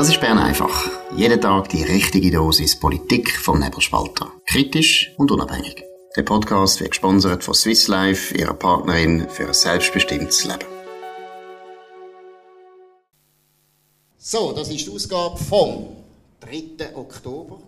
Das 0.00 0.08
ist 0.08 0.18
Bern 0.22 0.38
einfach. 0.38 0.88
Jeden 1.14 1.42
Tag 1.42 1.68
die 1.68 1.82
richtige 1.82 2.30
Dosis 2.30 2.74
Politik 2.80 3.36
vom 3.36 3.60
Nebelspalter. 3.60 4.32
Kritisch 4.46 5.12
und 5.18 5.30
unabhängig. 5.30 5.84
Der 6.16 6.22
Podcast 6.22 6.80
wird 6.80 6.92
gesponsert 6.92 7.44
von 7.44 7.52
Swiss 7.52 7.86
Life, 7.86 8.34
ihrer 8.34 8.54
Partnerin 8.54 9.28
für 9.28 9.48
ein 9.48 9.52
selbstbestimmtes 9.52 10.46
Leben. 10.46 10.64
So, 14.16 14.52
das 14.52 14.70
ist 14.70 14.86
die 14.86 14.90
Ausgabe 14.90 15.36
vom 15.36 15.88
3. 16.40 16.96
Oktober 16.96 17.58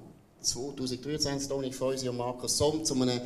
2023. 0.41 1.51
Dominik 1.51 1.75
Feusi 1.75 2.09
und 2.09 2.17
Markus 2.17 2.57
Somm 2.57 2.83
zu 2.83 2.95
einem 2.95 3.21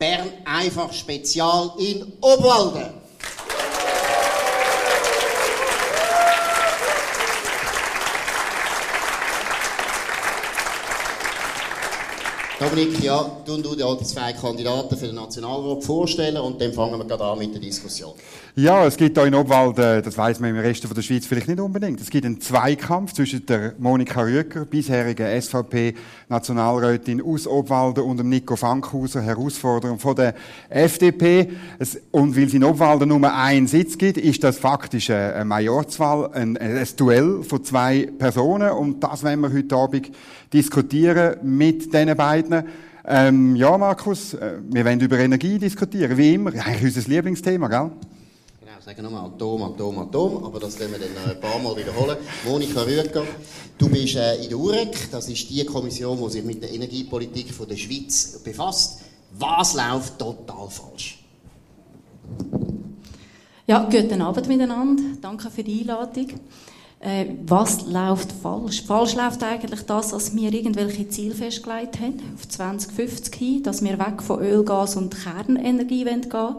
Bern 0.00 0.32
einfach 0.44 0.92
Spezial 0.92 1.74
in 1.78 2.12
Obwalden. 2.20 3.07
Dominik, 12.60 13.00
ja, 13.04 13.24
du 13.46 13.54
und 13.54 13.64
du 13.64 13.76
die 13.76 14.04
zwei 14.04 14.32
Kandidaten 14.32 14.96
für 14.96 15.06
den 15.06 15.14
Nationalrat 15.14 15.84
vorstellen 15.84 16.38
und 16.38 16.60
dann 16.60 16.72
fangen 16.72 16.98
wir 16.98 17.04
gerade 17.04 17.22
an 17.22 17.38
mit 17.38 17.54
der 17.54 17.60
Diskussion. 17.60 18.14
Ja, 18.56 18.84
es 18.84 18.96
gibt 18.96 19.16
hier 19.16 19.28
in 19.28 19.36
Obwald, 19.36 19.78
äh, 19.78 20.02
das 20.02 20.18
weiß 20.18 20.40
man 20.40 20.50
im 20.50 20.56
Rest 20.56 20.82
der 20.82 21.02
Schweiz 21.02 21.24
vielleicht 21.24 21.46
nicht 21.46 21.60
unbedingt, 21.60 22.00
es 22.00 22.10
gibt 22.10 22.26
einen 22.26 22.40
Zweikampf 22.40 23.12
zwischen 23.12 23.46
der 23.46 23.74
Monika 23.78 24.22
Rüeger, 24.22 24.64
bisherigen 24.64 25.40
SVP-Nationalrätin 25.40 27.22
aus 27.22 27.46
Obwalden 27.46 28.02
und 28.02 28.16
dem 28.16 28.28
Nico 28.28 28.56
Fankhauser, 28.56 29.22
Herausforderer 29.22 29.96
von 29.96 30.16
der 30.16 30.34
FDP. 30.68 31.50
und 32.10 32.36
weil 32.36 32.48
es 32.48 32.54
in 32.54 32.64
Obwalden 32.64 33.10
nur 33.10 33.32
einen 33.32 33.68
Sitz 33.68 33.96
gibt, 33.96 34.18
ist 34.18 34.42
das 34.42 34.58
faktisch 34.58 35.10
eine 35.10 35.44
Majorzwahl, 35.44 36.32
ein, 36.32 36.56
ein 36.56 36.88
Duell 36.96 37.44
von 37.44 37.62
zwei 37.62 38.08
Personen 38.18 38.70
und 38.70 38.98
das 39.04 39.22
wollen 39.22 39.40
wir 39.42 39.52
heute 39.52 39.76
Abend 39.76 40.10
diskutieren 40.52 41.36
mit 41.42 41.92
diesen 41.92 42.16
beiden. 42.16 42.47
Ähm, 43.10 43.56
ja, 43.56 43.78
Markus, 43.78 44.34
äh, 44.34 44.58
wir 44.68 44.84
wollen 44.84 45.00
über 45.00 45.18
Energie 45.18 45.58
diskutieren, 45.58 46.16
wie 46.18 46.34
immer. 46.34 46.50
Eigentlich 46.52 46.94
unser 46.94 47.08
Lieblingsthema, 47.08 47.66
gell? 47.68 47.90
Genau, 48.60 48.72
sagen 48.84 49.02
nochmal 49.02 49.24
Atom, 49.24 49.62
Atom, 49.62 49.98
Atom, 50.00 50.44
aber 50.44 50.60
das 50.60 50.78
werden 50.78 50.92
wir 50.92 50.98
dann 50.98 51.30
ein 51.30 51.40
paar 51.40 51.58
Mal 51.58 51.74
wiederholen. 51.74 52.18
Monika 52.44 52.82
Rüeger, 52.82 53.24
du 53.78 53.88
bist 53.88 54.16
äh, 54.16 54.42
in 54.42 54.50
der 54.50 54.58
UREC, 54.58 55.10
das 55.10 55.26
ist 55.30 55.48
die 55.48 55.64
Kommission, 55.64 56.18
die 56.18 56.30
sich 56.30 56.44
mit 56.44 56.62
der 56.62 56.70
Energiepolitik 56.70 57.50
von 57.50 57.66
der 57.66 57.76
Schweiz 57.76 58.40
befasst. 58.44 59.00
Was 59.38 59.74
läuft 59.74 60.18
total 60.18 60.68
falsch? 60.68 61.24
Ja, 63.66 63.88
guten 63.90 64.20
Abend 64.20 64.48
miteinander. 64.48 65.02
Danke 65.20 65.50
für 65.50 65.62
die 65.62 65.80
Einladung. 65.80 66.28
Äh, 67.00 67.26
was 67.46 67.86
läuft 67.86 68.32
falsch? 68.32 68.82
Falsch 68.82 69.14
läuft 69.14 69.42
eigentlich 69.42 69.82
das, 69.82 70.10
dass 70.10 70.34
wir 70.34 70.52
irgendwelche 70.52 71.08
Ziele 71.08 71.34
festgelegt 71.34 72.00
haben, 72.00 72.20
auf 72.34 72.48
2050 72.48 73.34
hin, 73.34 73.62
dass 73.62 73.84
wir 73.84 73.98
weg 73.98 74.20
von 74.20 74.40
Öl, 74.40 74.64
Gas 74.64 74.96
und 74.96 75.14
Kernenergie 75.16 76.04
gehen 76.04 76.32
wollen. 76.32 76.56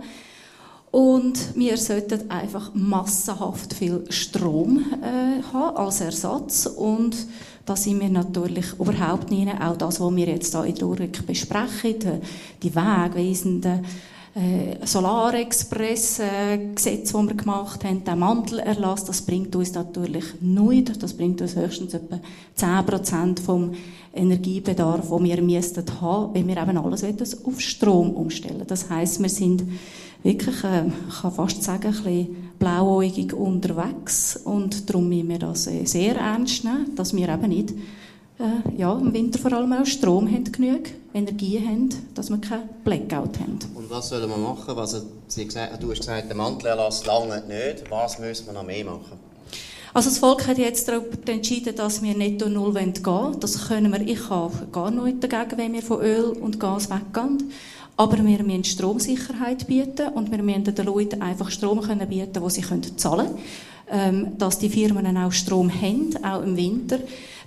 Und 0.91 1.55
wir 1.55 1.77
sollten 1.77 2.31
einfach 2.31 2.71
massenhaft 2.73 3.73
viel 3.73 4.05
Strom 4.09 4.85
äh, 5.03 5.43
haben 5.53 5.77
als 5.77 6.01
Ersatz. 6.01 6.65
Und 6.65 7.15
da 7.65 7.75
sind 7.75 7.99
wir 7.99 8.09
natürlich 8.09 8.73
überhaupt 8.79 9.29
nicht. 9.29 9.51
Auch 9.61 9.77
das, 9.77 9.99
was 9.99 10.15
wir 10.15 10.27
jetzt 10.27 10.55
hier 10.55 10.65
in 10.65 10.75
der 10.75 10.87
Uruk 10.87 11.27
besprechen, 11.27 12.21
die 12.63 12.75
wegweisenden 12.75 13.85
äh, 14.35 14.85
Solarexpress 14.85 16.19
äh, 16.19 16.59
das 16.75 17.13
wir 17.13 17.33
gemacht 17.33 17.83
haben, 17.83 18.03
der 18.03 18.15
Mantelerlass, 18.15 19.05
das 19.05 19.21
bringt 19.23 19.55
uns 19.55 19.73
natürlich 19.73 20.25
nichts. 20.41 20.99
Das 20.99 21.13
bringt 21.13 21.41
uns 21.41 21.55
höchstens 21.55 21.93
etwa 21.93 22.19
10% 22.57 23.41
vom 23.41 23.71
Energiebedarf, 24.13 25.09
den 25.09 25.23
wir 25.23 25.41
müssten 25.41 25.85
haben, 26.01 26.33
wenn 26.33 26.47
wir 26.47 26.57
eben 26.57 26.77
alles 26.77 27.03
auf 27.45 27.59
Strom 27.59 28.11
umstellen. 28.11 28.63
Das 28.67 28.89
heißt, 28.89 29.21
wir 29.21 29.29
sind 29.29 29.63
wirklich, 30.23 30.63
äh, 30.63 30.85
ich 30.87 31.21
kann 31.21 31.31
fast 31.31 31.63
sagen, 31.63 31.87
ein 31.87 31.93
bisschen 31.93 32.51
blauäugig 32.59 33.33
unterwegs 33.33 34.39
und 34.43 34.89
darum 34.89 35.09
müssen 35.09 35.29
wir 35.29 35.39
das 35.39 35.67
äh, 35.67 35.85
sehr 35.85 36.15
ernst 36.15 36.63
nehmen, 36.63 36.95
dass 36.95 37.15
wir 37.15 37.29
eben 37.29 37.49
nicht 37.49 37.73
äh, 38.39 38.77
ja, 38.77 38.97
im 38.97 39.13
Winter 39.13 39.37
vor 39.37 39.53
allem 39.53 39.73
auch 39.73 39.85
Strom 39.85 40.27
haben 40.27 40.51
genug, 40.51 40.83
Energie 41.13 41.59
haben, 41.59 41.89
dass 42.15 42.29
wir 42.29 42.37
keinen 42.37 42.69
Blackout 42.83 43.39
haben. 43.39 43.59
Und 43.75 43.89
was 43.89 44.09
sollen 44.09 44.29
wir 44.29 44.37
machen? 44.37 44.75
Was, 44.75 45.03
Sie 45.27 45.45
gesagt, 45.45 45.81
du 45.83 45.91
hast 45.91 45.99
gesagt, 45.99 46.29
der 46.29 46.35
Mantelerlass 46.35 47.05
lange 47.05 47.43
nicht. 47.47 47.89
Was 47.89 48.19
müssen 48.19 48.47
wir 48.47 48.53
noch 48.53 48.65
mehr 48.65 48.85
machen? 48.85 49.19
Also 49.93 50.09
das 50.09 50.19
Volk 50.19 50.47
hat 50.47 50.57
jetzt 50.57 50.89
entschieden, 51.25 51.75
dass 51.75 52.01
wir 52.01 52.15
netto 52.15 52.47
null 52.47 52.73
gehen 52.73 52.93
wollen. 53.03 53.39
Das 53.39 53.67
können 53.67 53.91
wir, 53.91 54.01
ich 54.01 54.29
habe 54.29 54.67
gar 54.71 54.91
nichts 54.91 55.27
dagegen, 55.27 55.57
wenn 55.57 55.73
wir 55.73 55.81
von 55.81 56.01
Öl 56.01 56.25
und 56.39 56.59
Gas 56.59 56.89
weggehen. 56.89 57.51
Aber 57.97 58.17
wir 58.23 58.43
müssen 58.43 58.63
Stromsicherheit 58.63 59.67
bieten 59.67 60.07
und 60.13 60.31
wir 60.31 60.41
müssen 60.41 60.63
den 60.63 60.85
Leuten 60.85 61.21
einfach 61.21 61.49
Strom 61.51 61.81
können 61.81 62.07
bieten, 62.07 62.31
den 62.31 62.49
sie 62.49 62.61
zahlen 62.95 63.27
können. 63.27 63.39
Ähm, 63.91 64.37
dass 64.37 64.59
die 64.59 64.69
Firmen 64.69 65.17
auch 65.17 65.31
Strom 65.31 65.69
haben, 65.69 66.15
auch 66.23 66.43
im 66.43 66.55
Winter. 66.55 66.99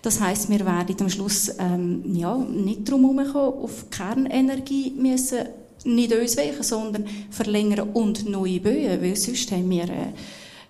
Das 0.02 0.20
heißt, 0.20 0.50
wir 0.50 0.66
werden 0.66 0.96
am 1.00 1.08
Schluss 1.08 1.54
ähm, 1.58 2.02
ja, 2.14 2.36
nicht 2.36 2.90
drum 2.90 3.18
herumkommen, 3.18 3.62
auf 3.62 3.88
Kernenergie 3.88 4.92
müssen 4.98 5.46
nicht 5.84 6.12
uns 6.12 6.36
weichen, 6.36 6.62
sondern 6.62 7.04
verlängern 7.30 7.90
und 7.94 8.28
neue 8.28 8.60
Böen, 8.60 9.00
weil 9.00 9.16
sonst 9.16 9.50
haben 9.52 9.70
wir, 9.70 9.84
äh, 9.84 10.12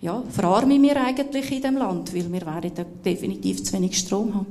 ja, 0.02 0.22
verarmen 0.28 0.82
wir 0.82 1.02
eigentlich 1.02 1.50
in 1.50 1.62
dem 1.62 1.76
Land, 1.76 2.14
weil 2.14 2.30
wir 2.30 2.46
werden 2.46 2.84
definitiv 3.04 3.62
zu 3.64 3.72
wenig 3.72 3.98
Strom 3.98 4.34
haben. 4.34 4.46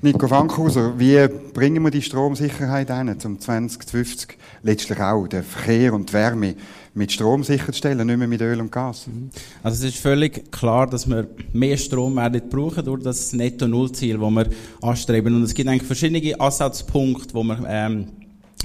Nico 0.00 0.28
Fankhauser, 0.28 0.98
wie 0.98 1.26
bringen 1.52 1.82
wir 1.82 1.90
die 1.90 2.02
Stromsicherheit 2.02 2.90
ein, 2.90 3.18
zum 3.18 3.38
2050 3.38 4.38
letztlich 4.62 5.00
auch 5.00 5.26
den 5.26 5.42
Verkehr 5.42 5.92
und 5.92 6.08
die 6.08 6.12
Wärme 6.12 6.54
mit 6.94 7.10
Strom 7.12 7.42
sicherzustellen, 7.42 8.06
nicht 8.06 8.18
mehr 8.18 8.28
mit 8.28 8.40
Öl 8.40 8.60
und 8.60 8.70
Gas? 8.70 9.06
Mhm. 9.06 9.30
Also 9.62 9.86
es 9.86 9.94
ist 9.94 10.02
völlig 10.02 10.50
klar, 10.50 10.86
dass 10.86 11.08
wir 11.08 11.26
mehr 11.52 11.76
Strom 11.76 12.16
werden 12.16 12.42
brauchen 12.50 12.84
durch 12.84 13.02
das 13.02 13.32
Netto-Null-Ziel, 13.32 14.18
das 14.18 14.30
wir 14.30 14.46
anstreben. 14.82 15.34
Und 15.34 15.42
es 15.42 15.54
gibt 15.54 15.68
eigentlich 15.68 15.86
verschiedene 15.86 16.38
Ansatzpunkte, 16.40 17.34
wo 17.34 17.42
wir 17.42 17.64
ähm, 17.66 18.08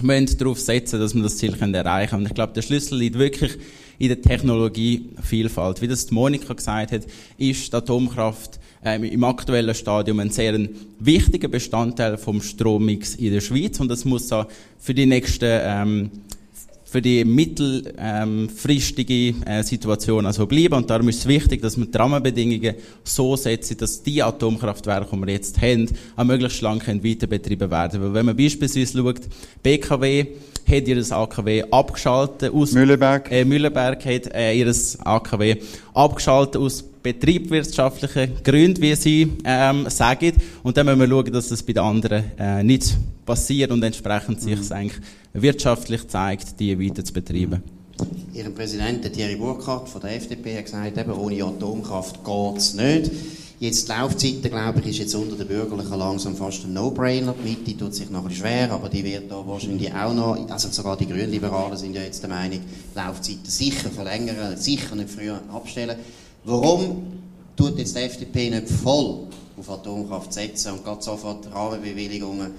darauf 0.02 0.60
setzen, 0.60 1.00
dass 1.00 1.16
wir 1.16 1.24
das 1.24 1.38
Ziel 1.38 1.54
erreichen 1.54 2.10
können. 2.10 2.22
Und 2.24 2.28
ich 2.28 2.36
glaube, 2.36 2.54
der 2.54 2.62
Schlüssel 2.62 2.98
liegt 2.98 3.18
wirklich 3.18 3.58
in 4.00 4.10
der 4.10 4.22
Technologievielfalt. 4.22 5.82
Wie 5.82 5.88
das 5.88 6.12
Monika 6.12 6.54
gesagt 6.54 6.92
hat, 6.92 7.02
ist 7.38 7.72
die 7.72 7.76
Atomkraft 7.76 8.60
ähm, 8.84 9.04
im 9.04 9.24
aktuellen 9.24 9.74
Stadium 9.74 10.20
ein 10.20 10.30
sehr 10.30 10.58
wichtiger 11.00 11.48
Bestandteil 11.48 12.18
vom 12.18 12.42
Strommix 12.42 13.16
in 13.16 13.34
der 13.34 13.42
Schweiz 13.42 13.80
und 13.80 13.90
das 13.90 14.06
muss 14.06 14.32
auch 14.32 14.48
für 14.78 14.94
die 14.94 15.06
nächsten 15.06 15.46
ähm, 15.50 16.12
für 16.90 17.02
die 17.02 17.26
mittelfristige 17.26 19.14
ähm, 19.14 19.44
äh, 19.46 19.62
Situation 19.62 20.26
also 20.26 20.48
bleiben. 20.48 20.76
Und 20.76 20.90
darum 20.90 21.10
ist 21.10 21.20
es 21.20 21.28
wichtig, 21.28 21.62
dass 21.62 21.78
wir 21.78 21.86
die 21.86 21.98
Rahmenbedingungen 21.98 22.76
so 23.04 23.36
setzen, 23.36 23.78
dass 23.78 24.02
die 24.02 24.24
Atomkraftwerke, 24.24 25.14
die 25.14 25.22
wir 25.22 25.34
jetzt 25.34 25.62
haben, 25.62 25.90
auch 26.16 26.24
möglichst 26.24 26.62
lang 26.62 26.82
weiter 26.88 27.28
betrieben 27.28 27.70
werden. 27.70 28.02
Weil 28.02 28.14
wenn 28.14 28.26
man 28.28 28.38
beispielsweise 28.38 28.98
schaut, 28.98 29.20
BKW 29.62 30.28
hat 30.68 30.88
ihr 30.88 31.12
AKW 31.12 31.64
abgeschaltet 31.72 32.54
aus... 32.54 32.74
Mühleberg. 32.74 33.32
Äh, 33.32 33.46
Mühleberg 33.46 34.06
hat 34.06 34.34
äh, 34.34 34.54
ihr 34.54 34.74
AKW 35.04 35.56
abgeschaltet 35.94 36.62
aus 36.62 36.84
betriebswirtschaftlichen 37.02 38.44
Gründen, 38.44 38.82
wie 38.82 38.96
sie 38.96 39.32
ähm, 39.46 39.90
sagen. 39.90 40.34
Und 40.64 40.76
dann 40.76 40.86
müssen 40.86 41.00
wir 41.00 41.08
schauen, 41.08 41.32
dass 41.32 41.48
das 41.48 41.64
bei 41.64 41.74
den 41.74 41.84
anderen 41.84 42.24
äh, 42.38 42.64
nicht 42.64 42.98
passiert 43.26 43.72
und 43.72 43.82
entsprechend 43.84 44.42
sich 44.42 44.60
es 44.60 44.72
eigentlich 44.72 45.02
wirtschaftlich 45.34 46.08
zeigt, 46.08 46.60
die 46.60 46.78
weiter 46.80 47.04
zu 47.04 47.14
betreiben. 47.14 47.64
Ihr 48.34 48.50
Präsident 48.50 49.12
Thierry 49.14 49.36
Burkhardt 49.36 49.90
von 49.90 50.02
der 50.02 50.16
FDP 50.16 50.58
hat 50.58 50.66
gesagt, 50.66 50.98
eben, 50.98 51.12
ohne 51.14 51.44
Atomkraft 51.44 52.24
geht 52.24 52.58
es 52.58 52.74
nicht. 52.74 53.12
Jetzt 53.60 53.88
die 53.88 53.92
Laufzeit, 53.92 54.44
glaube 54.44 54.82
ich, 54.82 54.90
ist 54.90 54.98
jetzt 55.00 55.16
unter 55.16 55.36
den 55.36 55.48
Bürgerlichen 55.48 55.98
langsam 55.98 56.36
fast 56.36 56.64
ein 56.66 56.74
No-Brainer. 56.74 57.34
Die 57.34 57.50
Mitte 57.50 57.76
tut 57.76 57.96
sich 57.96 58.08
noch 58.12 58.24
ein 58.24 58.32
schwer, 58.32 58.72
aber 58.72 58.88
die 58.88 59.04
wird 59.04 59.32
da 59.32 59.42
wahrscheinlich 59.48 59.92
auch 59.92 60.14
noch, 60.14 60.48
also 60.48 60.70
sogar 60.70 60.96
die 60.96 61.08
Grünliberalen 61.08 61.76
sind 61.76 61.96
ja 61.96 62.04
jetzt 62.04 62.22
der 62.22 62.30
Meinung, 62.30 62.60
die 62.60 62.96
Laufzeiten 62.96 63.46
sicher 63.46 63.90
verlängern, 63.90 64.56
sicher 64.58 64.96
nicht 64.96 65.10
früher 65.10 65.42
abstellen. 65.52 65.98
Warum 66.44 67.14
tut 67.56 67.80
jetzt 67.80 67.96
die 67.96 68.02
FDP 68.02 68.52
nicht 68.52 68.70
voll 68.70 69.24
auf 69.58 69.70
Atomkraft 69.72 70.34
setzen 70.34 70.74
und 70.74 70.86
geht 70.86 71.02
sofort 71.02 71.52
Rahmenbewilligungen 71.52 72.52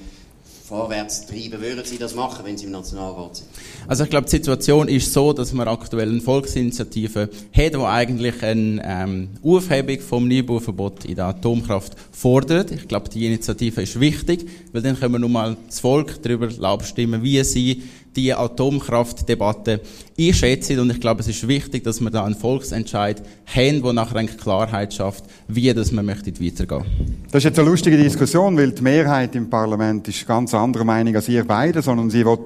vorwärts 0.69 1.26
treiben. 1.26 1.61
Würden 1.61 1.85
Sie 1.85 1.97
das 1.97 2.15
machen, 2.15 2.44
wenn 2.44 2.59
Sie 2.59 2.67
im 2.67 2.73
Nationalrat 2.73 3.37
sind? 3.37 3.49
Also 3.87 4.05
ich 4.05 4.11
glaube, 4.11 4.26
die 4.26 4.32
Situation 4.32 4.87
ist 4.87 5.12
so, 5.12 5.32
dass 5.32 5.55
wir 5.55 5.67
aktuell 5.67 6.11
eine 6.11 6.20
Volksinitiative 6.20 7.31
haben, 7.56 7.81
die 7.81 7.87
eigentlich 7.87 8.43
eine 8.43 8.82
ähm, 8.85 9.29
Aufhebung 9.43 10.00
vom 10.00 10.29
Neubauverbot 10.29 11.06
in 11.06 11.17
der 11.17 11.26
Atomkraft 11.26 11.94
fordert. 12.12 12.70
Ich 12.70 12.87
glaube, 12.87 13.09
die 13.09 13.26
Initiative 13.26 13.82
ist 13.82 13.99
wichtig, 13.99 14.47
weil 14.73 14.82
dann 14.82 14.99
können 14.99 15.15
wir 15.15 15.19
nun 15.19 15.32
mal 15.32 15.56
das 15.67 15.81
Volk 15.81 16.23
darüber 16.23 16.49
abstimmen, 16.69 17.23
wie 17.23 17.43
sie 17.44 17.82
die 18.19 18.35
Atomkraftdebatte 18.35 19.81
einschätzen. 20.19 20.81
Und 20.81 20.91
ich 20.91 21.00
glaube, 21.00 21.20
es 21.20 21.29
ist 21.29 21.47
wichtig, 21.47 21.85
dass 21.85 22.00
wir 22.00 22.11
da 22.11 22.25
einen 22.25 22.35
Volksentscheid 22.35 23.23
haben, 23.47 23.82
der 23.82 23.93
nachher 23.93 24.17
eine 24.17 24.29
Klarheit 24.29 24.93
schafft, 24.93 25.25
wie 25.47 25.73
das 25.73 25.93
man 25.93 26.05
möchte 26.05 26.32
weitergehen. 26.32 26.85
Das 27.31 27.41
ist 27.41 27.44
jetzt 27.44 27.59
eine 27.59 27.69
lustige 27.69 27.97
Diskussion, 27.97 28.56
weil 28.56 28.73
die 28.73 28.82
Mehrheit 28.82 29.37
im 29.37 29.49
Parlament 29.49 30.09
ist 30.09 30.26
ganz 30.26 30.53
anderer 30.53 30.85
Meinung 30.85 31.15
als 31.15 31.29
ihr 31.29 31.44
beide, 31.44 31.81
sondern 31.81 32.11
sie 32.11 32.25
will 32.25 32.38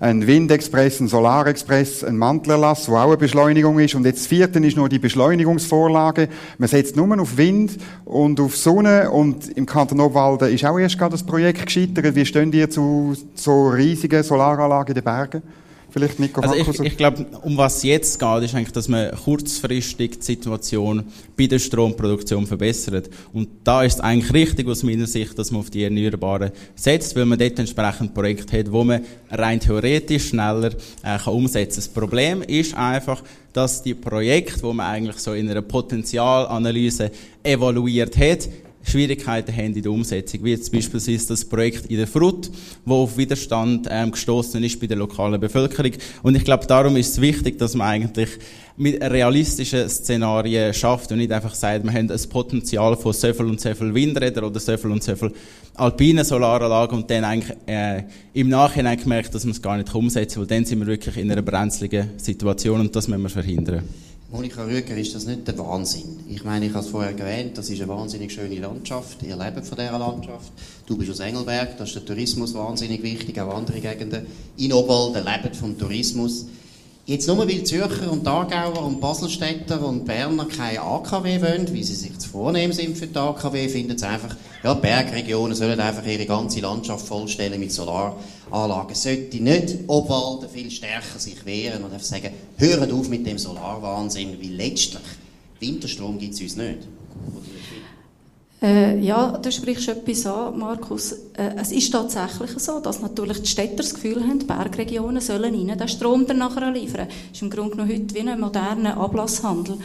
einen 0.00 0.26
Windexpress, 0.26 0.98
einen 0.98 1.08
Solarexpress, 1.08 2.02
einen 2.04 2.18
Mantelerlass, 2.18 2.88
wo 2.88 2.96
auch 2.96 3.08
eine 3.08 3.16
Beschleunigung 3.16 3.78
ist. 3.78 3.94
Und 3.94 4.04
jetzt 4.06 4.20
das 4.20 4.26
vierte 4.26 4.58
ist 4.58 4.76
nur 4.76 4.88
die 4.88 4.98
Beschleunigungsvorlage. 4.98 6.28
Man 6.58 6.68
setzt 6.68 6.96
nur 6.96 7.20
auf 7.20 7.36
Wind 7.36 7.78
und 8.04 8.40
auf 8.40 8.56
Sonne 8.56 9.10
und 9.10 9.48
im 9.56 9.66
Kanton 9.66 10.00
Obwalden 10.00 10.52
ist 10.52 10.64
auch 10.64 10.78
erst 10.78 10.98
gerade 10.98 11.12
das 11.12 11.22
Projekt 11.22 11.66
gescheitert. 11.66 12.14
Wie 12.14 12.26
stehen 12.26 12.52
ihr 12.52 12.68
zu 12.68 13.14
so 13.34 13.68
riesigen 13.68 14.22
Solaranlagen 14.22 14.96
in 14.96 15.04
den? 15.04 15.04
Vielleicht 15.90 16.20
Nico 16.20 16.40
also 16.40 16.54
ich, 16.54 16.80
ich 16.80 16.96
glaube, 16.96 17.26
um 17.42 17.56
was 17.56 17.82
jetzt 17.82 18.18
geht, 18.18 18.42
ist 18.44 18.54
eigentlich, 18.54 18.72
dass 18.72 18.88
man 18.88 19.10
kurzfristig 19.10 20.18
die 20.18 20.24
Situation 20.24 21.04
bei 21.36 21.46
der 21.46 21.58
Stromproduktion 21.58 22.46
verbessert. 22.46 23.10
Und 23.32 23.48
da 23.64 23.82
ist 23.82 23.94
es 23.94 24.00
eigentlich 24.00 24.32
richtig 24.32 24.68
aus 24.68 24.82
meiner 24.82 25.06
Sicht, 25.06 25.36
dass 25.38 25.50
man 25.50 25.60
auf 25.60 25.70
die 25.70 25.82
Erneuerbaren 25.82 26.52
setzt, 26.76 27.16
weil 27.16 27.26
man 27.26 27.38
dort 27.38 27.58
entsprechend 27.58 28.14
Projekte 28.14 28.58
hat, 28.58 28.70
wo 28.70 28.84
man 28.84 29.00
rein 29.30 29.58
theoretisch 29.58 30.28
schneller 30.28 30.70
äh, 31.02 31.18
kann 31.18 31.34
umsetzen 31.34 31.70
kann. 31.70 31.76
Das 31.76 31.88
Problem 31.88 32.42
ist 32.42 32.74
einfach, 32.74 33.22
dass 33.52 33.82
die 33.82 33.94
Projekte, 33.94 34.62
wo 34.62 34.72
man 34.72 34.86
eigentlich 34.86 35.18
so 35.18 35.32
in 35.32 35.50
einer 35.50 35.62
Potenzialanalyse 35.62 37.10
evaluiert 37.42 38.16
hat, 38.16 38.48
Schwierigkeiten 38.82 39.54
haben 39.54 39.74
in 39.74 39.82
der 39.82 39.92
Umsetzung, 39.92 40.42
wie 40.44 40.50
jetzt 40.50 40.72
beispielsweise 40.72 41.28
das 41.28 41.44
Projekt 41.44 41.86
in 41.86 41.98
der 41.98 42.06
Frut, 42.06 42.50
wo 42.84 43.02
auf 43.02 43.16
Widerstand 43.16 43.86
ähm, 43.90 44.10
gestoßen 44.10 44.62
ist 44.64 44.80
bei 44.80 44.86
der 44.86 44.96
lokalen 44.96 45.40
Bevölkerung. 45.40 45.92
Und 46.22 46.34
ich 46.34 46.44
glaube, 46.44 46.66
darum 46.66 46.96
ist 46.96 47.10
es 47.10 47.20
wichtig, 47.20 47.58
dass 47.58 47.74
man 47.74 47.88
eigentlich 47.88 48.30
mit 48.76 49.02
realistischen 49.02 49.88
Szenarien 49.88 50.72
schafft 50.72 51.12
und 51.12 51.18
nicht 51.18 51.30
einfach 51.30 51.54
sagt, 51.54 51.84
wir 51.84 51.92
haben 51.92 52.10
ein 52.10 52.28
Potenzial 52.30 52.96
von 52.96 53.12
so 53.12 53.32
viel 53.32 53.46
und 53.46 53.60
so 53.60 53.74
viel 53.74 53.92
Windrädern 53.92 54.44
oder 54.44 54.58
so 54.58 54.74
viel 54.76 54.90
und 54.90 55.02
so 55.02 55.14
viel 55.14 55.32
alpinen 55.74 56.24
Solaranlagen 56.24 56.98
und 56.98 57.10
dann 57.10 57.24
eigentlich 57.24 57.56
äh, 57.66 58.04
im 58.32 58.48
Nachhinein 58.48 58.98
gemerkt, 58.98 59.34
dass 59.34 59.44
man 59.44 59.52
es 59.52 59.60
gar 59.60 59.76
nicht 59.76 59.94
umsetzen 59.94 60.34
kann, 60.34 60.40
weil 60.42 60.56
dann 60.56 60.64
sind 60.64 60.80
wir 60.80 60.86
wirklich 60.86 61.18
in 61.18 61.30
einer 61.30 61.42
brenzligen 61.42 62.18
Situation 62.18 62.80
und 62.80 62.96
das 62.96 63.08
müssen 63.08 63.22
wir 63.22 63.28
verhindern. 63.28 63.84
Monika 64.32 64.62
Rüger, 64.62 64.96
ist 64.96 65.12
das 65.12 65.26
nicht 65.26 65.48
der 65.48 65.58
Wahnsinn? 65.58 66.20
Ich 66.28 66.44
meine, 66.44 66.66
ich 66.66 66.72
habe 66.72 66.84
es 66.84 66.90
vorher 66.92 67.18
erwähnt, 67.18 67.58
das 67.58 67.68
ist 67.68 67.80
eine 67.80 67.88
wahnsinnig 67.88 68.30
schöne 68.30 68.60
Landschaft. 68.60 69.20
Ihr 69.24 69.34
lebt 69.36 69.66
von 69.66 69.76
dieser 69.76 69.98
Landschaft. 69.98 70.52
Du 70.86 70.96
bist 70.96 71.10
aus 71.10 71.18
Engelberg, 71.18 71.76
da 71.76 71.82
ist 71.82 71.96
der 71.96 72.04
Tourismus 72.04 72.54
wahnsinnig 72.54 73.02
wichtig, 73.02 73.40
auch 73.40 73.52
andere 73.52 73.80
Gegenden. 73.80 74.26
In 74.56 74.72
Obwalden 74.72 75.24
leben 75.24 75.52
vom 75.52 75.76
Tourismus. 75.76 76.46
Jetzt 77.10 77.26
nur 77.26 77.38
weil 77.38 77.64
Zürcher 77.64 78.12
und 78.12 78.24
Aargauer 78.24 78.84
und 78.86 79.00
Baselstädter 79.00 79.84
und 79.84 80.04
Berner 80.04 80.44
keine 80.44 80.80
AKW 80.80 81.42
wollen, 81.42 81.74
wie 81.74 81.82
sie 81.82 81.96
sich 81.96 82.16
zu 82.16 82.28
vornehmen 82.28 82.72
sind 82.72 82.96
für 82.96 83.08
die 83.08 83.18
AKW, 83.18 83.68
finden 83.68 83.98
sie 83.98 84.06
einfach, 84.06 84.36
ja, 84.62 84.72
die 84.74 84.80
Bergregionen 84.80 85.56
sollen 85.56 85.80
einfach 85.80 86.06
ihre 86.06 86.24
ganze 86.24 86.60
Landschaft 86.60 87.04
vollstellen 87.04 87.58
mit 87.58 87.72
Solaranlagen. 87.72 88.94
Sollte 88.94 89.42
nicht 89.42 89.78
Obwalden 89.88 90.48
viel 90.50 90.70
stärker 90.70 91.18
sich 91.18 91.44
wehren 91.44 91.82
und 91.82 91.92
einfach 91.92 92.06
sagen, 92.06 92.30
hören 92.58 92.92
auf 92.92 93.08
mit 93.08 93.26
dem 93.26 93.38
Solarwahnsinn, 93.38 94.40
weil 94.40 94.52
letztlich 94.52 95.02
Winterstrom 95.58 96.16
gibt 96.16 96.34
es 96.34 96.40
uns 96.42 96.54
nicht. 96.54 96.78
Äh, 98.62 98.98
ja, 98.98 99.38
du 99.38 99.50
sprichst 99.50 99.88
etwas 99.88 100.26
an, 100.26 100.58
Markus. 100.58 101.12
Äh, 101.12 101.54
es 101.56 101.72
ist 101.72 101.92
tatsächlich 101.92 102.50
so, 102.58 102.78
dass 102.80 103.00
natürlich 103.00 103.40
die 103.40 103.48
Städter 103.48 103.76
das 103.76 103.94
Gefühl 103.94 104.22
haben, 104.22 104.40
die 104.40 104.44
Bergregionen 104.44 105.22
sollen 105.22 105.54
ihnen 105.54 105.78
den 105.78 105.88
Strom 105.88 106.26
dann 106.26 106.38
nachher 106.38 106.70
liefern. 106.70 107.08
Das 107.08 107.16
ist 107.32 107.42
im 107.42 107.48
Grunde 107.48 107.76
genommen 107.76 107.90
heute 107.90 108.14
wie 108.14 108.20
ein 108.20 108.38
moderner 108.38 108.98
Ablasshandel. 108.98 109.78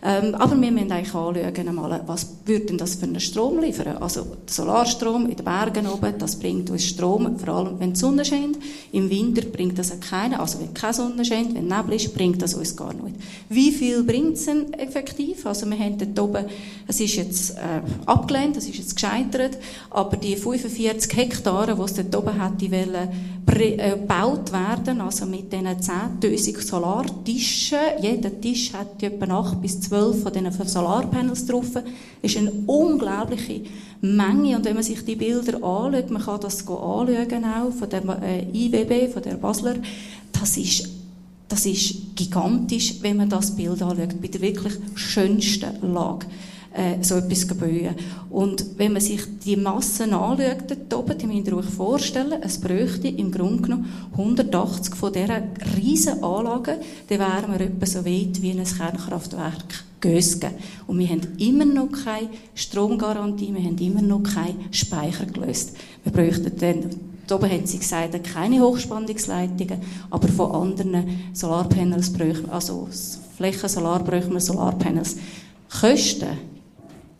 Ähm, 0.00 0.34
aber 0.36 0.60
wir 0.60 0.70
müssen 0.70 0.92
eigentlich 0.92 1.14
anschauen, 1.14 1.74
mal, 1.74 2.02
was 2.06 2.28
würde 2.44 2.66
denn 2.66 2.78
das 2.78 2.94
für 2.94 3.06
einen 3.06 3.18
Strom 3.18 3.58
liefern? 3.60 3.96
Also, 3.96 4.26
Solarstrom 4.46 5.26
in 5.26 5.36
den 5.36 5.44
Bergen 5.44 5.88
oben, 5.88 6.14
das 6.18 6.36
bringt 6.36 6.70
uns 6.70 6.84
Strom, 6.84 7.36
vor 7.36 7.54
allem 7.54 7.80
wenn 7.80 7.94
die 7.94 7.98
Sonne 7.98 8.24
scheint. 8.24 8.58
Im 8.92 9.10
Winter 9.10 9.42
bringt 9.42 9.76
das 9.76 9.98
keinen, 9.98 10.34
also 10.34 10.60
wenn 10.60 10.72
keine 10.72 10.94
Sonne 10.94 11.24
scheint, 11.24 11.54
wenn 11.54 11.66
Nebel 11.66 11.94
ist, 11.94 12.14
bringt 12.14 12.40
das 12.40 12.54
uns 12.54 12.76
gar 12.76 12.94
nicht. 12.94 13.16
Wie 13.48 13.72
viel 13.72 14.04
bringt 14.04 14.34
es 14.34 14.44
denn 14.44 14.72
effektiv? 14.74 15.44
Also, 15.44 15.68
wir 15.68 15.78
haben 15.78 15.98
dort 15.98 16.18
oben, 16.20 16.44
es 16.86 17.00
ist 17.00 17.16
jetzt 17.16 17.56
äh, 17.56 17.82
abgelehnt, 18.06 18.56
es 18.56 18.68
ist 18.68 18.78
jetzt 18.78 18.94
gescheitert, 18.94 19.58
aber 19.90 20.16
die 20.16 20.36
45 20.36 21.16
Hektare, 21.16 21.74
die 21.74 21.82
es 21.82 21.94
dort 21.94 22.14
oben 22.16 22.40
hätte 22.40 22.70
wollen, 22.70 23.08
äh, 23.58 23.90
gebaut 23.90 24.52
werden, 24.52 25.00
also 25.00 25.26
mit 25.26 25.52
diesen 25.52 25.66
10'000 25.66 26.60
Solartischen, 26.60 27.78
jeder 28.00 28.40
Tisch 28.40 28.72
hat 28.72 29.02
etwa 29.02 29.40
8 29.40 29.60
bis 29.60 29.87
zwölf 29.88 30.22
von 30.22 30.32
diesen 30.32 30.52
Solarpanels 30.52 31.46
drauf. 31.46 31.66
Das 31.72 31.84
ist 32.22 32.36
eine 32.36 32.52
unglaubliche 32.66 33.62
Menge. 34.00 34.56
Und 34.56 34.64
wenn 34.64 34.74
man 34.74 34.82
sich 34.82 35.04
die 35.04 35.16
Bilder 35.16 35.54
anschaut, 35.56 36.10
man 36.10 36.22
kann 36.22 36.40
das 36.40 36.60
anschauen 36.60 37.44
auch 37.44 37.72
von 37.72 37.90
der 37.90 38.22
äh, 38.22 38.46
IWB, 38.52 39.12
von 39.12 39.22
der 39.22 39.34
Basler, 39.34 39.76
das 40.32 40.56
ist 40.56 40.88
das 41.48 41.64
ist 41.64 42.14
gigantisch, 42.14 42.96
wenn 43.00 43.16
man 43.16 43.30
das 43.30 43.56
Bild 43.56 43.80
anschaut, 43.80 44.20
bei 44.20 44.28
der 44.28 44.42
wirklich 44.42 44.74
schönsten 44.94 45.94
Lage 45.94 46.26
äh, 46.78 47.02
so 47.02 47.16
etwas 47.16 47.46
bauen. 47.46 47.94
Und 48.30 48.64
wenn 48.78 48.92
man 48.92 49.02
sich 49.02 49.22
die 49.44 49.56
Massen 49.56 50.14
anschaut, 50.14 50.64
dort 50.68 50.94
oben, 50.94 51.18
die 51.18 51.26
müsst 51.26 51.48
ihr 51.48 51.56
euch 51.56 51.66
vorstellen, 51.66 52.40
es 52.42 52.60
bräuchte 52.60 53.08
im 53.08 53.32
Grunde 53.32 53.62
genommen 53.62 53.86
180 54.12 54.94
von 54.94 55.12
dieser 55.12 55.42
riesen 55.76 56.22
Anlagen, 56.22 56.76
dann 57.08 57.18
wären 57.18 57.52
wir 57.52 57.60
etwa 57.66 57.86
so 57.86 58.04
weit 58.04 58.40
wie 58.40 58.52
ein 58.52 58.64
Kernkraftwerk 58.64 59.84
Gösgen. 60.00 60.52
Und 60.86 61.00
wir 61.00 61.08
haben 61.08 61.22
immer 61.38 61.64
noch 61.64 61.88
keine 61.90 62.28
Stromgarantie, 62.54 63.52
wir 63.52 63.64
haben 63.64 63.78
immer 63.78 64.02
noch 64.02 64.22
keinen 64.22 64.72
Speicher 64.72 65.26
gelöst. 65.26 65.76
Wir 66.04 66.12
bräuchten 66.12 66.52
dann 66.58 66.90
da 67.26 67.34
oben 67.34 67.50
haben 67.50 67.66
sie 67.66 67.78
gesagt, 67.78 68.24
keine 68.32 68.60
Hochspannungsleitungen, 68.62 69.82
aber 70.08 70.28
von 70.28 70.50
anderen 70.50 71.30
Solarpanels 71.34 72.10
bräuchten, 72.10 72.48
also 72.48 72.88
Flächensolar 73.36 74.02
bräuchten 74.02 74.32
wir 74.32 74.40
Solarpanels. 74.40 75.16
Kosten 75.68 76.38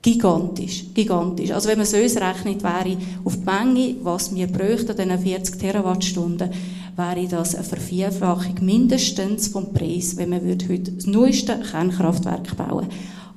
Gigantisch, 0.08 0.86
gigantisch. 0.94 1.50
Also 1.50 1.68
wenn 1.68 1.76
man 1.76 1.86
so 1.86 1.98
rechnet, 1.98 2.62
wäre 2.62 2.96
auf 3.24 3.36
die 3.36 3.44
Menge, 3.44 3.96
was 4.02 4.34
wir 4.34 4.46
bräuchten, 4.46 4.96
diese 4.96 5.18
40 5.18 5.58
Terawattstunden, 5.58 6.50
wäre 6.96 7.28
das 7.28 7.54
eine 7.54 7.64
Vervierfachung 7.64 8.54
mindestens 8.62 9.48
vom 9.48 9.70
Preis, 9.74 10.16
wenn 10.16 10.30
man 10.30 10.40
heute 10.46 10.78
das 10.92 11.06
neueste 11.06 11.60
Kernkraftwerk 11.60 12.56
bauen 12.56 12.86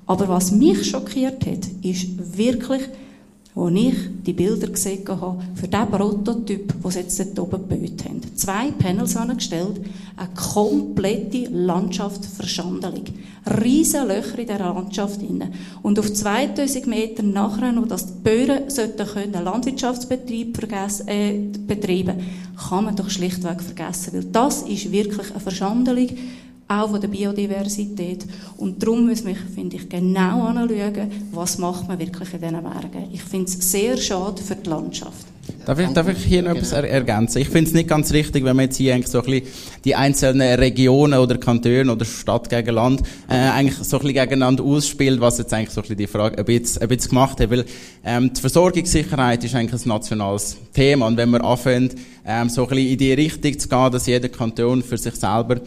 Aber 0.06 0.30
was 0.30 0.54
mich 0.54 0.90
schockiert 0.90 1.46
hat, 1.46 1.68
ist 1.82 2.38
wirklich 2.38 2.84
als 3.54 3.74
ich 3.76 3.96
die 4.26 4.34
Bilder 4.34 4.68
gesehen 4.68 5.06
habe, 5.08 5.44
für 5.56 5.68
diesen 5.68 5.92
Prototyp, 5.92 6.74
den 6.82 6.92
sie 6.92 7.00
jetzt 7.00 7.20
dort 7.20 7.40
oben 7.40 7.68
gebaut 7.68 8.06
haben. 8.06 8.22
Zwei 8.36 8.72
Panels 8.72 9.18
angestellt, 9.18 9.82
eine 10.16 10.30
komplette 10.36 11.50
Landschaftsverschandelung. 11.52 13.04
Riesen 13.62 14.08
Löcher 14.08 14.40
in 14.40 14.48
dieser 14.48 14.74
Landschaft. 14.74 15.20
Und 15.82 16.00
auf 16.00 16.14
2000 16.14 16.88
Meter 16.88 17.24
nachher 17.24 17.72
noch, 17.74 17.88
dass 17.88 18.06
die 18.06 18.20
Bauern 18.24 18.70
sollten 18.70 19.06
können 19.06 19.44
Landwirtschaftsbetrieb 19.44 20.58
äh, 21.08 21.40
betreiben, 21.68 22.20
kann 22.70 22.86
man 22.86 22.96
doch 22.96 23.10
schlichtweg 23.10 23.62
vergessen. 23.62 24.14
Weil 24.14 24.26
das 24.26 24.62
ist 24.62 24.92
wirklich 24.92 25.30
eine 25.32 25.40
Verschandelung 25.40 26.10
auch 26.72 26.90
von 26.90 27.02
der 27.02 27.08
Biodiversität. 27.08 28.26
Und 28.58 28.82
darum 28.82 29.06
müssen 29.06 29.28
wir, 29.28 29.36
finde 29.36 29.76
ich, 29.76 29.90
genau 29.90 30.44
anschauen, 30.44 31.12
was 31.32 31.58
macht 31.58 31.88
man 31.88 32.00
wirklich 32.00 32.34
in 32.34 32.42
diesen 32.42 32.64
Bergen. 32.64 33.10
Ich 33.12 33.24
finde 33.24 33.46
es 33.46 33.72
sehr 33.72 33.98
schade 33.98 34.42
für 34.42 34.56
die 34.56 34.70
Landschaft. 34.70 35.28
Darf 35.66 35.80
ich, 35.80 35.90
darf 35.90 36.08
ich 36.08 36.24
hier 36.24 36.42
noch 36.44 36.52
etwas 36.52 36.72
er 36.72 36.90
ergänzen? 36.90 37.40
Ich 37.40 37.50
finde 37.50 37.70
es 37.70 37.74
nicht 37.74 37.90
ganz 37.90 38.12
richtig, 38.14 38.44
wenn 38.44 38.56
man 38.56 38.66
jetzt 38.66 38.78
hier 38.78 38.94
eigentlich 38.94 39.08
so 39.08 39.20
ein 39.20 39.26
bisschen 39.26 39.48
die 39.84 39.96
einzelnen 39.96 40.60
Regionen 40.60 41.20
oder 41.20 41.38
Kantone 41.38 41.92
oder 41.92 42.06
Stadt 42.06 42.50
gegen 42.50 42.74
Land 42.74 43.02
äh, 43.30 43.34
eigentlich 43.34 43.76
so 43.76 43.98
ein 43.98 44.02
bisschen 44.02 44.22
gegeneinander 44.22 44.64
ausspielt, 44.64 45.20
was 45.20 45.40
jetzt 45.40 45.54
eigentlich 45.54 45.72
so 45.72 45.82
ein 45.82 45.84
bisschen 45.84 45.98
die 45.98 46.08
Frage 46.08 46.38
ein 46.38 46.46
bisschen, 46.46 46.82
ein 46.82 46.88
bisschen 46.88 47.10
gemacht 47.10 47.40
hat. 47.40 47.50
Weil 47.52 47.66
ähm, 48.04 48.32
die 48.34 48.42
Versorgungssicherheit 48.42 49.44
ist 49.44 49.56
eigentlich 49.56 49.86
ein 49.86 49.90
nationales 49.90 50.58
Thema 50.74 51.08
und 51.08 51.18
wenn 51.18 51.30
man 51.30 51.42
anfängt, 51.42 51.96
ähm, 52.26 52.50
so 52.50 52.64
ein 52.64 52.70
bisschen 52.70 52.88
in 52.88 52.98
die 52.98 53.14
Richtung 53.14 53.60
zu 53.60 53.68
gehen, 53.68 53.92
dass 53.92 54.06
jeder 54.08 54.30
Kanton 54.30 54.82
für 54.82 54.98
sich 54.98 55.16
selber 55.16 55.62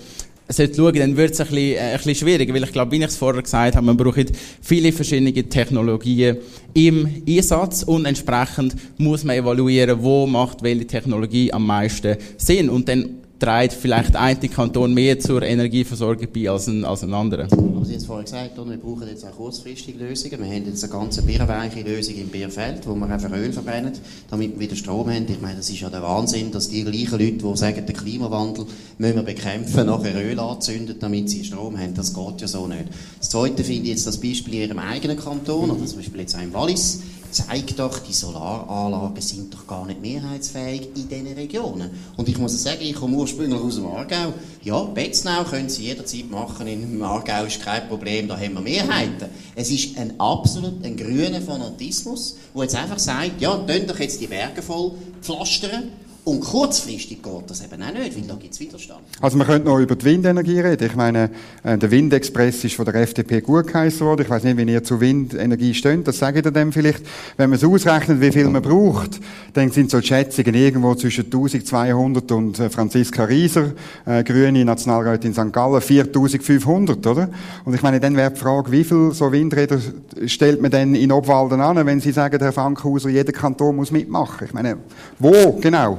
sollte 0.49 0.75
schauen, 0.77 0.95
dann 0.95 1.17
wird 1.17 1.33
es 1.33 1.41
ein 1.41 1.47
bisschen, 1.47 1.75
äh, 1.75 1.79
ein 1.79 1.97
bisschen 1.97 2.15
schwieriger, 2.15 2.55
weil 2.55 2.65
ich 2.65 2.73
glaube, 2.73 2.93
wie 2.93 2.97
ich 2.97 3.05
es 3.05 3.17
vorher 3.17 3.43
gesagt 3.43 3.77
habe, 3.77 3.87
man 3.87 3.97
braucht 3.97 4.33
viele 4.61 4.93
verschiedene 4.93 5.33
Technologien 5.33 6.37
im 6.75 7.23
Einsatz 7.27 7.83
und 7.83 8.05
entsprechend 8.05 8.77
muss 8.99 9.25
man 9.25 9.37
evaluieren, 9.37 10.03
wo 10.03 10.27
macht 10.27 10.63
welche 10.63 10.87
Technologie 10.87 11.53
am 11.53 11.67
meisten 11.67 12.17
Sinn. 12.37 12.69
Und 12.69 12.89
dann 12.89 13.24
trägt 13.45 13.75
vielleicht 13.75 14.17
ein 14.17 14.41
Kanton 14.51 14.95
mehr 14.95 15.19
zur 15.19 15.43
Energieversorgung 15.43 16.29
bei 16.35 16.49
als 16.49 16.67
ein, 16.67 16.85
als 16.85 17.03
ein 17.03 17.13
anderer. 17.13 17.45
Aber 17.53 17.85
Sie 17.85 17.93
haben 17.93 18.01
es 18.01 18.07
vorhin 18.07 18.25
gesagt, 18.25 18.57
wir 18.57 18.77
brauchen 18.79 19.07
jetzt 19.07 19.25
auch 19.27 19.33
kurzfristige 19.33 19.99
Lösungen. 19.99 20.39
Wir 20.39 20.47
haben 20.47 20.67
jetzt 20.67 20.83
eine 20.83 20.93
ganz 20.93 21.21
bierweiche 21.21 21.83
Lösung 21.83 22.15
im 22.15 22.29
Bierfeld, 22.29 22.87
wo 22.87 22.95
wir 22.95 23.07
einfach 23.07 23.31
Öl 23.31 23.53
verbrennen, 23.53 23.93
damit 24.31 24.53
wir 24.55 24.61
wieder 24.61 24.77
Strom 24.77 25.11
haben. 25.11 25.27
Ich 25.29 25.41
meine, 25.43 25.57
das 25.57 25.69
ist 25.69 25.81
ja 25.81 25.91
der 25.91 26.03
Wahnsinn, 26.03 26.53
dass 26.53 26.71
die 26.71 26.85
gleichen 26.85 27.19
Leute, 27.19 27.33
die 27.33 27.57
sagen, 27.57 27.85
den 27.85 27.95
Klimawandel 27.95 28.65
müssen 28.97 29.17
wir 29.17 29.23
bekämpfen, 29.23 29.87
nachher 29.87 30.15
Öl 30.25 30.41
anzünden, 30.41 30.97
damit 30.99 31.29
sie 31.29 31.45
Strom 31.45 31.79
haben. 31.79 31.93
Das 31.95 32.15
geht 32.15 32.41
ja 32.41 32.49
so 32.49 32.67
nicht. 32.67 32.87
Das 33.19 33.29
Zweite 33.29 33.63
finde 33.63 33.83
ich 33.83 33.89
jetzt 33.91 34.07
das 34.07 34.19
Beispiel 34.19 34.55
in 34.55 34.61
Ihrem 34.63 34.79
eigenen 34.79 35.19
Kanton, 35.19 35.71
oder 35.71 35.85
zum 35.85 35.99
Beispiel 35.99 36.21
jetzt 36.21 36.35
auch 36.35 36.43
im 36.43 36.55
Wallis 36.55 37.01
zeigt 37.35 37.79
doch, 37.79 37.99
die 37.99 38.13
Solaranlagen 38.13 39.21
sind 39.21 39.53
doch 39.53 39.67
gar 39.67 39.85
nicht 39.87 40.01
mehrheitsfähig 40.01 40.89
in 40.95 41.09
diesen 41.09 41.33
Regionen. 41.35 41.91
Und 42.17 42.29
ich 42.29 42.39
muss 42.39 42.63
sagen, 42.63 42.81
ich 42.81 42.95
komme 42.95 43.17
ursprünglich 43.17 43.61
aus 43.61 43.75
dem 43.75 43.87
Aargau. 43.87 44.33
Ja, 44.63 44.83
Betznau 44.83 45.45
können 45.45 45.69
Sie 45.69 45.85
jederzeit 45.85 46.31
machen. 46.31 46.67
Im 46.67 47.03
Aargau 47.03 47.45
ist 47.45 47.61
kein 47.61 47.89
Problem, 47.89 48.29
da 48.29 48.39
haben 48.39 48.55
wir 48.55 48.61
Mehrheiten. 48.61 49.29
Es 49.55 49.71
ist 49.71 49.99
ein 49.99 50.19
absolut 50.21 50.85
ein 50.85 50.97
grüner 50.97 51.41
Fanatismus, 51.41 52.37
der 52.55 52.63
jetzt 52.63 52.77
einfach 52.77 52.99
sagt, 52.99 53.41
ja, 53.41 53.55
tun 53.57 53.87
doch 53.87 53.99
jetzt 53.99 54.21
die 54.21 54.29
Berge 54.29 54.63
voll 54.63 54.93
pflastern 55.21 55.91
und 56.25 56.41
kurzfristig 56.41 57.23
geht 57.23 57.43
das 57.51 57.63
eben 57.63 57.83
auch 57.83 57.93
nicht, 57.93 58.17
weil 58.17 58.27
da 58.27 58.35
gibt 58.37 58.55
es 58.55 58.61
Widerstand. 58.61 59.01
Also 59.21 59.37
man 59.37 59.47
könnte 59.47 59.69
noch 59.69 59.79
über 59.79 59.95
die 59.95 60.07
Windenergie 60.07 60.59
reden. 60.59 60.87
Ich 60.87 60.97
meine, 60.97 61.31
äh, 61.63 61.77
der 61.77 61.91
Windexpress 61.91 62.65
ist 62.65 62.77
von 62.77 62.87
der 62.87 62.95
FDP 62.95 63.43
gut 63.43 63.67
geheißen 63.67 64.07
worden. 64.07 64.23
Ich 64.23 64.31
weiß 64.31 64.43
nicht, 64.45 64.57
wie 64.57 64.63
ihr 64.63 64.83
zu 64.83 64.99
Windenergie 65.03 65.75
steht. 65.75 66.09
Das 66.09 66.19
sage 66.19 66.41
ich 66.41 66.51
dem 66.51 66.73
vielleicht. 66.73 67.03
Wenn 67.37 67.51
man 67.51 67.59
es 67.59 67.65
ausrechnet, 67.65 68.23
wie 68.23 68.33
viel 68.33 68.49
man 68.49 68.63
braucht, 68.63 69.21
dann 69.53 69.71
sind 69.71 69.91
so 69.91 70.01
Schätzungen 70.01 70.55
irgendwo 70.55 70.95
zwischen 70.95 71.27
1200 71.27 72.33
und 72.33 72.59
äh, 72.59 72.71
Franziska 72.71 73.25
Rieser, 73.25 73.73
äh, 74.07 74.25
grüne 74.25 74.65
Nationalrätin 74.65 75.35
St. 75.35 75.53
Gallen, 75.53 75.83
4500, 75.83 77.07
oder? 77.07 77.29
Und 77.67 77.75
ich 77.75 77.83
meine, 77.83 78.01
dann 78.01 78.17
wäre 78.17 78.31
die 78.31 78.41
Frage, 78.41 78.73
wie 78.73 78.85
viel 78.85 79.11
so 79.13 79.31
Windräder 79.31 79.79
stellt 80.25 80.63
man 80.63 80.71
denn 80.71 80.95
in 80.95 81.13
Obwalden 81.13 81.61
an, 81.61 81.85
wenn 81.85 82.01
Sie 82.01 82.13
sagen, 82.13 82.39
Herr 82.41 82.53
Fankhauser, 82.53 83.11
jeder 83.11 83.33
Kanton 83.33 83.77
muss 83.77 83.91
mitmachen? 83.91 84.47
Ich 84.47 84.55
meine, 84.55 84.79
wo 85.19 85.53
genau? 85.61 85.99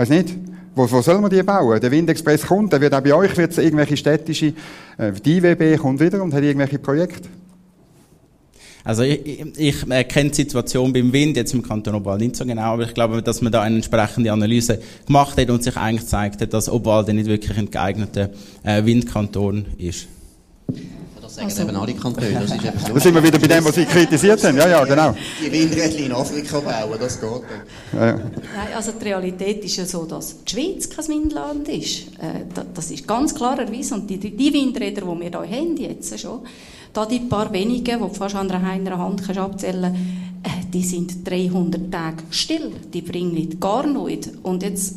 Weiß 0.00 0.08
nicht. 0.08 0.34
Wo, 0.74 0.90
wo 0.90 1.02
soll 1.02 1.20
man 1.20 1.28
die 1.28 1.42
bauen? 1.42 1.78
Der 1.78 1.90
Windexpress 1.90 2.46
kommt, 2.46 2.72
der 2.72 2.80
wird 2.80 2.94
auch 2.94 3.02
bei 3.02 3.12
euch 3.12 3.36
wird's 3.36 3.58
irgendwelche 3.58 3.98
städtische, 3.98 4.54
äh, 4.96 5.12
die 5.12 5.36
IWB 5.36 5.76
kommt 5.76 6.00
wieder 6.00 6.22
und 6.22 6.32
hat 6.32 6.42
irgendwelche 6.42 6.78
Projekte. 6.78 7.28
Also 8.82 9.02
ich, 9.02 9.26
ich, 9.26 9.58
ich 9.58 9.90
äh, 9.90 10.04
kenne 10.04 10.30
die 10.30 10.36
Situation 10.36 10.90
beim 10.90 11.12
Wind 11.12 11.36
jetzt 11.36 11.52
im 11.52 11.62
Kanton 11.62 11.96
Obwalden 11.96 12.28
nicht 12.28 12.36
so 12.36 12.46
genau, 12.46 12.62
aber 12.62 12.84
ich 12.84 12.94
glaube, 12.94 13.20
dass 13.20 13.42
man 13.42 13.52
da 13.52 13.60
eine 13.60 13.76
entsprechende 13.76 14.32
Analyse 14.32 14.80
gemacht 15.06 15.36
hat 15.36 15.50
und 15.50 15.62
sich 15.62 15.76
eigentlich 15.76 16.06
zeigt 16.06 16.40
hat, 16.40 16.54
dass 16.54 16.70
Obwalden 16.70 17.16
nicht 17.16 17.28
wirklich 17.28 17.58
ein 17.58 17.70
geeigneter 17.70 18.30
äh, 18.62 18.82
Windkanton 18.82 19.66
ist. 19.76 20.08
Das 21.44 21.56
sagen 21.56 21.70
also. 21.70 21.86
eben 21.86 21.90
alle 21.90 22.00
Kantone. 22.00 22.32
Das 22.32 22.44
ist 22.44 22.64
eben 22.64 22.78
so. 22.78 22.92
Da 22.92 23.00
sind 23.00 23.14
wir 23.14 23.22
wieder 23.22 23.38
bei 23.38 23.46
dem, 23.46 23.64
was 23.64 23.74
Sie 23.74 23.84
kritisiert 23.84 24.44
haben. 24.44 24.56
Ja, 24.56 24.68
ja, 24.68 24.84
genau. 24.84 25.14
Die 25.42 25.50
Windräder 25.50 25.98
in 25.98 26.12
Afrika 26.12 26.60
bauen, 26.60 26.98
das 26.98 27.20
geht 27.20 27.30
nicht. 27.30 27.42
Ja, 27.92 28.06
ja. 28.06 28.14
Nein, 28.14 28.68
also 28.76 28.92
die 28.92 29.04
Realität 29.04 29.64
ist 29.64 29.76
ja 29.76 29.86
so, 29.86 30.04
dass 30.04 30.44
die 30.44 30.50
Schweiz 30.52 30.88
kein 30.88 31.08
Windland 31.08 31.68
ist. 31.68 32.08
Äh, 32.18 32.44
das 32.74 32.90
ist 32.90 33.06
ganz 33.06 33.34
klar 33.34 33.58
erwiesen. 33.58 34.00
Und 34.00 34.10
die, 34.10 34.18
die 34.18 34.52
Windräder, 34.52 35.02
die 35.02 35.06
wir 35.06 35.46
hier 35.46 35.58
haben, 35.58 35.76
jetzt 35.76 36.18
schon, 36.20 36.40
da 36.92 37.06
die 37.06 37.20
paar 37.20 37.52
wenigen, 37.52 37.84
die 37.84 38.08
du 38.08 38.08
fast 38.08 38.34
an 38.34 38.50
einer 38.50 38.98
Hand 38.98 39.22
kannst 39.24 39.38
abzählen 39.38 39.82
kannst, 39.82 40.00
äh, 40.42 40.70
die 40.72 40.82
sind 40.82 41.28
300 41.28 41.90
Tage 41.90 42.22
still. 42.30 42.72
Die 42.92 43.02
bringen 43.02 43.58
gar 43.58 43.86
nichts. 43.86 44.30
Und 44.42 44.62
jetzt 44.62 44.96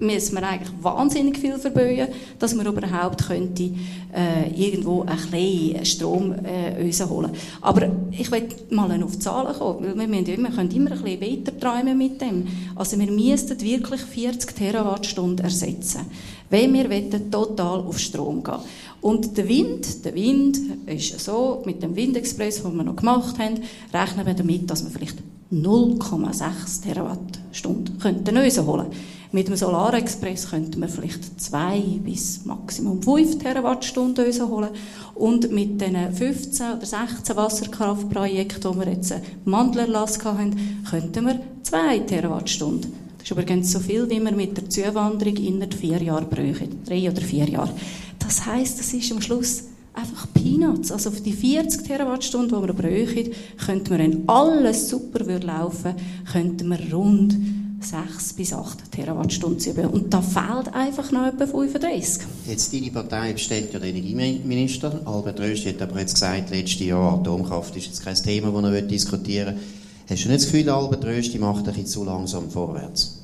müssen 0.00 0.34
wir 0.34 0.48
eigentlich 0.48 0.72
wahnsinnig 0.80 1.38
viel 1.38 1.58
verböen, 1.58 2.08
dass 2.38 2.56
wir 2.56 2.66
überhaupt 2.66 3.26
könnte, 3.26 3.70
äh, 4.14 4.50
irgendwo 4.56 5.02
ein 5.02 5.16
bisschen 5.16 5.84
Strom 5.84 6.34
äh, 6.44 6.82
uns 6.82 7.06
holen. 7.06 7.32
Aber 7.60 7.90
ich 8.10 8.30
will 8.32 8.48
mal 8.70 9.02
auf 9.02 9.18
Zahlen 9.18 9.54
kommen, 9.54 9.84
weil 9.84 9.98
wir, 9.98 10.08
müssen, 10.08 10.26
wir 10.26 10.50
können 10.50 10.70
immer 10.70 10.92
ein 10.92 11.02
bisschen 11.02 11.20
weiter 11.20 11.58
träumen 11.58 11.96
mit 11.96 12.20
dem. 12.20 12.46
Also 12.74 12.98
wir 12.98 13.10
müssten 13.10 13.60
wirklich 13.60 14.00
40 14.00 14.54
Terawattstunden 14.54 15.44
ersetzen, 15.44 16.00
wenn 16.48 16.72
wir 16.72 17.30
total 17.30 17.80
auf 17.80 17.98
Strom 17.98 18.42
gehen. 18.42 18.54
Und 19.00 19.36
der 19.36 19.48
Wind, 19.48 20.04
der 20.04 20.14
Wind 20.14 20.58
ist 20.86 21.20
so, 21.20 21.62
mit 21.64 21.82
dem 21.82 21.96
Windexpress, 21.96 22.62
den 22.62 22.76
wir 22.76 22.84
noch 22.84 22.96
gemacht 22.96 23.38
haben, 23.38 23.60
rechnen 23.94 24.26
wir 24.26 24.34
damit, 24.34 24.68
dass 24.68 24.84
wir 24.84 24.90
vielleicht 24.90 25.18
0,6 25.52 26.82
Terawattstunden 26.82 27.98
könnten 27.98 28.66
holen 28.66 28.86
mit 29.32 29.46
dem 29.46 29.54
Solarexpress 29.54 30.50
könnten 30.50 30.80
wir 30.80 30.88
vielleicht 30.88 31.40
zwei 31.40 31.80
bis 32.02 32.44
maximum 32.44 33.00
fünf 33.00 33.38
Terawattstunden 33.38 34.26
holen. 34.48 34.70
Und 35.14 35.52
mit 35.52 35.80
den 35.80 36.12
15 36.12 36.72
oder 36.72 36.86
16 36.86 37.36
Wasserkraftprojekten, 37.36 38.72
die 38.72 38.78
wir 38.78 38.92
jetzt 38.92 39.14
Mandelerlass 39.44 40.24
hatten, 40.24 40.82
könnten 40.88 41.26
wir 41.26 41.40
zwei 41.62 42.00
Terawattstunden. 42.00 42.92
Das 43.18 43.24
ist 43.24 43.30
übrigens 43.30 43.70
so 43.70 43.78
viel, 43.78 44.08
wie 44.10 44.20
wir 44.20 44.32
mit 44.32 44.56
der 44.56 44.68
Zuwanderung 44.68 45.36
innerhalb 45.36 45.74
vier 45.74 46.02
Jahren 46.02 46.28
bräuchten. 46.28 46.82
Drei 46.84 47.08
oder 47.08 47.20
vier 47.20 47.48
Jahre. 47.48 47.72
Das 48.18 48.46
heisst, 48.46 48.80
das 48.80 48.92
ist 48.92 49.12
am 49.12 49.20
Schluss 49.20 49.64
einfach 49.94 50.26
Peanuts. 50.34 50.90
Also 50.90 51.10
auf 51.10 51.20
die 51.20 51.32
40 51.32 51.84
Terawattstunden, 51.84 52.60
die 52.60 52.66
wir 52.66 52.74
bräuchten, 52.74 53.32
könnten 53.64 53.90
wir, 53.90 53.98
wenn 53.98 54.28
alles 54.28 54.88
super 54.88 55.20
laufen, 55.38 55.94
könnten 56.32 56.68
wir 56.68 56.92
rund 56.92 57.36
6 57.80 58.34
bis 58.34 58.52
8 58.52 58.92
Terawattstunden 58.92 59.58
ziehen. 59.58 59.86
Und 59.86 60.12
da 60.12 60.20
fehlt 60.20 60.74
einfach 60.74 61.10
noch 61.12 61.26
etwa 61.26 61.46
35. 61.46 62.24
Jetzt, 62.46 62.72
deine 62.72 62.90
Partei 62.90 63.32
bestellt 63.32 63.72
ja 63.72 63.78
den 63.78 63.96
Energieminister. 63.96 65.00
Albert 65.04 65.40
Rösti 65.40 65.72
hat 65.72 65.82
aber 65.82 66.00
jetzt 66.00 66.14
gesagt, 66.14 66.50
letztes 66.50 66.86
Jahr, 66.86 67.14
Atomkraft 67.14 67.74
ist 67.76 67.86
jetzt 67.86 68.04
kein 68.04 68.14
Thema, 68.14 68.60
das 68.60 68.72
er 68.72 68.82
diskutieren 68.82 69.56
will. 69.56 69.62
Hast 70.10 70.24
du 70.24 70.28
nicht 70.28 70.40
das 70.42 70.50
Gefühl, 70.50 70.68
Albert 70.68 71.04
Rösti 71.04 71.38
macht 71.38 71.58
ein 71.58 71.64
bisschen 71.66 71.86
zu 71.86 72.04
langsam 72.04 72.50
vorwärts? 72.50 73.20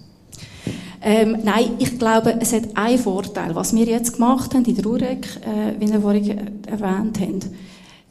Ähm, 1.03 1.39
nein, 1.43 1.71
ich 1.79 1.99
glaube, 1.99 2.37
es 2.41 2.53
hat 2.53 2.77
einen 2.77 2.99
Vorteil. 2.99 3.55
Was 3.55 3.75
wir 3.75 3.85
jetzt 3.85 4.15
gemacht 4.15 4.55
haben 4.55 4.65
in 4.65 4.77
der 4.77 4.87
UREC, 4.87 5.27
äh, 5.27 5.81
wie 5.81 5.93
wir 5.93 6.01
vorhin 6.01 6.65
erwähnt 6.67 7.21
haben, 7.21 7.41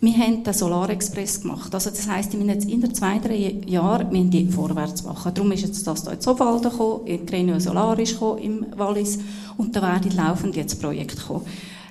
wir 0.01 0.13
haben 0.17 0.43
den 0.43 0.53
Solarexpress 0.53 1.41
gemacht. 1.41 1.73
Also 1.73 1.89
das 1.89 2.07
heisst, 2.07 2.31
wir 2.33 2.39
müssen 2.39 2.53
jetzt 2.53 2.69
in 2.69 2.93
zwei, 2.93 3.17
drei 3.19 3.55
Jahren 3.65 4.29
die 4.29 4.47
vorwärts 4.47 5.03
machen. 5.03 5.33
Darum 5.33 5.51
ist 5.53 5.63
jetzt 5.63 5.87
das 5.87 6.03
hier 6.03 6.13
in 6.13 6.21
Zofalden 6.21 6.69
gekommen, 6.69 7.07
in 7.07 7.25
Grenio 7.25 7.59
Solar 7.59 7.97
ist 7.97 8.13
gekommen, 8.13 8.41
im 8.41 8.65
Wallis 8.77 9.19
und 9.57 9.75
da 9.75 9.81
werden 9.81 10.15
laufend 10.15 10.55
jetzt 10.55 10.81
Projekte 10.81 11.21
kommen. 11.23 11.45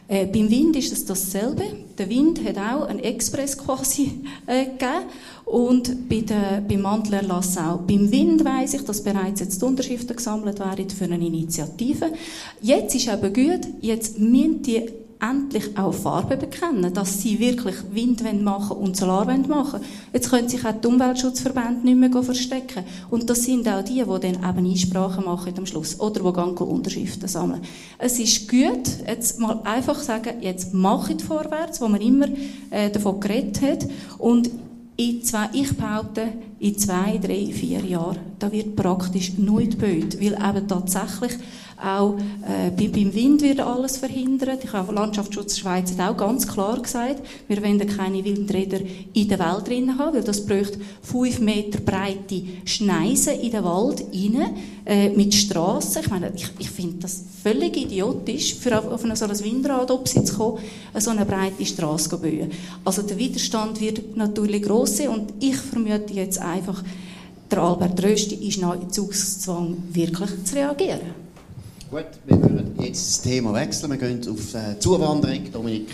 Äh, 0.07 0.27
beim 0.27 0.51
Wind 0.51 0.77
ist 0.77 0.93
es 0.93 1.07
dasselbe. 1.07 1.65
Der 1.97 2.11
Wind 2.11 2.45
hat 2.45 2.59
auch 2.59 2.87
einen 2.87 2.99
Express 2.99 3.57
quasi 3.57 4.21
äh, 4.47 4.67
gegeben. 4.67 5.09
Und 5.47 6.09
bei 6.09 6.21
der, 6.21 6.63
beim 6.67 6.83
Mantelerlass 6.83 7.57
auch. 7.57 7.79
Beim 7.79 8.11
Wind 8.13 8.45
weiss 8.45 8.75
ich, 8.75 8.85
dass 8.85 9.03
bereits 9.03 9.41
jetzt 9.41 9.63
die 9.63 9.65
Unterschriften 9.65 10.17
gesammelt 10.17 10.59
werden 10.59 10.91
für 10.91 11.05
eine 11.05 11.27
Initiative. 11.27 12.13
Jetzt 12.61 12.95
ist 12.95 13.09
eben 13.09 13.33
gut, 13.33 13.67
jetzt 13.81 14.19
müssen 14.19 14.63
die 14.63 14.83
endlich 15.21 15.77
auch 15.77 15.93
Farbe 15.93 16.37
bekennen, 16.37 16.93
dass 16.93 17.21
sie 17.21 17.39
wirklich 17.39 17.77
Wind 17.93 18.23
machen 18.43 18.77
und 18.77 18.97
Solar 18.97 19.25
machen 19.25 19.81
Jetzt 20.13 20.31
können 20.31 20.49
sich 20.49 20.65
auch 20.65 20.73
die 20.73 20.87
Umweltschutzverbände 20.87 21.85
nicht 21.85 21.99
mehr 22.13 22.23
verstecken. 22.23 22.85
Und 23.11 23.29
das 23.29 23.45
sind 23.45 23.69
auch 23.69 23.83
die, 23.83 24.03
die 24.03 24.05
dann 24.05 24.57
eben 24.57 24.71
Einsprachen 24.71 25.25
machen 25.25 25.55
am 25.57 25.67
Schluss 25.67 25.99
oder 26.01 26.21
die 26.21 26.33
gehen 26.33 26.57
Unterschriften 26.69 27.29
sammeln. 27.29 27.63
Es 27.99 28.19
ist 28.19 28.49
gut, 28.49 28.87
jetzt 29.07 29.41
mal 29.41 29.61
einfach 29.65 30.01
sagen, 30.01 30.41
jetzt 30.41 30.75
mache 30.75 31.15
ich 31.15 31.25
vorwärts, 31.25 31.81
wo 31.81 31.89
man 31.89 32.01
immer 32.01 32.27
äh, 32.71 32.91
davon 32.91 33.21
geredet 33.21 33.61
hat. 33.63 33.87
Und 34.19 34.51
in 34.97 35.23
zwei, 35.25 35.49
ich 35.53 35.77
behaupte, 35.77 36.29
in 36.61 36.79
zwei, 36.79 37.19
drei, 37.19 37.47
vier 37.53 37.81
Jahren, 37.81 38.19
da 38.39 38.51
wird 38.53 38.77
praktisch 38.77 39.33
nichts 39.37 39.77
gebaut, 39.77 40.19
weil 40.21 40.35
eben 40.35 40.69
tatsächlich 40.69 41.33
auch 41.83 42.17
äh, 42.47 42.71
beim 42.71 43.15
Wind 43.15 43.43
wird 43.43 43.61
alles 43.61 43.99
verhindert. 43.99 44.65
Ich 44.65 44.73
habe 44.73 44.93
Landschaftsschutz 44.93 45.59
Schweiz 45.59 45.93
hat 45.97 46.11
auch 46.11 46.17
ganz 46.17 46.47
klar 46.47 46.81
gesagt, 46.81 47.23
wir 47.49 47.63
wollen 47.63 47.87
keine 47.87 48.25
Windräder 48.25 48.81
in 49.13 49.29
der 49.29 49.39
Welt 49.39 49.69
drin 49.69 49.99
haben, 49.99 50.17
weil 50.17 50.23
das 50.23 50.45
bräuchte 50.45 50.79
fünf 51.03 51.41
Meter 51.41 51.81
breite 51.81 52.43
Schneisen 52.65 53.41
in 53.41 53.51
den 53.51 53.65
Wald 53.65 54.05
rein, 54.13 54.57
äh, 54.87 55.09
mit 55.11 55.35
Strassen. 55.35 56.03
Ich 56.03 56.11
meine, 56.11 56.33
ich, 56.35 56.49
ich 56.59 56.71
finde 56.71 56.99
das 56.99 57.23
völlig 57.43 57.77
idiotisch, 57.77 58.55
für 58.55 58.79
auf, 58.79 58.91
auf 58.91 59.01
so 59.15 59.25
ein 59.25 59.45
Windrad 59.45 59.91
zu 60.09 60.37
kommen, 60.37 60.59
so 60.97 61.11
eine 61.11 61.25
breite 61.25 61.65
Straße 61.65 62.11
zu 62.11 62.19
bauen. 62.19 62.51
Also 62.85 63.03
der 63.03 63.19
Widerstand 63.19 63.81
wird 63.81 64.17
natürlich 64.17 64.63
gross 64.63 64.99
sein 64.99 65.09
und 65.09 65.33
ich 65.41 65.57
vermute 65.57 66.13
jetzt 66.13 66.39
einfach, 66.39 66.83
der 67.51 67.59
Albert 67.63 68.03
Rösti 68.03 68.49
ist 68.49 68.61
noch 68.61 68.81
in 68.81 68.91
Zugszwang, 68.91 69.77
wirklich 69.93 70.31
zu 70.45 70.57
reagieren. 70.57 71.24
Gut, 71.95 72.07
wir 72.27 72.43
würden 72.43 72.75
jetzt 72.81 73.07
das 73.07 73.23
Thema 73.23 73.55
wechseln. 73.55 73.93
Wir 73.93 73.99
gehen 73.99 74.21
auf 74.29 74.53
äh, 74.53 74.77
Zuwanderung. 74.81 75.53
Dominik. 75.53 75.91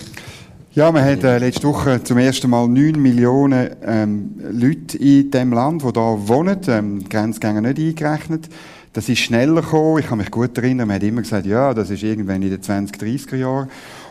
Ja, 0.73 0.91
wir 0.95 1.03
haben 1.03 1.23
äh, 1.23 1.37
letzte 1.37 1.69
Woche 1.69 2.03
zum 2.03 2.17
ersten 2.17 2.49
Mal 2.49 2.67
9 2.69 2.93
Millionen 2.93 3.69
ähm, 3.85 4.31
Leute 4.51 4.97
in 4.97 5.31
diesem 5.31 5.53
Land, 5.53 5.83
die 5.83 5.89
hier 5.93 6.19
wohnen, 6.27 6.59
ähm, 6.69 7.07
Grenzgänger 7.07 7.61
nicht 7.61 7.79
eingerechnet. 7.79 8.49
Das 8.95 9.11
ist 9.11 9.19
schneller 9.19 9.61
gekommen. 9.61 9.99
Ich 9.99 10.07
kann 10.07 10.17
mich 10.17 10.31
gut 10.31 10.57
erinnern, 10.57 10.89
man 10.89 10.97
hat 10.97 11.03
immer 11.03 11.21
gesagt, 11.21 11.45
ja, 11.45 11.75
das 11.75 11.91
ist 11.91 12.03
irgendwann 12.03 12.41
in 12.41 12.49
den 12.49 12.63
20, 12.63 12.97
30er 12.97 13.37
Jahren. 13.37 13.69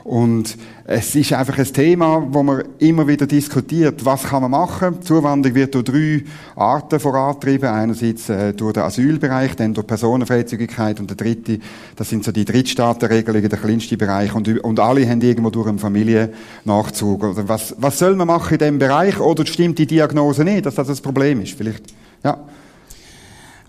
Und 0.09 0.57
es 0.85 1.13
ist 1.13 1.33
einfach 1.33 1.59
ein 1.59 1.71
Thema, 1.71 2.25
wo 2.31 2.41
man 2.41 2.63
immer 2.79 3.07
wieder 3.07 3.27
diskutiert. 3.27 4.03
Was 4.03 4.23
kann 4.23 4.41
man 4.41 4.49
machen? 4.49 4.95
Die 4.99 5.05
Zuwanderung 5.05 5.53
wird 5.53 5.75
durch 5.75 5.83
drei 5.83 6.23
Arten 6.55 6.99
vorantrieben. 6.99 7.69
Einerseits 7.69 8.27
äh, 8.27 8.53
durch 8.53 8.73
den 8.73 8.81
Asylbereich, 8.81 9.55
dann 9.55 9.75
durch 9.75 9.85
Personenfreizügigkeit 9.85 10.99
und 10.99 11.11
der 11.11 11.15
dritte, 11.15 11.59
das 11.95 12.09
sind 12.09 12.23
so 12.23 12.31
die 12.31 12.43
Drittstaatenregelungen, 12.43 13.47
der 13.47 13.59
kleinste 13.59 13.97
Bereich. 13.97 14.33
Und, 14.33 14.47
und 14.63 14.79
alle 14.79 15.07
haben 15.07 15.21
irgendwo 15.21 15.51
durch 15.51 15.67
einen 15.67 15.77
Familiennachzug. 15.77 17.23
Oder 17.23 17.47
was, 17.47 17.75
was 17.77 17.99
soll 17.99 18.15
man 18.15 18.25
machen 18.25 18.53
in 18.53 18.57
diesem 18.57 18.79
Bereich? 18.79 19.19
Oder 19.19 19.45
stimmt 19.45 19.77
die 19.77 19.85
Diagnose 19.85 20.43
nicht, 20.43 20.65
dass 20.65 20.73
das 20.73 20.89
ein 20.89 21.03
Problem 21.03 21.39
ist? 21.41 21.55
Vielleicht, 21.55 21.83
ja. 22.23 22.35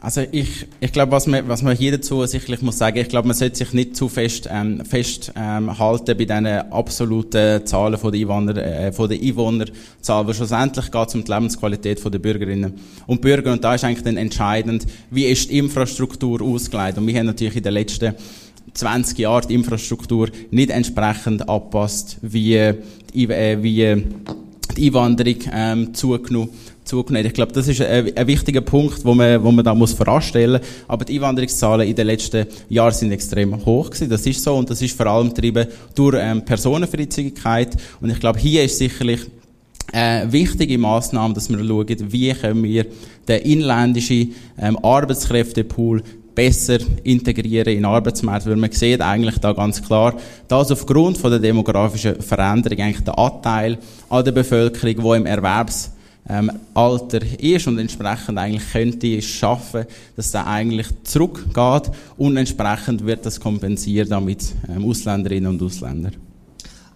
Also 0.03 0.23
ich, 0.33 0.67
ich 0.81 0.93
glaube, 0.93 1.13
was 1.13 1.27
man, 1.27 1.47
was 1.47 1.63
man 1.63 1.77
hier 1.77 1.93
dazu 1.93 2.25
sicherlich 2.25 2.63
muss 2.63 2.79
sagen, 2.79 2.97
ich 2.97 3.09
glaube, 3.09 3.29
man 3.29 3.37
sollte 3.37 3.57
sich 3.57 3.75
nicht 3.75 3.97
zu 3.97 4.09
fest 4.09 4.49
ähm, 4.51 4.83
fest 4.87 5.31
ähm, 5.37 5.79
halten 5.79 6.17
bei 6.17 6.25
diesen 6.25 6.47
absoluten 6.47 7.67
Zahlen 7.67 7.99
von 7.99 8.11
der 8.11 8.21
Einwohner, 8.23 8.57
äh, 8.57 8.93
von 8.93 9.11
der 9.11 9.21
Einwohnerzahl, 9.21 10.27
weil 10.27 10.33
schlussendlich 10.33 10.91
geht 10.91 11.09
es 11.09 11.15
um 11.15 11.23
die 11.23 11.31
Lebensqualität 11.31 12.03
der 12.03 12.19
Bürgerinnen 12.19 12.73
und 13.07 13.21
Bürger 13.21 13.53
und 13.53 13.63
da 13.63 13.75
ist 13.75 13.85
eigentlich 13.85 14.03
dann 14.03 14.17
entscheidend, 14.17 14.87
wie 15.11 15.27
ist 15.27 15.51
die 15.51 15.59
Infrastruktur 15.59 16.41
ausgelegt? 16.41 16.97
Und 16.97 17.07
wir 17.07 17.19
haben 17.19 17.27
natürlich 17.27 17.57
in 17.57 17.63
den 17.63 17.75
letzten 17.75 18.15
20 18.73 19.19
Jahren 19.19 19.49
die 19.49 19.55
Infrastruktur 19.55 20.31
nicht 20.51 20.71
entsprechend 20.71 21.47
angepasst, 21.47 22.17
wie, 22.23 22.57
äh, 22.57 22.77
wie 23.13 24.03
die 24.77 24.87
Einwanderung 24.87 25.37
ähm, 25.53 25.95
zugenommen 25.95 26.51
zugenommen. 26.91 27.27
Ich 27.27 27.35
glaube, 27.35 27.53
das 27.53 27.69
ist 27.69 27.81
ein, 27.81 28.17
ein, 28.17 28.27
wichtiger 28.27 28.61
Punkt, 28.61 29.05
wo 29.05 29.15
man, 29.15 29.43
wo 29.43 29.51
man 29.53 29.65
da 29.65 29.75
muss 29.75 29.93
voranstellen. 29.93 30.61
Aber 30.89 31.05
die 31.05 31.15
Einwanderungszahlen 31.17 31.87
in 31.87 31.95
den 31.95 32.07
letzten 32.07 32.47
Jahren 32.69 32.93
sind 32.93 33.13
extrem 33.13 33.65
hoch 33.65 33.91
gewesen. 33.91 34.11
Das 34.11 34.27
ist 34.27 34.43
so 34.43 34.57
und 34.57 34.69
das 34.69 34.83
ist 34.83 34.97
vor 34.97 35.07
allem 35.07 35.29
getrieben 35.29 35.67
durch 35.95 36.17
ähm, 36.19 36.45
Personenfreizügigkeit. 36.45 37.77
Und 38.01 38.11
ich 38.11 38.21
glaube, 38.21 38.39
hier 38.39 38.65
ist 38.65 38.79
sicherlich 38.79 39.21
eine 39.93 40.31
wichtige 40.33 40.79
Maßnahme, 40.79 41.35
dass 41.35 41.49
wir 41.49 41.59
schauen, 41.59 42.13
wie 42.13 42.33
können 42.33 42.63
wir 42.63 42.87
den 43.27 43.43
inländischen 43.43 44.35
ähm, 44.59 44.79
Arbeitskräftepool 44.83 46.03
besser 46.35 46.79
integrieren 47.03 47.69
in 47.69 47.79
den 47.79 47.85
Arbeitsmarkt, 47.85 48.47
weil 48.47 48.57
man 48.57 48.73
sieht 48.73 49.01
eigentlich 49.01 49.39
da 49.39 49.53
ganz 49.53 49.83
klar, 49.83 50.15
dass 50.49 50.71
aufgrund 50.71 51.19
von 51.19 51.31
der 51.31 51.41
demografischen 51.41 52.21
Veränderung 52.21 52.79
eigentlich 52.79 53.05
der 53.05 53.19
Anteil 53.19 53.79
an 54.09 54.25
der 54.25 54.33
Bevölkerung, 54.33 55.03
wo 55.03 55.15
im 55.15 55.27
Erwerbs 55.27 55.93
ähm, 56.29 56.51
Alter 56.75 57.21
ist 57.41 57.67
und 57.67 57.79
entsprechend 57.79 58.39
eigentlich 58.39 58.71
könnte 58.73 59.17
es 59.17 59.25
schaffen, 59.25 59.85
dass 60.17 60.31
der 60.31 60.47
eigentlich 60.47 60.87
zurückgeht 61.05 61.91
und 62.17 62.37
entsprechend 62.37 63.05
wird 63.05 63.27
das 63.27 63.41
kompensiert 63.41 64.11
damit 64.11 64.55
ähm, 64.69 64.85
Ausländerinnen 64.85 65.51
und 65.51 65.63
Ausländer. 65.63 66.11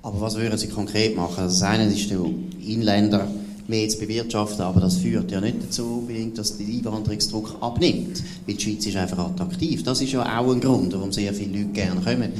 Aber 0.03 0.21
was 0.21 0.37
würden 0.37 0.59
Sie 0.59 0.69
konkret 0.69 1.17
machen? 1.17 1.45
Also 1.45 1.61
das 1.61 1.62
eine 1.62 1.87
ist 1.87 2.11
der 2.11 2.21
Inländer 2.67 3.26
mehr 3.68 3.88
zu 3.88 3.99
bewirtschaften, 3.99 4.62
aber 4.62 4.80
das 4.80 4.97
führt 4.97 5.30
ja 5.30 5.40
nicht 5.40 5.62
dazu 5.62 6.00
unbedingt, 6.00 6.37
dass 6.38 6.59
der 6.59 6.66
Einwanderungsdruck 6.66 7.56
abnimmt, 7.61 8.23
weil 8.47 8.54
die 8.54 8.62
Schweiz 8.62 8.87
ist 8.87 8.97
einfach 8.97 9.18
attraktiv. 9.18 9.83
Das 9.83 10.00
ist 10.00 10.12
ja 10.12 10.23
auch 10.23 10.52
ein 10.52 10.61
Grund, 10.61 10.92
warum 10.92 11.12
sehr 11.12 11.33
viele 11.33 11.59
Leute 11.59 11.73
gerne 11.73 12.00
kommen. 12.00 12.33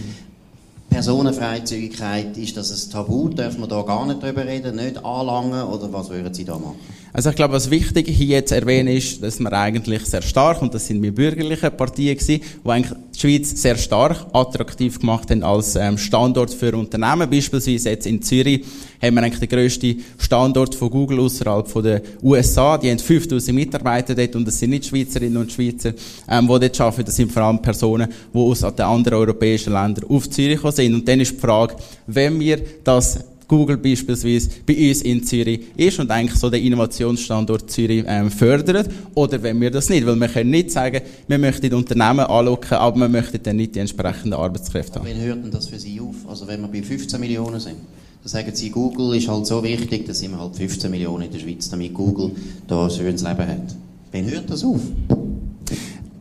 Personenfreizügigkeit, 0.91 2.37
ist 2.37 2.57
das 2.57 2.71
ein 2.71 2.91
Tabu? 2.91 3.29
Dürfen 3.29 3.61
wir 3.61 3.67
da 3.67 3.83
gar 3.83 4.07
nicht 4.07 4.23
drüber 4.23 4.47
reden, 4.47 4.77
nicht 4.77 5.05
anlangen 5.05 5.65
oder 5.65 5.93
was 5.93 6.09
würden 6.09 6.33
Sie 6.33 6.45
da 6.45 6.57
machen? 6.57 6.77
Also 7.17 7.31
ich 7.31 7.37
glaube, 7.37 7.55
was 7.55 7.71
wichtig 7.71 8.09
hier 8.09 8.27
jetzt 8.27 8.51
erwähnen 8.51 8.89
ist, 8.89 9.23
dass 9.23 9.39
wir 9.39 9.53
eigentlich 9.53 10.05
sehr 10.05 10.21
stark, 10.21 10.61
und 10.61 10.75
das 10.75 10.89
sind 10.89 11.01
wir 11.01 11.15
bürgerliche 11.15 11.71
Partien 11.71 12.19
gewesen, 12.19 12.43
die 12.65 12.69
eigentlich 12.69 12.99
die 13.15 13.21
Schweiz 13.21 13.63
sehr 13.63 13.77
stark 13.77 14.27
attraktiv 14.33 14.99
gemacht 14.99 15.31
haben 15.31 15.45
als 15.45 15.77
ähm, 15.77 15.97
Standort 15.97 16.53
für 16.53 16.75
Unternehmen. 16.75 17.31
Beispielsweise 17.31 17.91
jetzt 17.91 18.09
in 18.09 18.21
Zürich 18.21 18.65
haben 19.01 19.15
wir 19.15 19.23
eigentlich 19.23 19.49
den 19.49 19.49
grössten 19.49 20.03
Standort 20.19 20.75
von 20.75 20.91
Google 20.91 21.21
außerhalb 21.21 21.69
von 21.69 21.85
den 21.85 22.01
USA. 22.21 22.77
Die 22.79 22.91
haben 22.91 22.99
5000 22.99 23.55
Mitarbeiter 23.55 24.17
dort 24.17 24.35
und 24.35 24.45
das 24.45 24.59
sind 24.59 24.71
nicht 24.71 24.87
Schweizerinnen 24.87 25.37
und 25.37 25.53
Schweizer, 25.53 25.93
ähm, 26.29 26.49
die 26.49 26.59
dort 26.59 26.81
arbeiten. 26.81 27.05
Das 27.05 27.15
sind 27.15 27.31
vor 27.31 27.45
allem 27.45 27.63
Personen, 27.63 28.09
die 28.33 28.39
aus 28.39 28.59
den 28.59 28.81
anderen 28.81 29.21
europäischen 29.21 29.73
Ländern 29.73 30.11
auf 30.11 30.29
Zürich 30.29 30.61
sind. 30.61 30.95
Und 30.95 31.07
dann 31.07 31.21
ist 31.21 31.31
die 31.31 31.39
Frage, 31.39 31.77
wenn 32.09 32.41
wir 32.41 32.61
das 32.83 33.21
Google 33.49 33.77
beispielsweise 33.77 34.49
bei 34.67 34.89
uns 34.89 35.03
in 35.03 35.25
Zürich 35.25 35.61
ist 35.77 35.99
und 35.99 36.11
eigentlich 36.11 36.39
so 36.39 36.51
den 36.51 36.63
Innovationsstandort 36.65 37.71
Zürich 37.71 38.05
ähm, 38.07 38.31
fördert 38.31 38.89
oder 39.15 39.43
wenn 39.43 39.61
wir 39.61 39.71
das 39.71 39.89
nicht, 39.89 40.07
weil 40.07 40.17
wir 40.17 40.29
können 40.29 40.51
nicht 40.51 40.71
sagen, 40.71 41.01
wir 41.27 41.39
möchten 41.39 41.69
die 41.69 41.75
Unternehmen 41.75 42.21
anlocken, 42.27 42.79
aber 42.79 43.01
wir 43.01 43.09
möchten 43.09 43.43
dann 43.43 43.57
nicht 43.57 43.75
die 43.75 43.81
entsprechenden 43.81 44.35
Arbeitskräfte 44.35 45.01
haben. 45.01 45.09
Wann 45.09 45.21
hört 45.21 45.45
denn 45.45 45.51
das 45.51 45.69
für 45.69 45.79
Sie 45.79 46.01
auf? 46.01 46.17
Also 46.29 46.47
wenn 46.47 46.61
wir 46.61 46.69
bei 46.69 46.83
15 46.83 47.21
Millionen 47.21 47.61
sind? 47.61 47.77
dann 48.25 48.31
sagen 48.31 48.55
Sie, 48.55 48.71
Google 48.71 49.17
ist 49.19 49.29
halt 49.29 49.47
so 49.47 49.63
wichtig, 49.63 50.07
dass 50.07 50.19
sind 50.19 50.31
wir 50.31 50.41
halt 50.41 50.57
15 50.57 50.91
Millionen 50.91 51.25
in 51.25 51.31
der 51.31 51.39
Schweiz, 51.39 51.69
damit 51.69 51.93
Google 51.93 52.31
da 52.67 52.85
ein 52.85 52.91
schönes 52.91 53.23
Leben 53.23 53.47
hat. 53.47 53.77
Wann 54.13 54.31
hört 54.31 54.49
das 54.49 54.65
auf? 54.65 54.81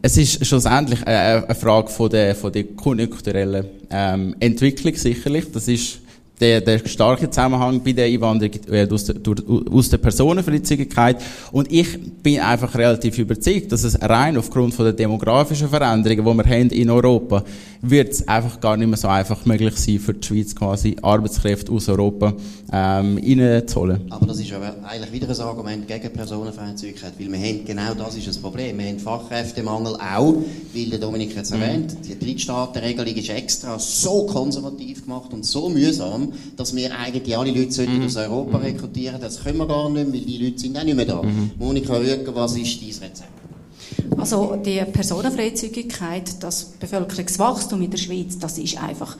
Es 0.01 0.17
ist 0.17 0.45
schlussendlich 0.45 1.01
eine 1.07 1.55
Frage 1.55 1.87
von 1.87 2.09
der, 2.09 2.35
von 2.35 2.51
der 2.51 2.65
konjunkturellen 2.65 3.67
ähm, 3.89 4.35
Entwicklung 4.41 4.93
sicherlich. 4.95 5.45
Das 5.53 5.69
ist 5.69 5.99
der, 6.43 6.59
der 6.59 6.79
starke 6.85 7.29
Zusammenhang 7.29 7.81
bei 7.81 7.93
der 7.93 8.05
Einwanderung 8.05 8.59
äh, 8.69 8.85
aus, 8.91 9.05
der, 9.05 9.15
durch, 9.15 9.41
aus 9.47 9.89
der 9.89 9.97
Personenfreizügigkeit. 9.97 11.23
Und 11.53 11.71
ich 11.71 11.97
bin 12.21 12.41
einfach 12.41 12.75
relativ 12.75 13.17
überzeugt, 13.17 13.71
dass 13.71 13.85
es 13.85 14.01
rein 14.01 14.37
aufgrund 14.37 14.73
von 14.73 14.83
der 14.83 14.93
demografischen 14.93 15.69
Veränderungen, 15.69 16.25
die 16.25 16.43
wir 16.43 16.59
haben 16.59 16.69
in 16.71 16.89
Europa, 16.89 17.45
wird 17.81 18.11
es 18.11 18.27
einfach 18.27 18.59
gar 18.59 18.75
nicht 18.75 18.87
mehr 18.87 18.97
so 18.97 19.07
einfach 19.07 19.45
möglich 19.45 19.75
sein, 19.77 19.99
für 19.99 20.13
die 20.13 20.25
Schweiz 20.25 20.53
quasi 20.53 20.97
Arbeitskräfte 21.01 21.71
aus 21.71 21.87
Europa 21.87 22.33
ähm, 22.71 23.17
reinzuholen. 23.17 24.01
Aber 24.09 24.25
das 24.25 24.39
ist 24.39 24.51
aber 24.51 24.75
eigentlich 24.83 25.11
wieder 25.13 25.29
ein 25.29 25.39
Argument 25.39 25.87
gegen 25.87 26.11
Personenfreizügigkeit, 26.11 27.13
weil 27.17 27.31
wir 27.31 27.39
haben, 27.39 27.65
genau 27.65 27.93
das 27.93 28.15
ist 28.17 28.27
das 28.27 28.37
Problem. 28.37 28.77
Wir 28.79 28.87
haben 28.87 28.99
Fachkräftemangel 28.99 29.95
auch, 29.95 30.35
weil 30.73 30.89
der 30.89 30.99
Dominik 30.99 31.35
jetzt 31.35 31.51
erwähnt, 31.51 31.97
die 32.05 32.19
Drittstaatenregelung 32.19 33.15
ist 33.15 33.29
extra 33.29 33.79
so 33.79 34.25
konservativ 34.25 35.03
gemacht 35.03 35.33
und 35.33 35.45
so 35.45 35.69
mühsam, 35.69 36.32
dass 36.55 36.75
wir 36.75 36.97
eigentlich 36.97 37.37
alle 37.37 37.51
Leute 37.51 37.87
mhm. 37.87 38.05
aus 38.05 38.15
Europa 38.15 38.57
mhm. 38.57 38.63
rekrutieren 38.63 39.21
Das 39.21 39.43
können 39.43 39.57
wir 39.57 39.67
gar 39.67 39.89
nicht, 39.89 40.11
weil 40.11 40.21
die 40.21 40.37
Leute 40.37 40.59
sind 40.59 40.77
auch 40.77 40.83
nicht 40.83 40.95
mehr 40.95 41.05
da. 41.05 41.21
Mhm. 41.21 41.51
Monika 41.57 41.95
Rüger, 41.95 42.35
was 42.35 42.55
ist 42.55 42.81
dein 42.81 43.09
Rezept? 43.09 43.29
Also 44.17 44.55
die 44.63 44.81
Personenfreizügigkeit, 44.91 46.41
das 46.41 46.65
Bevölkerungswachstum 46.79 47.81
in 47.81 47.91
der 47.91 47.97
Schweiz, 47.97 48.37
das 48.37 48.57
ist 48.57 48.81
einfach 48.81 49.17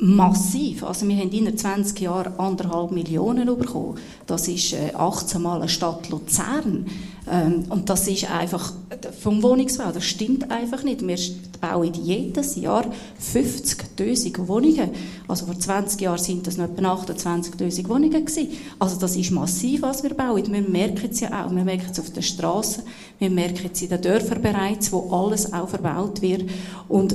massiv. 0.00 0.82
Also 0.82 1.06
wir 1.06 1.16
haben 1.16 1.30
in 1.30 1.56
20 1.56 2.00
Jahren 2.00 2.38
anderthalb 2.38 2.90
Millionen 2.90 3.46
bekommen. 3.58 3.98
Das 4.26 4.48
ist 4.48 4.74
18 4.94 5.40
äh, 5.40 5.42
Mal 5.42 5.60
eine 5.60 5.68
Stadt 5.68 6.08
Luzern. 6.08 6.86
Ähm, 7.30 7.64
und 7.68 7.88
das 7.90 8.08
ist 8.08 8.30
einfach 8.30 8.72
vom 9.20 9.42
Wohnungsbau, 9.42 9.92
das 9.92 10.04
stimmt 10.04 10.50
einfach 10.50 10.82
nicht. 10.82 11.06
Wir 11.06 11.18
bauen 11.60 11.92
jedes 11.92 12.56
Jahr 12.56 12.86
50'000 13.22 14.48
Wohnungen. 14.48 14.90
Also 15.28 15.46
vor 15.46 15.58
20 15.58 16.00
Jahren 16.00 16.18
sind 16.18 16.46
das 16.46 16.56
noch 16.56 16.70
etwa 16.70 16.94
28'000 16.94 17.88
Wohnungen 17.88 18.24
gewesen. 18.24 18.48
Also 18.78 18.98
das 18.98 19.16
ist 19.16 19.30
massiv, 19.30 19.82
was 19.82 20.02
wir 20.02 20.14
bauen. 20.14 20.50
Wir 20.50 20.62
merken 20.62 21.10
es 21.10 21.20
ja 21.20 21.44
auch. 21.44 21.54
Wir 21.54 21.64
merken 21.64 21.88
es 21.90 22.00
auf 22.00 22.10
den 22.10 22.22
Straßen, 22.22 22.84
wir 23.18 23.30
merken 23.30 23.70
es 23.70 23.82
in 23.82 23.90
den 23.90 24.00
Dörfern 24.00 24.40
bereits, 24.40 24.90
wo 24.90 25.10
alles 25.10 25.52
auch 25.52 25.68
verbaut 25.68 26.22
wird. 26.22 26.48
Und 26.88 27.14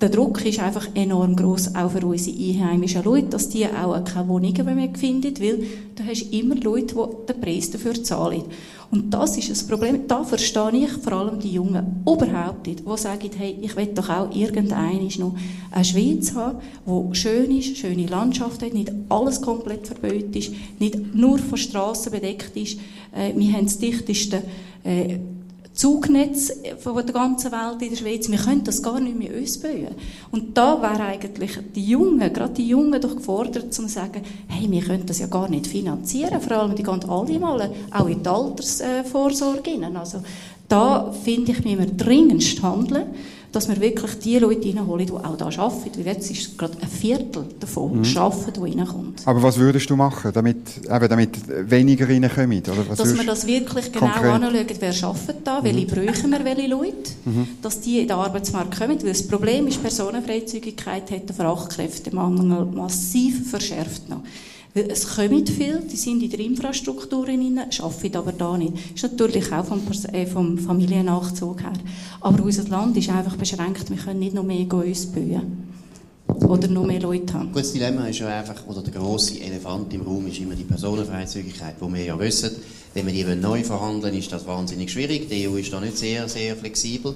der 0.00 0.08
Druck 0.08 0.44
ist 0.44 0.58
einfach 0.58 0.88
enorm 0.94 1.36
groß 1.36 1.76
auch 1.76 1.90
für 1.90 2.04
unsere 2.04 2.36
einheimischen 2.36 3.04
Leute, 3.04 3.28
dass 3.28 3.48
die 3.48 3.64
auch 3.66 4.02
keine 4.04 4.28
Wohnungen 4.28 4.74
mehr 4.74 4.88
finden, 4.94 5.34
weil 5.40 5.64
da 5.94 6.04
hast 6.04 6.24
du 6.24 6.36
immer 6.36 6.56
Leute, 6.56 6.94
die 6.94 7.32
den 7.32 7.40
Preis 7.40 7.70
dafür 7.70 7.94
zahlen. 8.02 8.42
Und 8.90 9.10
das 9.14 9.36
ist 9.36 9.50
das 9.50 9.66
Problem. 9.66 10.06
Da 10.06 10.22
verstehe 10.24 10.70
ich 10.72 10.92
vor 10.92 11.12
allem 11.14 11.40
die 11.40 11.52
Jungen 11.52 12.02
überhaupt 12.02 12.66
nicht, 12.66 12.80
die 12.80 12.98
sagen, 12.98 13.30
hey, 13.36 13.56
ich 13.60 13.76
will 13.76 13.86
doch 13.86 14.08
auch 14.08 14.34
irgendein 14.34 15.08
noch 15.18 15.34
eine 15.70 15.84
Schweiz 15.84 16.34
haben, 16.34 16.58
die 16.86 17.14
schön 17.16 17.56
ist, 17.56 17.76
schöne 17.76 18.06
Landschaft 18.06 18.62
hat, 18.62 18.74
nicht 18.74 18.92
alles 19.08 19.40
komplett 19.40 19.86
verbötet 19.86 20.36
ist, 20.36 20.52
nicht 20.78 21.14
nur 21.14 21.38
von 21.38 21.58
Straßen 21.58 22.12
bedeckt 22.12 22.56
ist. 22.56 22.78
Äh, 23.12 23.32
wir 23.34 23.52
haben 23.52 23.64
das 23.64 23.78
dichteste 23.78 24.42
äh, 24.84 25.18
Zugnetz 25.74 26.52
von 26.78 26.94
der 26.94 27.12
ganzen 27.12 27.50
Welt 27.50 27.82
in 27.82 27.90
der 27.90 27.96
Schweiz. 27.96 28.30
Wir 28.30 28.38
können 28.38 28.62
das 28.62 28.80
gar 28.80 29.00
nicht 29.00 29.18
mehr 29.18 29.32
ausbauen. 29.42 29.96
Und 30.30 30.56
da 30.56 30.80
wäre 30.80 31.02
eigentlich 31.02 31.58
die 31.74 31.84
Jungen, 31.84 32.32
gerade 32.32 32.54
die 32.54 32.68
Jungen 32.68 33.00
doch 33.00 33.16
gefordert, 33.16 33.74
zu 33.74 33.88
sagen, 33.88 34.22
hey, 34.46 34.70
wir 34.70 34.82
können 34.82 35.04
das 35.04 35.18
ja 35.18 35.26
gar 35.26 35.48
nicht 35.48 35.66
finanzieren. 35.66 36.40
Vor 36.40 36.56
allem, 36.56 36.76
die 36.76 36.84
gehen 36.84 37.04
alle 37.08 37.38
mal 37.40 37.70
auch 37.90 38.06
in 38.06 38.22
die 38.22 38.28
Altersvorsorge. 38.28 39.72
Also, 39.94 40.22
da 40.68 41.12
finde 41.24 41.52
ich, 41.52 41.64
müssen 41.64 41.78
wir 41.80 41.86
dringendst 41.86 42.62
handeln 42.62 43.06
dass 43.54 43.68
wir 43.68 43.80
wirklich 43.80 44.18
die 44.18 44.38
Leute 44.38 44.68
reinholen, 44.68 45.06
die 45.06 45.12
auch 45.12 45.36
da 45.36 45.46
arbeiten. 45.46 45.98
Weil 46.04 46.06
jetzt 46.14 46.30
ist 46.30 46.58
gerade 46.58 46.74
ein 46.80 46.88
Viertel 46.88 47.44
davon 47.60 48.00
Mhm. 48.00 48.16
arbeiten, 48.16 48.52
die 48.52 48.60
reinkommt. 48.78 49.22
Aber 49.26 49.42
was 49.42 49.56
würdest 49.58 49.88
du 49.90 49.96
machen, 49.96 50.30
damit, 50.34 50.58
eben, 50.90 51.08
damit 51.08 51.70
weniger 51.70 52.08
reinkommen? 52.08 52.62
Oder 52.62 52.88
was 52.88 52.98
dass 52.98 53.16
wir 53.16 53.24
das 53.24 53.46
wirklich 53.46 53.92
genau 53.92 54.06
konkret- 54.06 54.22
Mhm. 54.40 54.44
anschauen, 54.44 54.66
wer 54.80 55.04
arbeitet 55.04 55.36
da, 55.46 55.62
welche 55.64 55.86
brauchen 55.86 56.30
wir, 56.30 56.44
welche 56.44 56.66
Leute, 56.68 57.10
dass 57.62 57.80
die 57.80 58.00
in 58.00 58.08
den 58.08 58.16
Arbeitsmarkt 58.16 58.76
kommen. 58.78 58.98
Weil 59.02 59.08
das 59.10 59.26
Problem 59.26 59.66
ist, 59.66 59.82
Personenfreizügigkeit 59.82 61.10
hat 61.10 61.28
den 61.28 61.36
Fachkräftemangel 61.36 62.64
massiv 62.66 63.50
verschärft 63.50 64.08
noch. 64.08 64.22
Weil 64.74 64.90
es 64.90 65.06
kommen 65.06 65.46
viele, 65.46 65.82
die 65.82 65.96
sind 65.96 66.20
in 66.20 66.30
der 66.30 66.40
Infrastruktur 66.40 67.28
rein, 67.28 67.60
arbeiten 67.80 68.16
aber 68.16 68.32
da 68.32 68.58
nicht. 68.58 68.74
Das 68.74 69.04
ist 69.04 69.12
natürlich 69.12 69.52
auch 69.52 69.64
vom, 69.64 69.80
äh, 70.12 70.26
vom 70.26 70.58
Familiennachzug 70.58 71.62
her. 71.62 71.72
Aber 72.20 72.42
unser 72.42 72.64
Land 72.64 72.96
ist 72.96 73.08
einfach 73.08 73.36
beschränkt, 73.36 73.88
wir 73.88 73.96
können 73.96 74.18
nicht 74.18 74.34
noch 74.34 74.42
mehr 74.42 74.66
uns 74.74 75.06
bauen. 75.06 75.68
Oder 76.26 76.66
noch 76.66 76.86
mehr 76.86 77.00
Leute 77.00 77.34
haben. 77.34 77.52
Das 77.54 77.72
Dilemma 77.72 78.08
ist 78.08 78.18
ja 78.18 78.26
einfach, 78.26 78.66
oder 78.66 78.82
der 78.82 78.94
grosse 78.94 79.40
Elefant 79.40 79.92
im 79.94 80.00
Raum 80.00 80.26
ist 80.26 80.40
immer 80.40 80.54
die 80.54 80.64
Personenfreizügigkeit, 80.64 81.76
wo 81.78 81.92
wir 81.92 82.02
ja 82.02 82.18
wissen, 82.18 82.50
wenn 82.94 83.06
wir 83.06 83.12
die 83.12 83.40
neu 83.40 83.62
verhandeln, 83.62 84.14
ist 84.14 84.32
das 84.32 84.46
wahnsinnig 84.46 84.90
schwierig. 84.90 85.28
Die 85.28 85.48
EU 85.48 85.56
ist 85.56 85.72
da 85.72 85.80
nicht 85.80 85.98
sehr, 85.98 86.28
sehr 86.28 86.56
flexibel. 86.56 87.14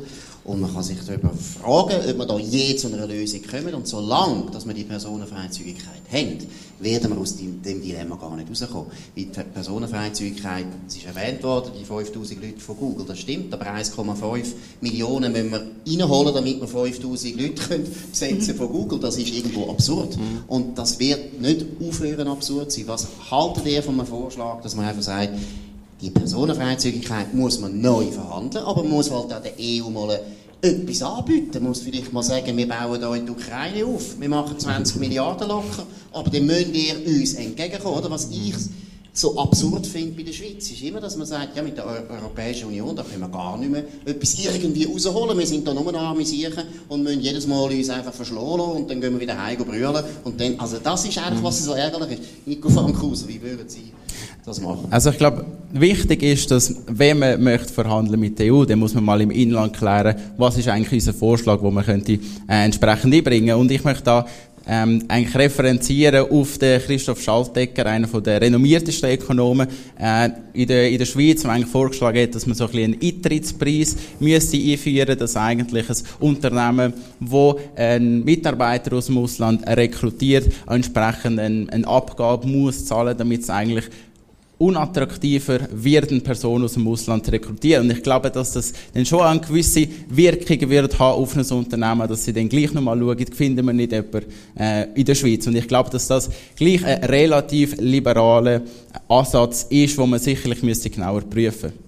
Und 0.48 0.62
man 0.62 0.72
kann 0.72 0.82
sich 0.82 0.96
darüber 1.06 1.28
fragen, 1.28 2.08
ob 2.08 2.18
wir 2.18 2.24
da 2.24 2.38
je 2.38 2.74
zu 2.74 2.86
einer 2.86 3.06
Lösung 3.06 3.42
kommen. 3.42 3.74
Und 3.74 3.86
solange, 3.86 4.50
dass 4.50 4.66
wir 4.66 4.72
die 4.72 4.84
Personenfreizügigkeit 4.84 6.00
haben, 6.10 6.38
werden 6.80 7.10
wir 7.10 7.18
aus 7.18 7.36
dem, 7.36 7.60
dem 7.60 7.82
Dilemma 7.82 8.16
gar 8.16 8.34
nicht 8.34 8.48
rauskommen. 8.48 8.86
Weil 9.14 9.26
die 9.26 9.42
Personenfreizügigkeit, 9.52 10.64
es 10.86 10.96
ist 10.96 11.04
erwähnt 11.04 11.42
worden, 11.42 11.72
die 11.78 11.84
5000 11.84 12.42
Leute 12.42 12.60
von 12.60 12.78
Google, 12.78 13.04
das 13.06 13.18
stimmt, 13.18 13.52
aber 13.52 13.66
1,5 13.66 14.46
Millionen 14.80 15.32
müssen 15.32 15.50
wir 15.50 15.66
reinholen, 15.86 16.34
damit 16.34 16.60
wir 16.62 16.66
5000 16.66 17.38
Leute 17.38 17.62
können 17.68 17.94
besetzen 18.10 18.54
von 18.54 18.68
Google. 18.68 19.00
Das 19.00 19.18
ist 19.18 19.28
irgendwo 19.28 19.70
absurd. 19.70 20.16
Und 20.46 20.78
das 20.78 20.98
wird 20.98 21.42
nicht 21.42 21.66
aufhören 21.86 22.26
absurd 22.26 22.72
sein. 22.72 22.84
Was 22.86 23.06
haltet 23.30 23.66
ihr 23.66 23.82
von 23.82 24.00
einem 24.00 24.06
Vorschlag, 24.06 24.62
dass 24.62 24.74
man 24.74 24.86
einfach 24.86 25.02
sagt, 25.02 25.34
die 26.00 26.10
Personenfreizügigkeit 26.10 27.34
muss 27.34 27.60
man 27.60 27.80
neu 27.80 28.06
verhandeln, 28.06 28.64
aber 28.64 28.82
man 28.82 28.92
muss 28.92 29.10
halt 29.10 29.32
auch 29.32 29.42
der 29.42 29.52
EU 29.58 29.90
mal 29.90 30.18
etwas 30.60 31.02
anbieten. 31.02 31.62
Muss 31.62 31.80
vielleicht 31.80 32.12
mal 32.12 32.22
sagen, 32.22 32.56
wir 32.56 32.68
bauen 32.68 32.98
hier 32.98 33.14
in 33.14 33.26
die 33.26 33.32
Ukraine 33.32 33.84
auf, 33.86 34.18
wir 34.18 34.28
machen 34.28 34.58
20 34.58 34.96
Milliarden 34.96 35.48
locker, 35.48 35.86
aber 36.12 36.30
dann 36.30 36.46
müsst 36.46 36.74
ihr 36.74 37.06
uns 37.06 37.34
entgegenkommen. 37.34 37.98
Oder? 37.98 38.10
Was 38.10 38.30
ich 38.30 38.54
so 39.12 39.36
absurd 39.36 39.86
finde 39.86 40.12
bei 40.12 40.22
der 40.22 40.32
Schweiz, 40.32 40.70
ist 40.70 40.82
immer, 40.82 41.00
dass 41.00 41.16
man 41.16 41.26
sagt, 41.26 41.56
ja, 41.56 41.62
mit 41.62 41.76
der 41.76 41.86
Eu 41.86 42.14
Europäischen 42.14 42.68
Union, 42.68 42.94
da 42.94 43.02
können 43.02 43.20
wir 43.20 43.28
gar 43.28 43.58
nicht 43.58 43.70
mehr 43.70 43.84
etwas 44.04 44.38
irgendwie 44.38 44.84
rausholen. 44.84 45.36
Wir 45.36 45.46
sind 45.46 45.66
da 45.66 45.74
nur 45.74 45.92
arme 45.94 46.24
Siechen 46.24 46.62
und 46.88 47.02
müssen 47.02 47.20
jedes 47.20 47.46
Mal 47.46 47.70
uns 47.70 47.90
einfach 47.90 48.14
verschlagen 48.14 48.60
und 48.60 48.90
dann 48.90 49.00
gehen 49.00 49.12
wir 49.12 49.20
wieder 49.20 49.42
heim 49.42 49.60
und 49.60 49.68
brüllen. 49.68 50.04
Und 50.24 50.40
dann, 50.40 50.58
also 50.58 50.78
das 50.82 51.04
ist 51.04 51.18
eigentlich, 51.18 51.42
was 51.42 51.64
so 51.64 51.72
ärgerlich 51.72 52.20
ist. 52.20 52.46
Nico 52.46 52.68
Frankhauser, 52.68 53.26
wie 53.28 53.42
würden 53.42 53.68
Sie 53.68 53.92
das 54.48 54.60
machen? 54.60 54.86
Also 54.90 55.10
ich 55.10 55.18
glaube, 55.18 55.44
wichtig 55.72 56.22
ist, 56.22 56.50
dass 56.50 56.74
wenn 56.86 57.18
man 57.18 57.42
möchte 57.42 57.72
verhandeln 57.72 58.18
mit 58.18 58.38
der 58.38 58.52
EU, 58.52 58.64
dann 58.64 58.78
muss 58.78 58.94
man 58.94 59.04
mal 59.04 59.20
im 59.20 59.30
Inland 59.30 59.76
klären, 59.76 60.16
was 60.36 60.58
ist 60.58 60.68
eigentlich 60.68 60.92
unser 60.92 61.14
Vorschlag, 61.14 61.62
wo 61.62 61.70
man 61.70 61.84
könnte 61.84 62.12
äh, 62.12 62.18
entsprechend 62.64 63.14
einbringen. 63.14 63.56
Und 63.56 63.70
ich 63.70 63.84
möchte 63.84 64.04
da 64.04 64.26
ähm, 64.68 65.02
eigentlich 65.08 65.34
referenzieren 65.34 66.30
auf 66.30 66.58
den 66.58 66.80
Christoph 66.82 67.22
Schaltegger, 67.22 67.86
einer 67.86 68.06
von 68.06 68.22
der 68.22 68.40
renommiertesten 68.40 69.10
Ökonomen 69.10 69.66
äh, 69.98 70.28
in, 70.52 70.68
der, 70.68 70.90
in 70.90 70.98
der 70.98 71.06
Schweiz, 71.06 71.40
der 71.40 71.52
eigentlich 71.52 71.70
vorgeschlagen 71.70 72.22
hat, 72.22 72.34
dass 72.34 72.46
man 72.46 72.54
so 72.54 72.64
ein 72.64 72.70
bisschen 72.70 72.92
einen 72.92 73.02
Eintrittspreis 73.02 73.96
müsste 74.20 74.58
einführen, 74.58 75.18
dass 75.18 75.36
eigentlich 75.36 75.88
ein 75.88 75.96
Unternehmen, 76.20 76.92
wo 77.18 77.58
einen 77.76 78.24
Mitarbeiter 78.24 78.94
aus 78.96 79.06
dem 79.06 79.16
Ausland 79.16 79.66
rekrutiert, 79.66 80.52
entsprechend 80.66 81.40
eine, 81.40 81.66
eine 81.72 81.88
Abgabe 81.88 82.46
muss 82.46 82.84
zahlen, 82.84 83.16
damit 83.16 83.42
es 83.42 83.50
eigentlich 83.50 83.86
unattraktiver 84.58 85.60
wird, 85.72 86.10
eine 86.10 86.20
Person 86.20 86.64
aus 86.64 86.74
dem 86.74 86.86
Ausland 86.88 87.24
zu 87.24 87.32
rekrutieren. 87.32 87.84
Und 87.84 87.96
ich 87.96 88.02
glaube, 88.02 88.30
dass 88.30 88.52
das 88.52 88.72
dann 88.92 89.06
schon 89.06 89.20
eine 89.20 89.40
gewisse 89.40 89.86
Wirkung 90.08 90.68
wird 90.68 90.98
haben 90.98 91.22
auf 91.22 91.36
ein 91.36 91.44
Unternehmen, 91.56 92.08
dass 92.08 92.24
sie 92.24 92.32
dann 92.32 92.48
gleich 92.48 92.72
nochmal 92.72 92.98
schauen, 92.98 93.26
finden 93.32 93.64
wir 93.64 93.72
nicht 93.72 93.92
jemanden 93.92 94.26
äh, 94.58 94.84
in 94.94 95.04
der 95.04 95.14
Schweiz. 95.14 95.46
Und 95.46 95.56
ich 95.56 95.68
glaube, 95.68 95.90
dass 95.90 96.08
das 96.08 96.28
gleich 96.56 96.84
ein 96.84 97.04
relativ 97.04 97.76
liberaler 97.78 98.62
Ansatz 99.08 99.66
ist, 99.70 99.96
wo 99.96 100.06
man 100.06 100.18
sicherlich 100.18 100.62
müsste 100.62 100.90
genauer 100.90 101.22
prüfen 101.22 101.87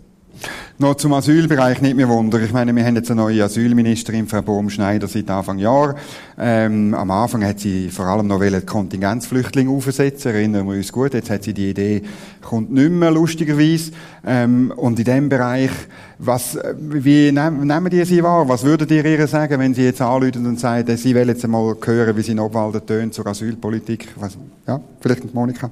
Noch 0.79 0.95
zum 0.95 1.13
Asylbereich 1.13 1.83
nicht 1.83 1.95
mehr 1.95 2.09
wunder. 2.09 2.41
Ich 2.41 2.53
meine, 2.53 2.75
wir 2.75 2.83
haben 2.87 2.97
jetzt 2.97 3.11
eine 3.11 3.21
neue 3.21 3.45
Asylministerin, 3.45 4.27
Frau 4.27 4.41
Bohm-Schneider, 4.41 5.09
seit 5.09 5.29
Anfang 5.29 5.59
Jahr. 5.59 5.95
Ähm, 6.39 6.95
am 6.95 7.11
Anfang 7.11 7.45
hat 7.45 7.61
sie 7.61 7.91
vor 7.91 8.07
allem 8.07 8.29
noch 8.29 8.41
wollen, 8.41 8.65
Kontingenzflüchtlinge 8.65 9.71
aufsetzen, 9.71 10.33
erinnern 10.33 10.67
wir 10.67 10.77
uns 10.77 10.91
gut. 10.91 11.13
Jetzt 11.13 11.29
hat 11.29 11.43
sie 11.43 11.53
die 11.53 11.69
Idee, 11.69 12.03
kommt 12.41 12.73
nicht 12.73 12.91
mehr, 12.91 13.11
lustigerweise. 13.11 13.93
Ähm, 14.27 14.73
und 14.75 14.99
in 14.99 15.05
dem 15.05 15.29
Bereich, 15.29 15.71
was, 16.19 16.59
wie 16.79 17.31
nehm, 17.31 17.67
nehmen 17.67 17.91
die 17.91 18.05
sie 18.07 18.23
wahr? 18.23 18.49
Was 18.49 18.65
würdet 18.65 18.91
ihr 18.91 19.05
ihr 19.05 19.27
sagen, 19.27 19.59
wenn 19.59 19.75
sie 19.75 19.85
jetzt 19.85 20.01
anrufen 20.01 20.47
und 20.47 20.59
sagen, 20.59 20.97
sie 20.97 21.15
wollen 21.15 21.29
jetzt 21.29 21.45
einmal 21.45 21.77
hören, 21.85 22.17
wie 22.17 22.23
sie 22.23 22.33
in 22.33 22.41
Obwalden 22.41 22.87
tönt 22.87 23.13
zur 23.13 23.27
Asylpolitik? 23.27 24.09
Was, 24.17 24.39
ja, 24.67 24.81
vielleicht 25.01 25.25
mit 25.25 25.35
Monika? 25.35 25.71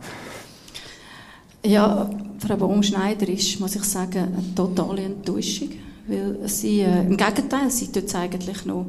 Ja, 1.64 2.08
Frau 2.38 2.56
Baumschneider 2.56 3.28
ist, 3.28 3.58
muss 3.58 3.74
ich 3.74 3.84
sagen, 3.84 4.18
eine 4.18 4.54
totale 4.54 5.02
Enttäuschung. 5.02 5.70
Weil 6.06 6.48
sie, 6.48 6.80
äh, 6.80 7.02
im 7.02 7.16
Gegenteil, 7.16 7.70
sie 7.70 7.88
tut 7.88 8.04
es 8.04 8.14
eigentlich 8.14 8.64
noch 8.64 8.86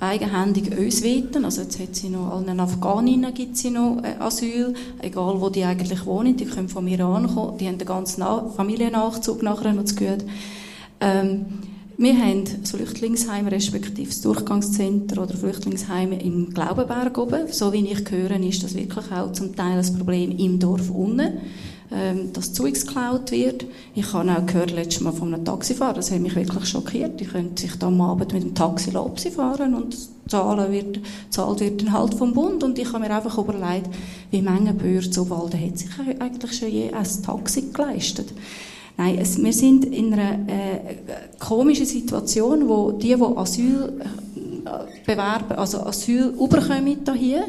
eigenhändig 0.00 0.76
uns 0.76 1.02
weten. 1.02 1.44
Also 1.44 1.62
jetzt 1.62 1.78
hat 1.78 1.94
sie 1.94 2.08
noch, 2.08 2.32
allen 2.32 2.58
Afghaninnen 2.58 3.32
gibt 3.32 3.56
sie 3.56 3.70
noch 3.70 4.02
äh, 4.02 4.20
Asyl, 4.20 4.74
egal 5.00 5.40
wo 5.40 5.50
die 5.50 5.64
eigentlich 5.64 6.04
wohnen, 6.04 6.36
die 6.36 6.46
können 6.46 6.68
von 6.68 6.88
Iran 6.88 7.28
kommen, 7.28 7.58
die 7.58 7.68
haben 7.68 7.78
den 7.78 7.86
ganzen 7.86 8.20
Na 8.20 8.48
Familiennachzug 8.56 9.42
nachher 9.42 9.72
noch 9.72 9.84
zu 9.84 9.94
gut. 9.94 10.24
Ähm, 11.00 11.46
wir 11.96 12.16
haben 12.16 12.44
das 12.62 12.70
Flüchtlingsheim 12.70 13.46
respektive 13.46 14.08
das 14.08 14.22
Durchgangscenter 14.22 15.22
oder 15.22 15.36
Flüchtlingsheime 15.36 16.20
im 16.22 16.48
Glaubenberg 16.48 17.18
oben. 17.18 17.48
So 17.50 17.74
wie 17.74 17.84
ich 17.84 18.10
höre, 18.10 18.40
ist 18.40 18.64
das 18.64 18.74
wirklich 18.74 19.12
auch 19.12 19.32
zum 19.32 19.54
Teil 19.54 19.76
das 19.76 19.92
Problem 19.92 20.36
im 20.38 20.58
Dorf 20.58 20.90
unten, 20.90 21.40
ähm, 21.92 22.32
dass 22.32 22.52
Zeugs 22.52 22.86
geklaut 22.86 23.32
wird. 23.32 23.64
Ich 23.94 24.12
habe 24.12 24.30
auch 24.30 24.46
gehört 24.46 24.70
letztes 24.70 25.00
Mal 25.00 25.12
von 25.12 25.34
einem 25.34 25.44
Taxifahrer, 25.44 25.94
das 25.94 26.12
hat 26.12 26.20
mich 26.20 26.36
wirklich 26.36 26.66
schockiert. 26.66 27.18
Die 27.18 27.24
können 27.24 27.56
sich 27.56 27.74
da 27.76 27.88
am 27.88 28.00
Abend 28.00 28.32
mit 28.32 28.42
dem 28.44 28.54
Taxi 28.54 28.90
Lopsi 28.90 29.30
fahren 29.30 29.74
und 29.74 29.96
zahlen 30.28 30.70
wird, 30.70 31.00
zahlt 31.30 31.60
wird 31.60 31.82
dann 31.82 31.92
halt 31.92 32.14
vom 32.14 32.32
Bund. 32.32 32.62
Und 32.62 32.78
ich 32.78 32.92
habe 32.92 33.00
mir 33.00 33.10
einfach 33.14 33.36
überlegt, 33.36 33.88
wie 34.30 34.40
Menge 34.40 34.72
Bürger 34.72 35.10
zu 35.10 35.28
Walden 35.28 35.60
hat 35.60 35.78
sich 35.78 35.90
eigentlich 36.20 36.52
schon 36.52 36.68
je 36.68 36.92
ein 36.92 37.22
Taxi 37.24 37.70
geleistet. 37.72 38.32
Nein, 38.96 39.18
es, 39.18 39.42
wir 39.42 39.52
sind 39.52 39.86
in 39.86 40.12
einer 40.12 40.48
äh, 40.48 40.94
komischen 41.38 41.86
Situation, 41.86 42.68
wo 42.68 42.92
die, 42.92 43.16
die 43.16 43.22
Asyl 43.22 43.94
äh, 43.98 45.06
bewerben, 45.06 45.52
also 45.56 45.80
Asyl 45.80 46.34
überkommen 46.38 46.98
hier, 47.14 47.44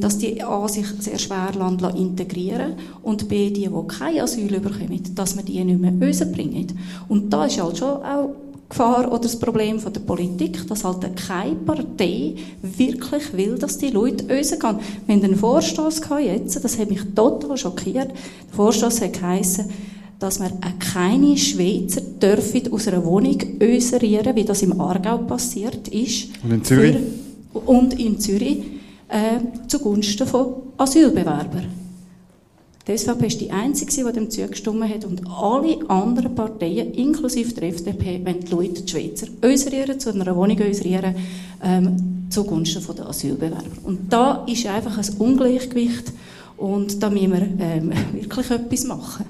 dass 0.00 0.18
die 0.18 0.42
A 0.42 0.66
sich 0.66 0.86
sehr 0.98 1.18
schwer 1.18 1.52
lassen 1.56 1.96
integrieren 1.96 2.74
und 3.02 3.28
B, 3.28 3.50
die, 3.50 3.68
die 3.68 3.86
kein 3.88 4.20
Asyl 4.20 4.58
bekommen, 4.60 5.00
dass 5.14 5.36
wir 5.36 5.44
die 5.44 5.62
nicht 5.62 5.80
mehr 5.80 5.92
rausbringen. 6.00 6.66
Und 7.08 7.32
da 7.32 7.44
ist 7.44 7.62
halt 7.62 7.78
schon 7.78 8.02
auch 8.02 8.34
Gefahr 8.68 9.06
oder 9.08 9.20
das 9.20 9.38
Problem 9.38 9.78
von 9.78 9.92
der 9.92 10.00
Politik, 10.00 10.66
dass 10.66 10.84
halt 10.84 11.04
keine 11.16 11.54
Partei 11.54 12.34
wirklich 12.62 13.32
will, 13.36 13.56
dass 13.56 13.78
die 13.78 13.90
Leute 13.90 14.24
rausgehen. 14.24 14.78
Wir 15.06 15.14
hatten 15.14 15.24
einen 15.24 15.36
Vorstoss 15.36 16.00
jetzt, 16.20 16.64
das 16.64 16.78
hat 16.78 16.90
mich 16.90 17.02
total 17.14 17.56
schockiert. 17.56 18.08
Der 18.08 18.54
Vorstoss 18.56 19.00
hat 19.00 19.12
geheissen, 19.12 19.66
dass 20.18 20.40
wir 20.40 20.50
keine 20.80 21.36
Schweizer 21.36 22.00
dürfen 22.00 22.72
aus 22.72 22.88
einer 22.88 23.04
Wohnung 23.04 23.38
öserieren, 23.60 24.34
wie 24.34 24.44
das 24.44 24.62
im 24.62 24.80
Aargau 24.80 25.18
passiert 25.18 25.86
ist. 25.88 26.30
Und 26.42 26.52
in 26.52 26.64
Zürich? 26.64 26.96
Für, 27.52 27.58
und 27.60 28.00
in 28.00 28.18
Zürich 28.18 28.62
äh, 29.14 29.68
zugunsten 29.68 30.26
von 30.26 30.54
Asylbewerbern. 30.76 31.66
Die 32.86 32.98
SVP 32.98 33.26
ist 33.28 33.40
die 33.40 33.50
Einzige, 33.50 34.04
die 34.04 34.12
dem 34.12 34.28
zugestimmt 34.28 34.86
hat 34.86 35.06
und 35.06 35.22
alle 35.26 35.78
anderen 35.88 36.34
Parteien, 36.34 36.92
inklusive 36.92 37.54
der 37.54 37.68
FDP, 37.68 38.20
wenn 38.24 38.40
die 38.40 38.50
Leute 38.50 38.82
die 38.82 38.90
Schweizer 38.90 39.28
öserieren, 39.42 39.98
zu 39.98 40.10
einer 40.10 40.36
Wohnung 40.36 40.58
öserieren, 40.58 41.14
ähm, 41.62 42.26
zugunsten 42.28 42.82
von 42.82 42.96
der 42.96 43.08
Asylbewerber. 43.08 43.62
Und 43.84 44.12
da 44.12 44.44
ist 44.46 44.66
einfach 44.66 44.98
ein 44.98 45.16
Ungleichgewicht 45.18 46.12
und 46.58 47.02
da 47.02 47.08
müssen 47.08 47.32
wir 47.32 47.48
ähm, 47.60 47.92
wirklich 48.12 48.50
etwas 48.50 48.84
machen. 48.84 49.24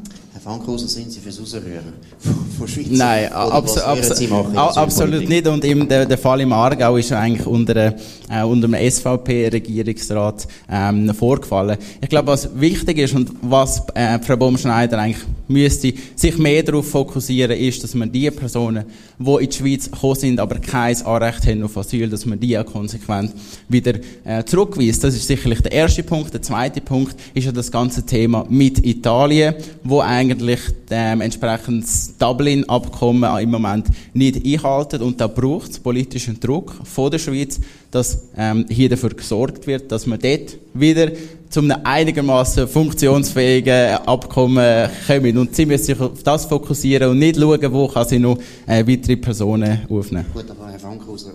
Fankhauser, 0.44 0.87
sind 0.88 1.11
Sie 1.11 1.20
fürs 1.20 1.40
Rausrühren 1.40 1.94
von 2.59 2.68
Schweiz? 2.68 2.87
Nein, 2.90 3.33
abso 3.33 3.76
was 3.76 3.96
würden 3.96 4.14
Sie 4.16 4.26
machen 4.28 4.46
in 4.48 4.52
der 4.52 4.62
a- 4.62 4.76
absolut 4.83 5.26
nicht. 5.28 5.46
Und 5.48 5.64
im, 5.64 5.88
der, 5.88 6.04
der 6.04 6.18
Fall 6.18 6.40
im 6.42 6.52
Aargau 6.52 6.96
ist 6.98 7.09
ja 7.11 7.18
eigentlich 7.18 7.46
unter, 7.46 7.94
äh, 8.28 8.42
unter 8.46 8.68
dem 8.68 8.74
SVP-Regierungsrat 8.90 10.46
ähm, 10.70 11.14
vorgefallen. 11.14 11.78
Ich 12.02 12.09
glaube, 12.11 12.28
was 12.28 12.48
wichtig 12.61 12.98
ist 12.98 13.14
und 13.14 13.30
was 13.42 13.83
äh, 13.94 14.18
Frau 14.18 14.37
Baumschneider 14.37 14.98
eigentlich 14.98 15.24
müsste 15.48 15.92
sich 16.16 16.38
mehr 16.38 16.62
darauf 16.62 16.88
fokussieren, 16.88 17.57
ist, 17.59 17.83
dass 17.83 17.94
man 17.94 18.11
die 18.11 18.30
Personen, 18.30 18.85
die 19.18 19.30
in 19.30 19.50
die 19.50 19.57
Schweiz 19.57 19.90
gekommen 19.90 20.14
sind, 20.14 20.40
aber 20.40 20.59
kein 20.59 21.00
Anrecht 21.02 21.46
haben 21.46 21.62
auf 21.62 21.76
Asyl, 21.76 22.09
dass 22.09 22.26
man 22.26 22.40
die 22.40 22.59
auch 22.59 22.66
konsequent 22.66 23.33
wieder 23.68 23.94
äh, 24.24 24.44
zurückweist. 24.44 25.04
Das 25.04 25.14
ist 25.14 25.26
sicherlich 25.26 25.61
der 25.61 25.72
erste 25.72 26.02
Punkt. 26.02 26.33
Der 26.33 26.42
zweite 26.42 26.80
Punkt 26.80 27.16
ist 27.35 27.44
ja 27.44 27.52
das 27.52 27.70
ganze 27.70 28.04
Thema 28.04 28.46
mit 28.48 28.85
Italien, 28.85 29.54
wo 29.83 30.00
eigentlich 30.00 30.61
ähm, 30.90 31.20
entsprechend 31.20 31.85
das 31.85 32.14
Dublin-Abkommen 32.18 33.38
im 33.40 33.50
Moment 33.50 33.88
nicht 34.12 34.44
einhalten 34.44 35.02
und 35.02 35.20
da 35.20 35.26
braucht 35.26 35.72
es 35.72 35.78
politischen 35.78 36.38
Druck 36.40 36.74
von 36.85 37.11
der 37.11 37.18
Schweiz, 37.18 37.61
dass 37.94 38.24
ähm, 38.37 38.66
hier 38.68 38.88
dafür 38.88 39.11
gesorgt 39.11 39.66
wird, 39.66 39.90
dass 39.92 40.07
man 40.07 40.18
dort 40.18 40.59
wieder 40.74 41.12
zu 41.48 41.61
einem 41.61 41.76
einigermaßen 41.85 42.66
funktionsfähigen 42.66 43.98
Abkommen 44.07 44.90
kommen. 45.07 45.38
Und 45.38 45.54
sie 45.54 45.66
müssen 45.66 45.85
sich 45.85 46.00
auf 46.00 46.22
das 46.22 46.46
fokussieren 46.46 47.11
und 47.11 47.18
nicht 47.18 47.38
schauen, 47.38 47.72
wo 47.72 47.87
kann 47.87 48.09
sie 48.09 48.18
noch 48.18 48.38
äh, 48.66 48.85
weitere 48.87 49.16
Personen 49.16 49.87
aufnehmen. 49.88 50.26
Gut, 50.35 50.50
aber 50.50 50.70
Herr 50.70 50.80
Frankhauser, 50.80 51.33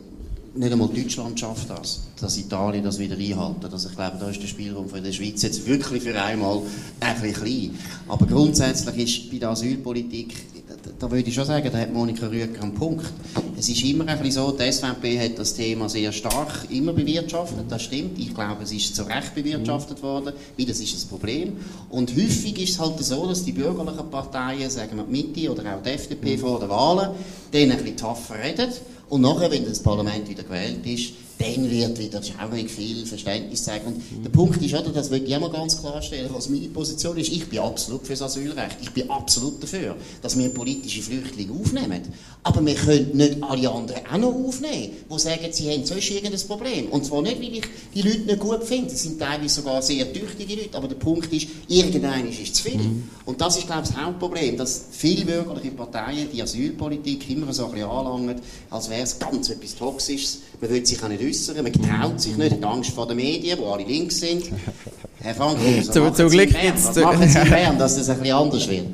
nicht 0.56 0.74
einmal 0.74 0.90
Deutschland 0.90 1.40
schafft 1.40 1.70
das, 1.70 2.02
dass 2.20 2.38
Italien 2.38 2.84
das 2.84 3.00
wieder 3.00 3.16
einhalten. 3.16 3.66
Also 3.72 3.88
ich 3.88 3.96
glaube, 3.96 4.18
da 4.20 4.30
ist 4.30 4.42
der 4.42 4.48
Spielraum 4.48 4.90
für 4.90 5.00
die 5.00 5.14
Schweiz 5.14 5.42
jetzt 5.44 5.66
wirklich 5.66 6.04
für 6.04 6.22
einmal 6.22 6.62
ein 7.00 7.22
bisschen 7.22 7.42
klein. 7.42 7.72
Aber 8.10 8.26
grundsätzlich 8.26 8.98
ist 8.98 9.32
bei 9.32 9.38
der 9.38 9.50
Asylpolitik 9.52 10.34
da 11.00 11.10
würde 11.10 11.30
ich 11.30 11.34
schon 11.34 11.46
sagen, 11.46 11.70
da 11.72 11.78
hat 11.78 11.94
Monika 11.94 12.28
Rüger 12.28 12.62
einen 12.62 12.74
Punkt. 12.74 13.06
Es 13.58 13.70
ist 13.70 13.84
immer 13.84 14.06
ein 14.08 14.18
bisschen 14.20 14.44
so, 14.44 14.52
die 14.52 14.70
SVP 14.72 15.20
hat 15.20 15.40
das 15.40 15.54
Thema 15.54 15.88
sehr 15.88 16.12
stark 16.12 16.70
immer 16.70 16.92
bewirtschaftet, 16.92 17.66
das 17.70 17.84
stimmt. 17.84 18.20
Ich 18.20 18.34
glaube, 18.34 18.64
es 18.64 18.72
ist 18.72 18.96
zu 18.96 19.04
Recht 19.04 19.34
bewirtschaftet 19.34 20.04
worden, 20.04 20.34
weil 20.58 20.66
das 20.66 20.80
ist 20.80 20.94
das 20.94 21.06
Problem. 21.06 21.58
Und 21.90 22.12
häufig 22.12 22.62
ist 22.62 22.72
es 22.72 22.80
halt 22.80 23.00
so, 23.00 23.28
dass 23.28 23.46
die 23.46 23.54
bürgerlichen 23.54 24.10
Parteien, 24.10 24.70
sagen 24.70 24.98
wir 24.98 25.04
die 25.04 25.12
Mitte 25.12 25.52
oder 25.52 25.76
auch 25.76 25.82
die 25.82 25.90
FDP 25.90 26.38
vor 26.38 26.60
den 26.60 26.70
Wahlen, 26.70 27.12
denen 27.54 27.72
ein 27.72 27.78
bisschen 27.78 27.98
tougher 27.98 28.44
reden 28.44 28.70
und 29.10 29.22
nachher, 29.22 29.50
wenn 29.52 29.66
das 29.66 29.80
Parlament 29.80 30.30
wieder 30.30 30.44
gewählt 30.44 30.86
ist, 30.86 31.14
dann 31.40 31.72
wird 31.72 31.98
wieder 31.98 32.22
schaurig 32.22 32.70
viel 32.70 33.06
Verständnis 33.06 33.64
zeigen. 33.64 33.88
Und 33.88 34.26
der 34.26 34.30
Punkt 34.30 34.62
ist, 34.62 34.74
oder, 34.74 34.90
das 34.90 35.10
will 35.10 35.24
ich 35.24 35.30
immer 35.30 35.50
ganz 35.50 35.80
klarstellen, 35.80 36.30
was 36.34 36.50
meine 36.50 36.68
Position 36.68 37.16
ist. 37.18 37.30
Ich 37.30 37.48
bin 37.48 37.60
absolut 37.60 38.06
für 38.06 38.12
das 38.12 38.24
Asylrecht. 38.24 38.78
Ich 38.82 38.92
bin 38.92 39.10
absolut 39.10 39.64
dafür, 39.64 39.96
dass 40.22 40.38
wir 40.38 40.50
politische 40.50 41.02
Flüchtlinge 41.02 41.54
aufnehmen. 41.54 42.02
Aber 42.44 42.66
wir 42.66 42.76
können 42.76 43.16
nicht 43.16 43.42
alle 43.42 43.70
anderen 43.72 44.06
auch 44.06 44.18
noch 44.18 44.48
aufnehmen, 44.48 44.92
die 45.10 45.20
sagen, 45.20 45.48
sie 45.52 45.72
haben 45.72 45.86
sonst 45.86 46.12
irgendein 46.12 46.48
Problem. 46.48 46.88
Und 46.88 47.06
zwar 47.06 47.22
nicht, 47.22 47.38
weil 47.38 47.56
ich 47.56 47.64
die 47.94 48.02
Leute 48.02 48.20
nicht 48.20 48.40
gut 48.40 48.64
finde. 48.66 48.92
Das 48.92 49.04
sind 49.04 49.18
teilweise 49.18 49.56
sogar 49.56 49.82
sehr 49.82 50.12
tüchtige 50.12 50.56
Leute. 50.56 50.78
Aber 50.78 50.90
der 50.90 50.96
Punkt 50.96 51.32
ist, 51.32 51.48
irgendeiner 51.70 52.30
ist 52.30 52.56
zu 52.56 52.64
viel. 52.64 52.82
Mhm. 52.82 53.04
Und 53.26 53.40
das 53.40 53.58
ist, 53.58 53.66
glaube 53.66 53.84
ich, 53.84 53.90
das 53.90 53.98
Hauptproblem, 53.98 54.58
dass 54.58 54.86
viele 54.92 55.24
bürgerliche 55.24 55.72
Parteien 55.72 56.28
die 56.34 56.42
Asylpolitik 56.42 57.30
immer 57.30 57.54
so 57.54 57.66
ein 57.66 57.72
bisschen 57.72 57.90
anlangen, 57.90 58.42
als 58.70 58.90
wäre 58.90 59.04
es 59.04 59.18
ganz 59.20 59.50
etwas 59.50 59.76
Toxisches. 59.76 60.40
Man 60.60 60.70
will 60.72 60.86
sich 60.86 61.02
auch 61.02 61.08
nicht 61.08 61.22
äußern, 61.30 61.64
man 61.64 61.74
traut 61.74 62.20
sich 62.20 62.36
nicht, 62.38 62.52
hat 62.52 62.64
Angst 62.64 62.92
vor 62.92 63.08
den 63.08 63.18
Medien, 63.18 63.58
wo 63.60 63.72
alle 63.72 63.84
links 63.84 64.20
sind. 64.20 64.50
Herr 65.22 65.36
Frank, 65.36 65.58
zu, 65.84 66.12
zu 66.12 66.28
Glück 66.30 66.50
jetzt. 66.64 66.96
Machen 66.96 67.28
Sie 67.28 67.40
in 67.40 67.50
Bern, 67.50 67.78
dass 67.78 67.98
das 67.98 68.10
ein 68.10 68.20
bisschen 68.20 68.36
anders 68.36 68.70
wird? 68.70 68.86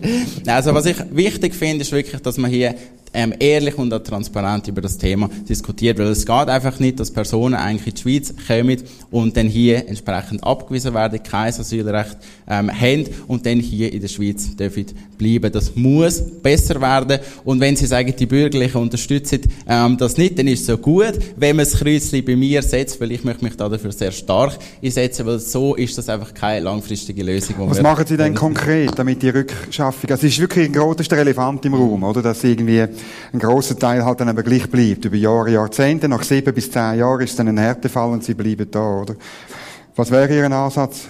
Also 0.48 0.74
was 0.74 0.88
ich 0.88 0.98
wichtig 1.12 1.54
finde, 1.54 1.84
ist 1.84 1.92
wirklich, 1.92 2.20
dass 2.20 2.38
man 2.38 2.50
hier 2.50 2.74
ähm, 3.16 3.34
ehrlich 3.40 3.78
und 3.78 3.94
auch 3.94 4.04
transparent 4.04 4.68
über 4.68 4.82
das 4.82 4.98
Thema 4.98 5.30
diskutiert, 5.48 5.98
weil 5.98 6.08
es 6.08 6.26
geht 6.26 6.50
einfach 6.50 6.80
nicht, 6.80 7.00
dass 7.00 7.12
Personen 7.12 7.56
eigentlich 7.56 7.88
in 7.88 7.94
die 7.94 8.02
Schweiz 8.02 8.34
kommen 8.48 8.78
und 9.10 9.38
dann 9.38 9.48
hier 9.48 9.88
entsprechend 9.88 10.44
abgewiesen 10.44 10.94
werden, 10.94 11.24
kein 11.24 11.48
Asylrecht 11.48 12.18
ähm, 12.48 12.70
haben 12.70 13.06
und 13.28 13.46
dann 13.46 13.60
hier 13.60 13.92
in 13.92 14.02
der 14.02 14.10
Schweiz 14.10 14.56
dürfen 14.56 14.88
bleiben. 15.18 15.52
Das 15.52 15.76
muss 15.76 16.22
besser 16.44 16.82
werden 16.82 17.20
und 17.46 17.60
wenn 17.62 17.76
Sie 17.76 17.86
sagen, 17.86 18.14
die 18.18 18.26
Bürgerlichen 18.26 18.82
unterstützen 18.82 19.42
ähm, 19.68 19.98
das 19.98 20.18
nicht, 20.18 20.38
dann 20.38 20.48
ist 20.48 20.62
es 20.62 20.66
so 20.68 20.78
gut, 20.78 21.14
wenn 21.38 21.56
man 21.56 21.66
das 21.66 21.80
Kreuzchen 21.80 22.26
bei 22.26 22.36
mir 22.36 22.62
setzt, 22.62 23.00
weil 23.00 23.14
ich 23.14 23.24
möchte 23.24 23.46
mich 23.46 23.56
da 23.56 23.70
dafür 23.70 23.94
sehr 23.94 24.12
stark 24.12 24.58
einsetzen, 24.84 25.26
weil 25.26 25.40
so 25.40 25.76
ist 25.76 25.98
das 25.98 26.10
einfach 26.16 26.34
keine 26.34 26.62
langfristige 26.62 27.24
Lösung. 27.24 27.56
Was 27.70 27.82
machen 27.82 28.06
Sie 28.06 28.18
denn 28.18 28.34
konkret, 28.34 28.98
damit 28.98 29.22
die 29.22 29.30
Rückschaffung, 29.30 30.10
also 30.10 30.26
es 30.26 30.34
ist 30.34 30.40
wirklich 30.40 30.66
ein 30.66 30.74
grotester 30.74 31.18
Elefant 31.18 31.66
im 31.66 31.74
Raum, 31.76 32.04
oder, 32.04 32.22
dass 32.22 32.44
irgendwie 32.44 32.82
ein 32.82 33.40
großer 33.40 33.78
Teil 33.78 34.04
halt 34.04 34.20
dann 34.20 34.30
aber 34.30 34.44
gleich 34.44 34.70
bleibt, 34.70 35.06
über 35.06 35.16
Jahre, 35.16 35.52
Jahrzehnte. 35.52 36.08
Nach 36.08 36.24
sieben 36.24 36.54
bis 36.54 36.72
zehn 36.72 37.00
Jahren 37.00 37.22
ist 37.22 37.32
es 37.32 37.36
dann 37.36 37.48
ein 37.48 37.58
Härtefall 37.58 38.12
und 38.12 38.24
sie 38.24 38.34
bleiben 38.34 38.68
da, 38.70 39.02
oder? 39.02 39.16
Was 39.96 40.12
wäre 40.12 40.36
Ihr 40.36 40.52
Ansatz? 40.52 41.08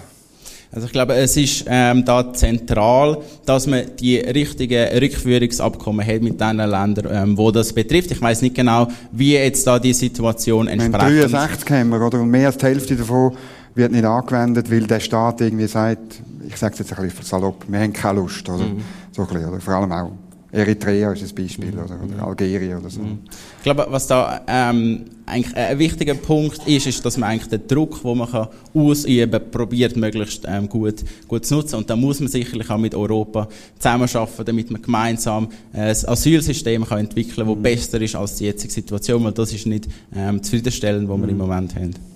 Also 0.75 0.87
ich 0.87 0.91
glaube, 0.91 1.15
es 1.15 1.37
ist 1.37 1.65
ähm, 1.69 2.03
da 2.03 2.33
zentral, 2.33 3.19
dass 3.45 3.65
man 3.65 3.83
die 3.97 4.17
richtigen 4.17 4.89
Rückführungsabkommen 4.99 6.05
hat 6.05 6.21
mit 6.21 6.41
den 6.41 6.57
Ländern, 6.57 7.07
ähm, 7.09 7.37
wo 7.37 7.49
das 7.49 7.71
betrifft. 7.71 8.11
Ich 8.11 8.21
weiß 8.21 8.41
nicht 8.41 8.55
genau, 8.55 8.89
wie 9.13 9.35
jetzt 9.35 9.65
da 9.65 9.79
die 9.79 9.93
Situation 9.93 10.67
entsprechend... 10.67 11.31
63 11.31 11.69
haben 11.71 11.89
wir, 11.89 12.01
oder? 12.01 12.19
Und 12.19 12.29
mehr 12.29 12.47
als 12.47 12.57
die 12.57 12.65
Hälfte 12.65 12.97
davon 12.97 13.37
wird 13.75 13.91
nicht 13.91 14.05
angewendet, 14.05 14.71
weil 14.71 14.87
der 14.87 14.99
Staat 14.99 15.41
irgendwie 15.41 15.67
sagt, 15.67 16.21
ich 16.47 16.57
sage 16.57 16.73
es 16.73 16.79
jetzt 16.79 16.97
ein 16.97 17.07
bisschen 17.07 17.25
salopp, 17.25 17.65
wir 17.67 17.79
haben 17.79 17.93
keine 17.93 18.21
Lust, 18.21 18.47
oder? 18.49 18.63
Mhm. 18.63 18.81
So 19.11 19.23
ein 19.23 19.27
bisschen, 19.27 19.49
oder? 19.49 19.59
Vor 19.59 19.73
allem 19.75 19.91
auch 19.91 20.11
Eritrea 20.55 21.11
ist 21.11 21.21
ein 21.21 21.35
Beispiel, 21.35 21.71
mhm. 21.71 21.79
oder, 21.79 21.99
oder 22.01 22.27
Algerien 22.27 22.77
oder 22.77 22.89
so. 22.89 23.01
Mhm. 23.01 23.19
Ich 23.57 23.63
glaube, 23.63 23.85
was 23.89 24.07
da 24.07 24.41
ähm, 24.47 25.05
eigentlich 25.25 25.55
ein 25.55 25.77
wichtiger 25.79 26.13
Punkt 26.13 26.65
ist, 26.65 26.87
ist, 26.87 27.03
dass 27.03 27.17
man 27.17 27.29
eigentlich 27.29 27.49
den 27.49 27.67
Druck, 27.67 28.01
den 28.01 28.17
man 28.17 28.29
kann 28.29 28.47
ausüben 28.73 29.31
kann, 29.31 29.51
probiert, 29.51 29.97
möglichst 29.97 30.45
ähm, 30.47 30.69
gut, 30.69 31.03
gut 31.27 31.45
zu 31.45 31.55
nutzen. 31.55 31.75
Und 31.75 31.89
da 31.89 31.97
muss 31.97 32.21
man 32.21 32.29
sicherlich 32.29 32.69
auch 32.69 32.77
mit 32.77 32.95
Europa 32.95 33.49
zusammenarbeiten, 33.77 34.45
damit 34.45 34.71
man 34.71 34.81
gemeinsam 34.81 35.49
äh, 35.73 35.89
ein 35.89 36.05
Asylsystem 36.07 36.85
kann 36.85 36.99
entwickeln 36.99 37.35
kann, 37.35 37.47
das 37.47 37.55
mhm. 37.57 37.61
besser 37.61 38.01
ist 38.01 38.15
als 38.15 38.35
die 38.35 38.45
jetzige 38.45 38.73
Situation, 38.73 39.23
weil 39.25 39.33
das 39.33 39.51
ist 39.51 39.65
nicht 39.65 39.89
ähm, 40.15 40.41
zufriedenstellend, 40.41 41.09
was 41.09 41.17
wir 41.17 41.27
im 41.27 41.33
mhm. 41.33 41.37
Moment 41.37 41.75
haben. 41.75 42.14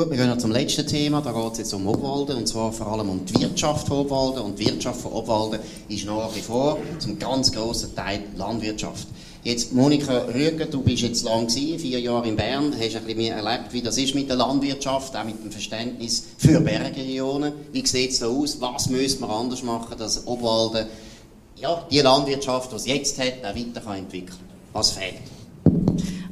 Gut, 0.00 0.08
wir 0.08 0.16
gehen 0.16 0.40
zum 0.40 0.50
letzten 0.50 0.86
Thema. 0.86 1.20
Da 1.20 1.30
geht 1.30 1.52
es 1.52 1.58
jetzt 1.58 1.74
um 1.74 1.86
Obwalden 1.86 2.38
und 2.38 2.48
zwar 2.48 2.72
vor 2.72 2.86
allem 2.86 3.10
um 3.10 3.26
die 3.26 3.38
Wirtschaft 3.38 3.86
von 3.86 3.98
Obwalden. 3.98 4.42
Und 4.44 4.58
die 4.58 4.64
Wirtschaft 4.64 5.02
von 5.02 5.12
Obwalden 5.12 5.60
ist 5.90 6.06
nach 6.06 6.34
wie 6.34 6.40
vor 6.40 6.78
zum 6.98 7.18
ganz 7.18 7.52
grossen 7.52 7.94
Teil 7.94 8.22
Landwirtschaft. 8.34 9.06
Jetzt, 9.44 9.74
Monika 9.74 10.24
Rüger, 10.34 10.64
du 10.64 10.80
bist 10.80 11.02
jetzt 11.02 11.22
lang 11.24 11.48
gewesen, 11.48 11.78
vier 11.78 12.00
Jahre 12.00 12.26
in 12.26 12.36
Bern, 12.36 12.72
hast 12.72 12.96
ein 12.96 13.02
bisschen 13.02 13.18
mehr 13.18 13.36
erlebt, 13.36 13.74
wie 13.74 13.82
das 13.82 13.98
ist 13.98 14.14
mit 14.14 14.30
der 14.30 14.36
Landwirtschaft, 14.36 15.14
auch 15.14 15.24
mit 15.24 15.44
dem 15.44 15.52
Verständnis 15.52 16.28
für 16.38 16.62
Bergregionen. 16.62 17.52
Wie 17.70 17.86
sieht 17.86 18.12
es 18.12 18.20
da 18.20 18.28
aus? 18.28 18.58
Was 18.58 18.88
müssen 18.88 19.20
wir 19.20 19.28
anders 19.28 19.62
machen, 19.62 19.98
dass 19.98 20.26
Obwalden 20.26 20.86
ja, 21.56 21.86
die 21.90 22.00
Landwirtschaft, 22.00 22.72
die 22.72 22.76
es 22.76 22.86
jetzt 22.86 23.18
hat, 23.18 23.44
auch 23.44 23.54
weiter 23.54 23.94
entwickeln 23.94 24.28
kann? 24.28 24.72
Was 24.72 24.92
fehlt? 24.92 25.20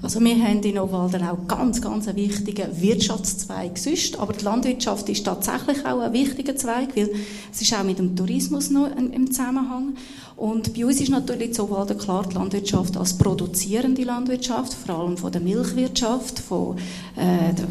Also 0.00 0.20
wir 0.20 0.36
haben 0.42 0.62
in 0.62 0.78
Obwalden 0.78 1.26
auch 1.26 1.48
ganz, 1.48 1.82
ganz 1.82 2.06
einen 2.06 2.18
wichtigen 2.18 2.80
Wirtschaftszweig 2.80 3.76
sonst, 3.76 4.18
aber 4.18 4.32
die 4.32 4.44
Landwirtschaft 4.44 5.08
ist 5.08 5.24
tatsächlich 5.24 5.84
auch 5.84 6.00
ein 6.00 6.12
wichtiger 6.12 6.54
Zweig, 6.54 6.94
weil 6.94 7.10
es 7.52 7.60
ist 7.60 7.74
auch 7.74 7.82
mit 7.82 7.98
dem 7.98 8.14
Tourismus 8.14 8.70
noch 8.70 8.88
im 8.96 9.30
Zusammenhang. 9.32 9.94
Und 10.36 10.72
bei 10.74 10.86
uns 10.86 11.00
ist 11.00 11.08
natürlich 11.08 11.58
in 11.58 11.60
Obwalden 11.60 11.98
klar 11.98 12.24
die 12.28 12.34
Landwirtschaft 12.34 12.96
als 12.96 13.18
produzierende 13.18 14.04
Landwirtschaft, 14.04 14.72
vor 14.72 15.00
allem 15.00 15.16
von 15.16 15.32
der 15.32 15.40
Milchwirtschaft, 15.40 16.38
von, 16.38 16.76
äh, 17.16 17.52
der, 17.54 17.66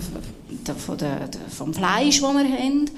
der, 0.66 0.76
von 0.76 0.98
der, 0.98 1.30
vom 1.50 1.74
Fleisch, 1.74 2.20
das 2.20 2.34
wir 2.34 2.44
haben. 2.44 2.90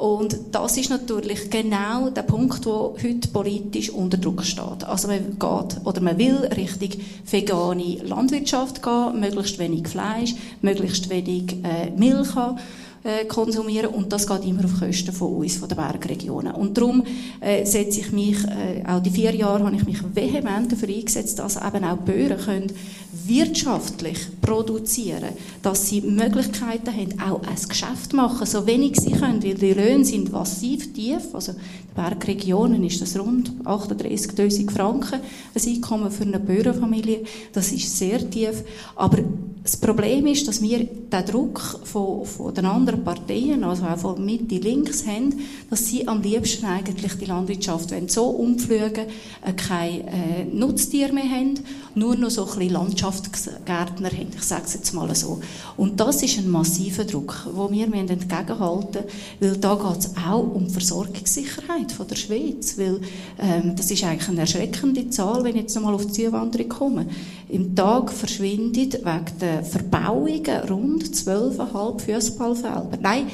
Und 0.00 0.34
das 0.52 0.78
ist 0.78 0.88
natürlich 0.88 1.50
genau 1.50 2.08
der 2.08 2.22
Punkt, 2.22 2.64
wo 2.64 2.96
heute 3.02 3.28
politisch 3.28 3.90
unter 3.90 4.16
Druck 4.16 4.42
steht. 4.44 4.82
Also 4.84 5.08
man 5.08 5.38
geht 5.38 5.84
oder 5.84 6.00
man 6.00 6.16
will 6.16 6.38
Richtung 6.56 7.02
vegane 7.30 7.98
Landwirtschaft 8.04 8.82
gehen, 8.82 9.20
möglichst 9.20 9.58
wenig 9.58 9.88
Fleisch, 9.88 10.34
möglichst 10.62 11.10
wenig 11.10 11.54
äh, 11.62 11.90
Milch 11.94 12.34
haben 12.34 12.58
äh, 13.02 13.24
konsumieren 13.26 13.90
und 13.94 14.12
das 14.12 14.26
geht 14.26 14.44
immer 14.44 14.64
auf 14.64 14.80
Kosten 14.80 15.12
von 15.12 15.36
uns, 15.36 15.56
von 15.56 15.68
den 15.68 15.76
Bergregionen. 15.76 16.52
Und 16.52 16.76
darum 16.76 17.02
äh, 17.40 17.64
setze 17.64 18.00
ich 18.00 18.12
mich, 18.12 18.38
äh, 18.44 18.82
auch 18.86 19.00
die 19.00 19.10
vier 19.10 19.34
Jahre 19.34 19.64
habe 19.64 19.76
ich 19.76 19.84
mich 19.84 20.02
vehement 20.14 20.70
dafür 20.70 20.88
eingesetzt, 20.88 21.38
dass 21.38 21.56
eben 21.56 21.84
auch 21.84 21.96
Bauern 21.96 22.38
können 22.38 22.72
wirtschaftlich 23.12 24.18
produzieren, 24.40 25.30
dass 25.62 25.88
sie 25.88 26.00
Möglichkeiten 26.00 26.94
haben, 26.94 27.20
auch 27.20 27.42
ein 27.42 27.68
Geschäft 27.68 28.12
machen, 28.12 28.46
so 28.46 28.66
wenig 28.66 29.00
sie 29.00 29.12
können, 29.12 29.42
weil 29.42 29.54
die 29.54 29.72
Löhne 29.72 30.04
sind 30.04 30.32
massiv 30.32 30.92
tief, 30.92 31.34
also 31.34 31.52
in 31.52 31.58
den 31.58 31.94
Bergregionen 31.94 32.84
ist 32.84 33.00
das 33.00 33.18
rund 33.18 33.50
38'000 33.64 34.70
Franken, 34.70 35.20
ein 35.54 35.74
Einkommen 35.74 36.10
für 36.10 36.24
eine 36.24 36.38
Bauernfamilie, 36.38 37.24
das 37.52 37.72
ist 37.72 37.98
sehr 37.98 38.28
tief, 38.30 38.62
aber 38.94 39.18
das 39.62 39.76
Problem 39.76 40.26
ist, 40.26 40.48
dass 40.48 40.62
wir 40.62 40.84
den 40.84 41.26
Druck 41.26 41.60
von, 41.84 42.24
von 42.24 42.54
den 42.54 42.64
anderen 42.64 43.04
Parteien, 43.04 43.62
also 43.62 43.84
auch 43.84 43.98
von 43.98 44.24
Mitte 44.24 44.56
links 44.56 45.06
haben, 45.06 45.34
dass 45.68 45.86
sie 45.86 46.08
am 46.08 46.22
liebsten 46.22 46.64
eigentlich 46.64 47.12
die 47.14 47.26
Landwirtschaft 47.26 47.90
wollen, 47.90 48.08
so 48.08 48.24
umfliegen, 48.24 49.06
äh, 49.44 49.52
keine 49.52 50.00
äh, 50.00 50.44
Nutztiere 50.52 51.12
mehr 51.12 51.28
haben, 51.28 51.54
nur 51.94 52.16
noch 52.16 52.30
so 52.30 52.44
ein 52.44 52.58
bisschen 52.58 52.72
Landschaftsgärtner 53.00 54.10
haben. 54.10 54.28
Ich 54.34 54.42
sage 54.42 54.62
es 54.66 54.74
jetzt 54.74 54.92
mal 54.92 55.14
so. 55.14 55.40
Und 55.76 55.98
das 55.98 56.22
ist 56.22 56.38
ein 56.38 56.50
massiver 56.50 57.04
Druck, 57.04 57.48
wo 57.52 57.70
wir 57.70 57.84
entgegenhalten 57.92 59.04
müssen, 59.04 59.40
weil 59.40 59.56
da 59.56 59.74
geht 59.74 59.98
es 59.98 60.10
auch 60.16 60.54
um 60.54 60.68
Versorgungssicherheit 60.68 61.92
von 61.92 62.06
der 62.06 62.16
Schweiz, 62.16 62.76
weil 62.78 63.00
ähm, 63.38 63.74
das 63.76 63.90
ist 63.90 64.04
eigentlich 64.04 64.28
eine 64.28 64.40
erschreckende 64.40 65.08
Zahl, 65.10 65.42
wenn 65.44 65.56
ich 65.56 65.62
jetzt 65.62 65.74
nochmal 65.74 65.94
auf 65.94 66.06
die 66.06 66.12
Zuwanderung 66.12 66.68
komme. 66.68 67.06
Im 67.48 67.74
Tag 67.74 68.12
verschwindet 68.12 68.94
wegen 68.94 69.38
der 69.40 69.64
Verbauungen 69.64 70.68
rund 70.68 71.04
12,5 71.04 72.00
Fußballfelder. 72.00 72.98
Nein, 73.00 73.26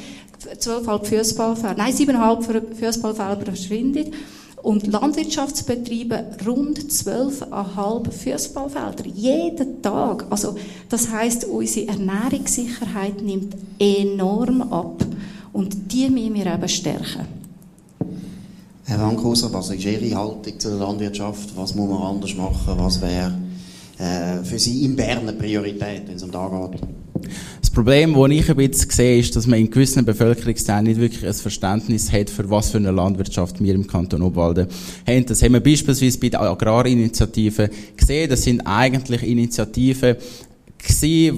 12,5 0.61 1.05
Fußballfelder. 1.05 1.77
Nein, 1.77 1.93
7,5 1.93 2.75
Fußballfelder 2.79 3.47
verschwindet. 3.47 4.13
Und 4.67 4.89
Landwirtschaftsbetriebe 4.89 6.25
rund 6.45 6.81
12,5 6.81 8.11
Fußballfelder. 8.11 9.07
Jeden 9.15 9.81
Tag. 9.81 10.27
Also, 10.29 10.57
das 10.89 11.09
heisst, 11.13 11.45
unsere 11.45 11.87
Ernährungssicherheit 11.87 13.23
nimmt 13.23 13.55
enorm 13.79 14.63
ab. 14.63 15.07
Und 15.53 15.93
die 15.93 16.11
müssen 16.11 16.35
wir 16.35 16.53
eben 16.53 16.69
stärken. 16.69 17.29
Herr 18.87 19.01
Wankhauser, 19.01 19.53
was 19.53 19.71
ist 19.71 19.85
Ihre 19.85 20.17
Haltung 20.17 20.59
zur 20.59 20.81
Landwirtschaft? 20.81 21.57
Was 21.57 21.77
muss 21.77 21.89
man 21.89 22.03
anders 22.03 22.35
machen? 22.35 22.75
Was 22.77 23.01
wäre 23.01 23.39
äh, 23.99 24.43
für 24.43 24.59
Sie 24.59 24.85
in 24.85 24.97
Bern 24.97 25.29
eine 25.29 25.35
Priorität, 25.35 26.09
wenn 26.09 26.17
es 26.17 26.25
um 26.25 26.33
da 26.33 26.69
geht? 26.73 26.81
Das 27.67 27.75
Problem, 27.75 28.15
das 28.15 28.31
ich 28.31 28.49
ein 28.49 28.57
bisschen 28.57 28.91
sehe, 28.91 29.19
ist, 29.19 29.35
dass 29.35 29.49
man 29.49 29.59
in 29.59 29.69
gewissen 29.69 30.05
Bevölkerungsteilen 30.05 30.85
nicht 30.85 31.01
wirklich 31.01 31.27
ein 31.27 31.35
Verständnis 31.35 32.13
hat, 32.13 32.31
für 32.31 32.49
was 32.49 32.71
für 32.71 32.79
eine 32.79 32.93
Landwirtschaft 32.93 33.61
wir 33.61 33.75
im 33.75 33.89
Kanton 33.89 34.23
Obwalden 34.23 34.69
haben. 35.05 35.27
Das 35.27 35.43
haben 35.43 35.53
wir 35.53 35.61
beispielsweise 35.61 36.17
bei 36.21 36.29
der 36.29 36.43
Agrarinitiative 36.43 37.69
gesehen. 37.97 38.31
Das 38.31 38.45
sind 38.45 38.61
eigentlich 38.61 39.25
Initiativen, 39.25 40.15
die 41.03 41.33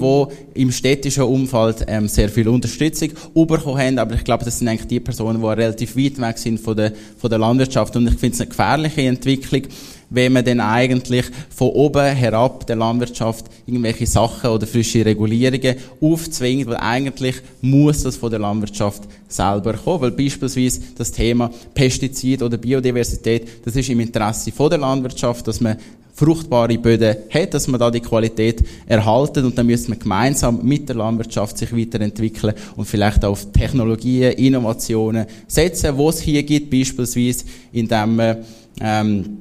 im 0.53 0.71
städtischen 0.71 1.23
Umfeld 1.23 1.87
ähm, 1.89 2.09
sehr 2.09 2.29
viel 2.29 2.47
Unterstützung 2.49 3.09
bekommen 3.35 3.79
haben. 3.79 3.99
Aber 3.99 4.15
ich 4.15 4.23
glaube, 4.23 4.45
das 4.45 4.59
sind 4.59 4.69
eigentlich 4.69 4.87
die 4.87 5.01
Personen, 5.01 5.41
die 5.41 5.47
relativ 5.47 5.97
weit 5.97 6.21
weg 6.21 6.37
sind 6.37 6.61
von 6.61 6.77
der, 6.77 6.93
von 7.17 7.31
der 7.31 7.39
Landwirtschaft. 7.39 7.97
Und 7.97 8.07
ich 8.07 8.19
finde 8.19 8.35
es 8.35 8.41
eine 8.43 8.51
gefährliche 8.51 9.01
Entwicklung, 9.01 9.63
wenn 10.11 10.33
man 10.33 10.45
dann 10.45 10.61
eigentlich 10.61 11.27
von 11.55 11.69
oben 11.69 12.15
herab 12.15 12.67
der 12.67 12.77
Landwirtschaft 12.77 13.47
irgendwelche 13.67 14.07
Sachen 14.07 14.51
oder 14.51 14.67
frische 14.67 15.05
Regulierungen 15.05 15.77
aufzwingt, 16.01 16.67
weil 16.67 16.77
eigentlich 16.77 17.37
muss 17.61 18.03
das 18.03 18.17
von 18.17 18.31
der 18.31 18.41
Landwirtschaft 18.41 19.03
selber 19.29 19.75
kommen, 19.75 20.01
weil 20.01 20.11
beispielsweise 20.13 20.81
das 20.97 21.13
Thema 21.13 21.51
Pestizid 21.75 22.43
oder 22.43 22.57
Biodiversität, 22.57 23.47
das 23.65 23.77
ist 23.77 23.91
im 23.91 24.01
Interesse 24.01 24.53
von 24.53 24.71
der 24.71 24.79
Landwirtschaft, 24.79 25.47
dass 25.47 25.61
man 25.61 25.77
fruchtbare 26.19 26.77
Böden 26.79 27.17
hat, 27.31 27.55
dass 27.55 27.69
man 27.69 27.79
da 27.79 27.93
die 27.93 28.01
Qualität 28.01 28.65
erhalten 28.87 29.45
und 29.45 29.57
dann 29.57 29.67
müssen 29.67 29.93
wir 29.93 29.99
gemeinsam 29.99 30.61
mit 30.65 30.89
der 30.89 30.97
Landwirtschaft 30.97 31.57
sich 31.57 31.75
weiterentwickeln 31.77 32.55
und 32.77 32.87
vielleicht 32.87 33.25
auf 33.25 33.53
Technologien, 33.53 34.33
Innovationen 34.33 35.27
setzen, 35.47 35.97
wo 35.97 36.09
es 36.09 36.21
hier 36.21 36.43
gibt, 36.43 36.71
beispielsweise 36.71 37.45
indem 37.73 38.17
man 38.17 38.39
ähm, 38.81 39.39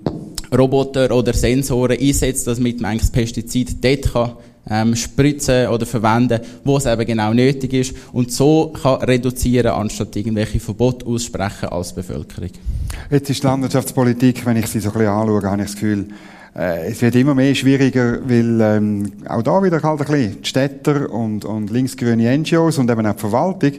Roboter 0.55 1.11
oder 1.15 1.33
Sensoren 1.33 1.97
einsetzt, 1.99 2.47
damit 2.47 2.79
man 2.81 2.97
das 2.97 3.11
Pestizid 3.11 3.83
dort 3.83 4.13
kann, 4.13 4.31
ähm, 4.69 4.95
spritzen 4.95 5.67
oder 5.67 5.85
verwenden, 5.85 6.39
wo 6.63 6.77
es 6.77 6.85
eben 6.85 7.05
genau 7.05 7.33
nötig 7.33 7.73
ist 7.73 7.95
und 8.11 8.31
so 8.31 8.73
kann 8.81 9.01
reduzieren, 9.01 9.71
anstatt 9.71 10.15
irgendwelche 10.15 10.59
Verbote 10.59 11.05
aussprechen 11.05 11.69
als 11.69 11.93
Bevölkerung. 11.93 12.49
Jetzt 13.09 13.29
ist 13.29 13.43
die 13.43 13.47
Landwirtschaftspolitik, 13.47 14.45
wenn 14.45 14.57
ich 14.57 14.67
sie 14.67 14.79
so 14.79 14.89
ein 14.89 14.93
bisschen 14.93 15.09
anschaue, 15.09 15.43
habe 15.43 15.61
ich 15.61 15.67
das 15.67 15.73
Gefühl, 15.73 16.07
äh, 16.55 16.87
es 16.89 17.01
wird 17.01 17.15
immer 17.15 17.35
mehr 17.35 17.53
schwieriger, 17.55 18.19
weil 18.27 18.59
ähm, 18.61 19.11
auch 19.27 19.43
da 19.43 19.61
wieder 19.63 19.81
halt 19.81 20.01
ein 20.01 20.07
bisschen 20.07 20.41
die 20.41 20.47
Städter 20.47 21.09
und, 21.09 21.45
und 21.45 21.69
linksgrüne 21.69 22.37
NGOs 22.37 22.77
und 22.77 22.89
eben 22.89 23.05
auch 23.05 23.13
die 23.13 23.19
Verwaltung 23.19 23.71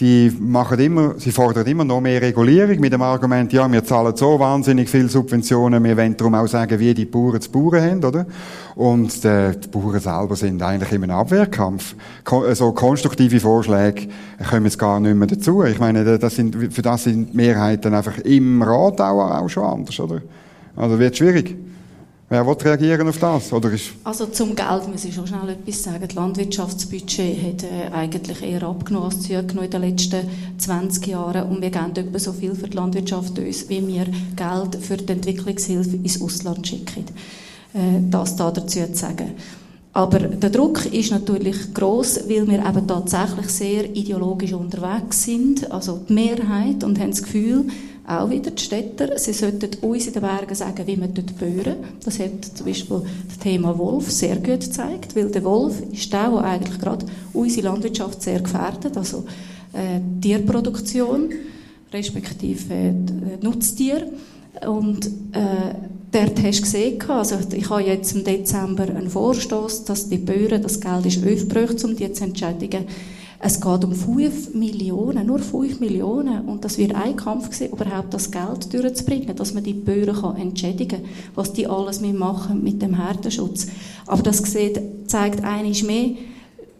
die 0.00 0.32
machen 0.38 0.78
immer, 0.78 1.14
sie 1.18 1.32
fordern 1.32 1.66
immer 1.66 1.84
noch 1.84 2.00
mehr 2.00 2.22
Regulierung 2.22 2.78
mit 2.78 2.92
dem 2.92 3.02
Argument, 3.02 3.52
ja, 3.52 3.70
wir 3.70 3.82
zahlen 3.84 4.14
so 4.14 4.38
wahnsinnig 4.38 4.88
viele 4.88 5.08
Subventionen, 5.08 5.82
wir 5.82 5.96
wollen 5.96 6.16
darum 6.16 6.36
auch 6.36 6.46
sagen, 6.46 6.78
wie 6.78 6.94
die 6.94 7.04
Bauern 7.04 7.40
zu 7.40 7.50
Bauern 7.50 7.82
haben, 7.82 8.04
oder? 8.04 8.26
Und 8.76 9.24
äh, 9.24 9.58
die 9.58 9.66
Bauern 9.66 9.98
selber 9.98 10.36
sind 10.36 10.62
eigentlich 10.62 10.92
in 10.92 11.02
einem 11.02 11.16
Abwehrkampf. 11.16 11.96
Äh, 12.30 12.54
so 12.54 12.70
konstruktive 12.72 13.40
Vorschläge 13.40 14.08
kommen 14.48 14.66
jetzt 14.66 14.78
gar 14.78 15.00
nicht 15.00 15.16
mehr 15.16 15.26
dazu. 15.26 15.64
Ich 15.64 15.80
meine, 15.80 16.18
das 16.18 16.36
sind, 16.36 16.72
für 16.72 16.82
das 16.82 17.02
sind 17.02 17.34
Mehrheiten 17.34 17.92
einfach 17.92 18.18
im 18.18 18.62
Rat 18.62 19.00
auch, 19.00 19.30
auch 19.32 19.48
schon 19.48 19.64
anders, 19.64 19.98
oder? 19.98 20.22
Also 20.76 21.00
wird 21.00 21.16
schwierig. 21.16 21.56
Wer 22.30 22.46
will 22.46 22.56
reagieren 22.56 23.08
auf 23.08 23.18
das? 23.18 23.50
Oder 23.54 23.72
ist 23.72 23.92
also 24.04 24.26
zum 24.26 24.54
Geld 24.54 24.86
muss 24.86 25.06
ich 25.06 25.14
schon 25.14 25.26
schnell 25.26 25.48
etwas 25.48 25.82
sagen. 25.82 26.04
Das 26.06 26.14
Landwirtschaftsbudget 26.14 27.42
hat 27.42 27.62
äh, 27.62 27.90
eigentlich 27.90 28.42
eher 28.42 28.64
abgenommen 28.64 29.06
als 29.06 29.22
zugenommen 29.22 29.64
in 29.64 29.70
den 29.70 29.80
letzten 29.80 30.28
20 30.58 31.06
Jahren. 31.06 31.48
Und 31.48 31.62
wir 31.62 31.70
geben 31.70 31.96
etwa 31.96 32.18
so 32.18 32.34
viel 32.34 32.54
für 32.54 32.68
die 32.68 32.76
Landwirtschaft 32.76 33.38
uns, 33.38 33.66
wie 33.70 33.86
wir 33.88 34.04
Geld 34.36 34.84
für 34.84 34.98
die 34.98 35.10
Entwicklungshilfe 35.10 35.96
ins 35.96 36.20
Ausland 36.20 36.66
schicken. 36.66 37.06
Äh, 37.72 38.10
das 38.10 38.36
da 38.36 38.50
dazu 38.50 38.78
zu 38.84 38.94
sagen. 38.94 39.32
Aber 39.94 40.18
der 40.18 40.50
Druck 40.50 40.84
ist 40.92 41.10
natürlich 41.10 41.72
groß, 41.72 42.28
weil 42.28 42.46
wir 42.46 42.58
eben 42.58 42.86
tatsächlich 42.86 43.48
sehr 43.48 43.84
ideologisch 43.96 44.52
unterwegs 44.52 45.24
sind, 45.24 45.70
also 45.72 46.00
die 46.06 46.12
Mehrheit, 46.12 46.84
und 46.84 47.00
haben 47.00 47.10
das 47.10 47.22
Gefühl, 47.22 47.64
auch 48.08 48.30
wieder 48.30 48.50
die 48.50 48.62
Städter, 48.62 49.18
sie 49.18 49.34
sollten 49.34 49.68
uns 49.82 50.06
in 50.06 50.14
den 50.14 50.22
Bergen 50.22 50.54
sagen, 50.54 50.86
wie 50.86 50.96
man 50.96 51.12
dort 51.12 51.36
böhren. 51.38 51.76
Das 52.02 52.18
hat 52.18 52.42
zum 52.54 52.64
Beispiel 52.64 53.02
das 53.28 53.38
Thema 53.38 53.76
Wolf 53.76 54.10
sehr 54.10 54.36
gut 54.36 54.60
gezeigt, 54.60 55.14
weil 55.14 55.30
der 55.30 55.44
Wolf 55.44 55.82
ist 55.92 56.10
der, 56.10 56.30
der 56.30 56.42
eigentlich 56.42 56.78
gerade 56.78 57.04
unsere 57.34 57.66
Landwirtschaft 57.66 58.22
sehr 58.22 58.40
gefährdet, 58.40 58.96
also 58.96 59.24
äh, 59.74 60.00
Tierproduktion, 60.22 61.30
respektive 61.92 62.72
äh, 62.72 62.92
Nutztier. 63.42 64.10
Und 64.66 65.06
äh, 65.32 65.74
dort 66.10 66.42
hast 66.42 66.58
du 66.60 66.62
gesehen, 66.62 67.02
also 67.08 67.36
ich 67.54 67.68
habe 67.68 67.82
jetzt 67.82 68.12
im 68.12 68.24
Dezember 68.24 68.84
einen 68.84 69.10
Vorstoß, 69.10 69.84
dass 69.84 70.08
die 70.08 70.16
Bauern 70.16 70.62
das 70.62 70.80
Geld 70.80 71.04
ist 71.04 71.18
aufgebraucht, 71.18 71.84
um 71.84 71.94
die 71.94 72.10
zu 72.10 72.24
entschädigen. 72.24 72.86
Es 73.40 73.60
geht 73.60 73.84
um 73.84 73.92
5 73.92 74.54
Millionen, 74.54 75.26
nur 75.26 75.38
5 75.38 75.78
Millionen. 75.78 76.46
Und 76.46 76.64
das 76.64 76.76
wird 76.76 76.94
ein 76.94 77.14
Kampf 77.14 77.54
sein, 77.54 77.70
überhaupt 77.70 78.12
das 78.12 78.30
Geld 78.30 78.72
durchzubringen, 78.72 79.36
dass 79.36 79.54
man 79.54 79.62
die 79.62 79.74
Bauern 79.74 80.36
entschädigen 80.36 81.02
kann, 81.02 81.10
was 81.36 81.52
die 81.52 81.66
alles 81.68 82.00
machen 82.00 82.64
mit 82.64 82.82
dem 82.82 82.94
Härtenschutz. 82.94 83.68
Aber 84.06 84.22
das 84.22 84.38
sieht, 84.38 84.80
zeigt 85.06 85.44
einiges 85.44 85.84
mehr, 85.84 86.10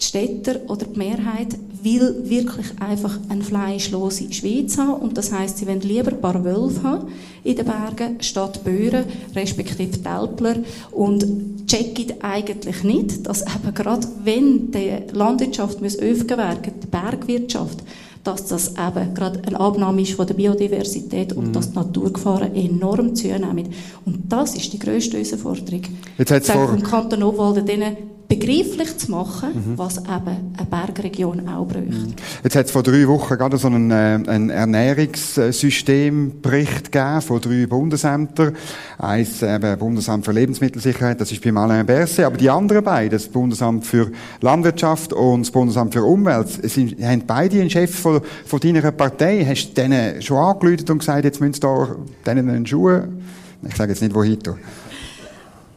die 0.01 0.05
Städter 0.05 0.61
oder 0.69 0.87
die 0.87 0.99
Mehrheit 0.99 1.59
will 1.83 2.23
wirklich 2.25 2.67
einfach 2.81 3.19
eine 3.29 3.43
fleischlose 3.43 4.33
Schweiz 4.33 4.79
haben. 4.79 5.01
Und 5.01 5.17
das 5.17 5.33
heißt, 5.33 5.59
sie 5.59 5.67
wollen 5.67 5.81
lieber 5.81 6.13
ein 6.13 6.21
paar 6.21 6.45
Wölfe 6.45 6.83
haben 6.83 7.09
in 7.45 7.57
den 7.57 7.67
Bergen 7.67 8.21
statt 8.21 8.63
Böhren, 8.65 9.05
respektive 9.35 10.03
Tälpler. 10.03 10.57
Und 10.91 11.67
checken 11.67 12.23
eigentlich 12.23 12.83
nicht, 12.85 13.27
dass 13.27 13.43
eben 13.43 13.75
gerade 13.75 14.07
wenn 14.25 14.71
die 14.71 14.91
Landwirtschaft 15.13 15.81
muss 15.81 15.99
werden 15.99 16.73
die 16.83 16.87
Bergwirtschaft, 16.87 17.83
dass 18.25 18.47
das 18.47 18.71
eben 18.71 19.15
gerade 19.15 19.43
eine 19.47 19.59
Abnahme 19.59 20.03
ist 20.03 20.13
von 20.13 20.27
der 20.27 20.35
Biodiversität 20.35 21.33
und 21.33 21.49
mhm. 21.49 21.53
dass 21.53 21.71
die 21.71 21.77
Naturgefahren 21.77 22.55
enorm 22.55 23.15
zunehmen. 23.15 23.69
Und 24.05 24.25
das 24.29 24.55
ist 24.55 24.73
die 24.73 24.79
grösste 24.79 25.19
Herausforderung. 25.19 25.83
Jetzt 26.19 26.31
hat's 26.31 26.51
vor... 26.51 26.69
vom 26.69 26.83
Kanton 26.83 27.23
Obwalden 27.23 27.67
begreiflich 28.29 28.97
zu 28.99 29.11
machen, 29.11 29.49
mhm. 29.55 29.79
was 29.79 29.97
eben 29.99 30.55
eine 30.57 30.67
Bergregion 30.69 31.49
auch 31.49 31.67
braucht. 31.67 31.89
Mhm. 31.89 32.13
Jetzt 32.45 32.55
hat 32.57 32.67
es 32.67 32.73
vor 32.73 32.83
drei 32.83 33.09
Wochen 33.09 33.39
gerade 33.39 33.57
so 33.57 33.69
einen, 33.69 33.91
äh, 33.91 34.19
einen 34.27 34.51
Ernährungssystembericht 34.51 36.93
gegeben 36.93 37.23
von 37.23 37.41
drei 37.41 37.65
Bundesämtern. 37.67 38.55
Eins 38.99 39.43
eben 39.43 39.79
Bundesamt 39.79 40.27
für 40.27 40.33
Lebensmittelsicherheit, 40.33 41.19
das 41.21 41.33
ist 41.33 41.43
bei 41.43 41.55
Alain 41.55 41.87
Berset, 41.87 42.27
aber 42.27 42.37
die 42.37 42.51
anderen 42.51 42.85
beiden, 42.85 43.11
das 43.11 43.29
Bundesamt 43.29 43.87
für 43.87 44.13
Landwirtschaft 44.43 45.15
und 45.15 45.47
das 45.47 45.51
Bundesamt 45.51 45.95
für 45.95 46.05
Umwelt, 46.05 46.49
sind, 46.71 47.03
haben 47.03 47.23
beide 47.27 47.59
einen 47.61 47.71
Chef 47.71 47.99
von, 47.99 48.21
von 48.45 48.61
deiner 48.61 48.93
Partei. 48.93 49.43
Hast 49.49 49.71
du 49.71 49.75
denen 49.75 50.21
schon 50.21 50.37
angeläutet 50.37 50.91
und 50.91 50.99
gesagt, 50.99 51.25
jetzt 51.25 51.41
müssen 51.41 51.55
sie 51.55 51.61
da 51.61 51.97
denen 52.27 52.51
einen 52.51 52.67
Schuh, 52.67 52.91
ich 53.67 53.75
sage 53.75 53.93
jetzt 53.93 54.03
nicht, 54.03 54.15
wohin 54.15 54.39
tun? 54.39 54.59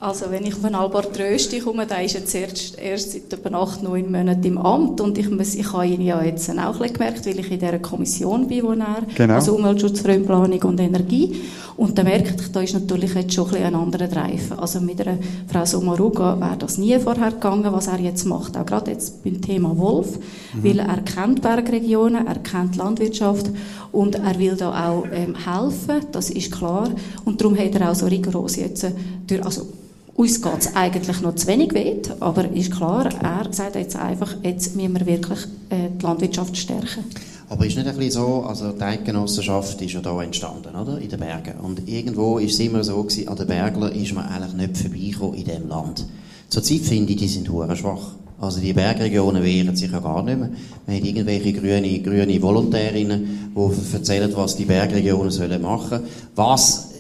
Also 0.02 0.32
wenn 0.32 0.44
ich 0.48 0.56
auf 0.56 0.66
einen 0.66 0.74
Albert 0.74 1.20
Rösti 1.20 1.60
komme, 1.60 1.86
der 1.86 2.04
ist 2.04 2.16
jetzt 2.16 2.34
erst, 2.34 2.80
erst 2.80 3.12
seit 3.12 3.32
etwa 3.32 3.56
acht, 3.56 3.84
neun 3.84 4.12
Monaten 4.12 4.44
im 4.46 4.58
Amt 4.58 5.00
und 5.00 5.16
ich, 5.16 5.30
muss, 5.30 5.54
ich 5.54 5.72
habe 5.74 5.86
ihn 5.86 6.02
ja 6.02 6.24
jetzt 6.24 6.50
auch 6.50 6.80
gemerkt, 6.80 7.24
weil 7.28 7.38
ich 7.40 7.52
in 7.52 7.60
dieser 7.60 7.78
Kommission 7.78 8.48
bin, 8.48 8.64
wo 8.64 8.72
er, 8.72 9.04
genau. 9.14 9.36
also 9.36 9.54
Umweltschutz, 9.54 10.04
Raumplanung 10.04 10.60
und 10.64 10.80
Energie 10.80 11.44
und 11.78 12.00
da 12.00 12.04
merke 12.04 12.34
ich, 12.36 12.52
da 12.52 12.62
ist 12.62 12.74
natürlich 12.74 13.14
jetzt 13.14 13.32
schon 13.36 13.54
ein, 13.54 13.62
ein 13.64 13.76
anderer 13.76 14.08
Drive. 14.08 14.52
Also 14.58 14.82
mit 14.82 15.00
einer 15.02 15.20
Frau 15.46 15.66
Sommaruga 15.66 16.40
wäre 16.40 16.58
das 16.58 16.80
nie 16.80 16.98
vorher 16.98 17.30
gegangen, 17.30 17.72
was 17.72 17.86
er 17.86 18.00
jetzt 18.00 18.26
macht, 18.26 18.58
auch 18.58 18.66
gerade 18.66 18.90
jetzt 18.90 19.24
beim 19.24 19.40
Thema 19.40 19.78
Wolf, 19.78 20.18
mhm. 20.18 20.64
weil 20.64 20.80
er 20.80 21.02
kennt 21.02 21.44
Bergregionen, 21.44 22.26
er 22.26 22.40
kennt 22.40 22.76
Landwirtschaft 22.76 23.52
und 23.92 24.16
er 24.16 24.40
will 24.40 24.56
da 24.56 24.90
auch 24.90 25.06
ähm, 25.14 25.36
helfen, 25.36 26.08
das 26.12 26.32
ist 26.32 26.52
klar 26.52 26.90
und 27.24 27.40
darum 27.40 27.56
hat 27.56 27.76
er 27.76 27.92
auch 27.92 27.96
so 27.96 28.08
rigoros 28.08 28.56
jetzt 28.56 28.88
durch, 29.28 29.46
also 29.46 29.68
uns 30.16 30.42
geht 30.42 30.60
es 30.60 30.76
eigentlich 30.76 31.22
noch 31.22 31.36
zu 31.36 31.48
wenig 31.48 31.74
weh, 31.74 31.96
aber 32.20 32.50
ist 32.52 32.72
klar, 32.72 33.10
er 33.22 33.52
sagt 33.52 33.76
jetzt 33.76 33.96
einfach, 33.96 34.36
jetzt 34.44 34.76
müssen 34.76 34.94
wir 34.94 35.06
wirklich 35.06 35.40
äh, 35.70 35.90
die 35.98 36.04
Landwirtschaft 36.04 36.56
stärken. 36.58 37.06
Aber 37.50 37.66
ist 37.66 37.76
nicht 37.76 37.88
ein 37.88 37.98
bisschen 37.98 38.12
so, 38.12 38.44
also 38.48 38.72
die 38.72 38.82
Eidgenossenschaft 38.82 39.82
ist 39.82 39.92
ja 39.92 40.00
da 40.00 40.24
entstanden, 40.24 40.74
oder? 40.74 41.00
In 41.00 41.10
den 41.10 41.20
Bergen. 41.20 41.60
Und 41.62 41.86
irgendwo 41.88 42.38
ist 42.38 42.54
es 42.54 42.60
immer 42.62 42.82
so 42.82 43.04
gewesen, 43.04 43.28
an 43.28 43.36
den 43.36 43.48
Berglern 43.48 43.92
ist 43.92 44.14
man 44.14 44.26
eigentlich 44.26 44.54
nicht 44.54 44.78
vorbeigekommen 44.78 45.34
in 45.36 45.44
diesem 45.44 45.68
Land. 45.68 46.06
Zurzeit 46.48 46.80
finde 46.80 47.12
ich, 47.12 47.18
die 47.18 47.28
sind 47.28 47.50
hure 47.50 47.76
schwach. 47.76 48.14
Also 48.40 48.60
die 48.60 48.74
Bergregionen 48.74 49.44
wehren 49.44 49.76
sich 49.76 49.92
ja 49.92 50.00
gar 50.00 50.24
nicht 50.24 50.40
mehr. 50.40 50.50
Man 50.88 50.96
hat 50.96 51.04
irgendwelche 51.04 51.54
grüne, 51.54 52.00
grüne 52.00 52.42
Volontärinnen, 52.42 53.52
die 53.56 53.94
erzählen, 53.94 54.32
was 54.36 54.56
die 54.56 54.66
Bergregionen 54.66 55.30
sollen 55.30 55.62
machen. 55.62 56.00
Was 56.36 56.91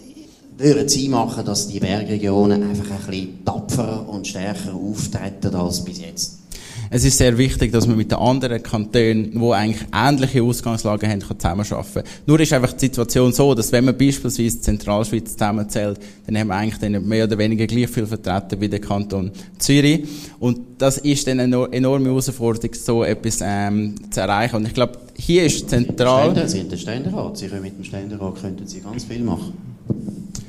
würden 0.61 0.87
Sie 0.87 1.09
machen, 1.09 1.45
dass 1.45 1.67
die 1.67 1.79
Bergregionen 1.79 2.63
einfach 2.63 2.91
ein 2.91 3.05
bisschen 3.07 3.45
tapferer 3.45 4.07
und 4.07 4.27
stärker 4.27 4.73
auftreten 4.73 5.55
als 5.55 5.83
bis 5.83 5.99
jetzt? 5.99 6.41
Es 6.93 7.05
ist 7.05 7.17
sehr 7.17 7.37
wichtig, 7.37 7.71
dass 7.71 7.87
man 7.87 7.95
mit 7.95 8.11
den 8.11 8.17
anderen 8.17 8.61
Kantonen, 8.61 9.31
die 9.31 9.51
eigentlich 9.53 9.87
ähnliche 9.93 10.43
Ausgangslagen 10.43 11.09
haben, 11.09 11.21
zusammenarbeiten 11.21 11.93
kann. 11.93 12.03
Nur 12.25 12.39
ist 12.41 12.51
einfach 12.51 12.73
die 12.73 12.79
Situation 12.81 13.31
so, 13.31 13.55
dass 13.55 13.71
wenn 13.71 13.85
man 13.85 13.97
beispielsweise 13.97 14.57
die 14.57 14.61
Zentralschweiz 14.61 15.31
zusammenzählt, 15.31 15.99
dann 16.27 16.37
haben 16.37 16.47
wir 16.47 16.55
eigentlich 16.55 16.79
dann 16.79 17.07
mehr 17.07 17.23
oder 17.23 17.37
weniger 17.37 17.65
gleich 17.65 17.89
viel 17.89 18.05
vertreten 18.05 18.59
wie 18.59 18.67
der 18.67 18.81
Kanton 18.81 19.31
Zürich. 19.57 20.05
Und 20.39 20.59
das 20.79 20.97
ist 20.97 21.25
dann 21.27 21.39
eine 21.39 21.71
enorme 21.71 22.09
Herausforderung, 22.09 22.73
so 22.73 23.05
etwas 23.05 23.39
ähm, 23.41 23.95
zu 24.11 24.19
erreichen. 24.19 24.57
Und 24.57 24.67
ich 24.67 24.73
glaube, 24.73 24.99
hier 25.15 25.45
ist 25.45 25.69
zentral... 25.69 26.35
Sie 26.45 26.57
sind 26.57 26.73
der 26.73 26.77
Ständerat. 26.77 27.37
Sie 27.37 27.47
können 27.47 27.61
mit 27.61 27.77
dem 27.77 27.85
Ständerat 27.85 28.41
könnten 28.41 28.67
Sie 28.67 28.81
ganz 28.81 29.05
viel 29.05 29.21
machen. 29.23 29.53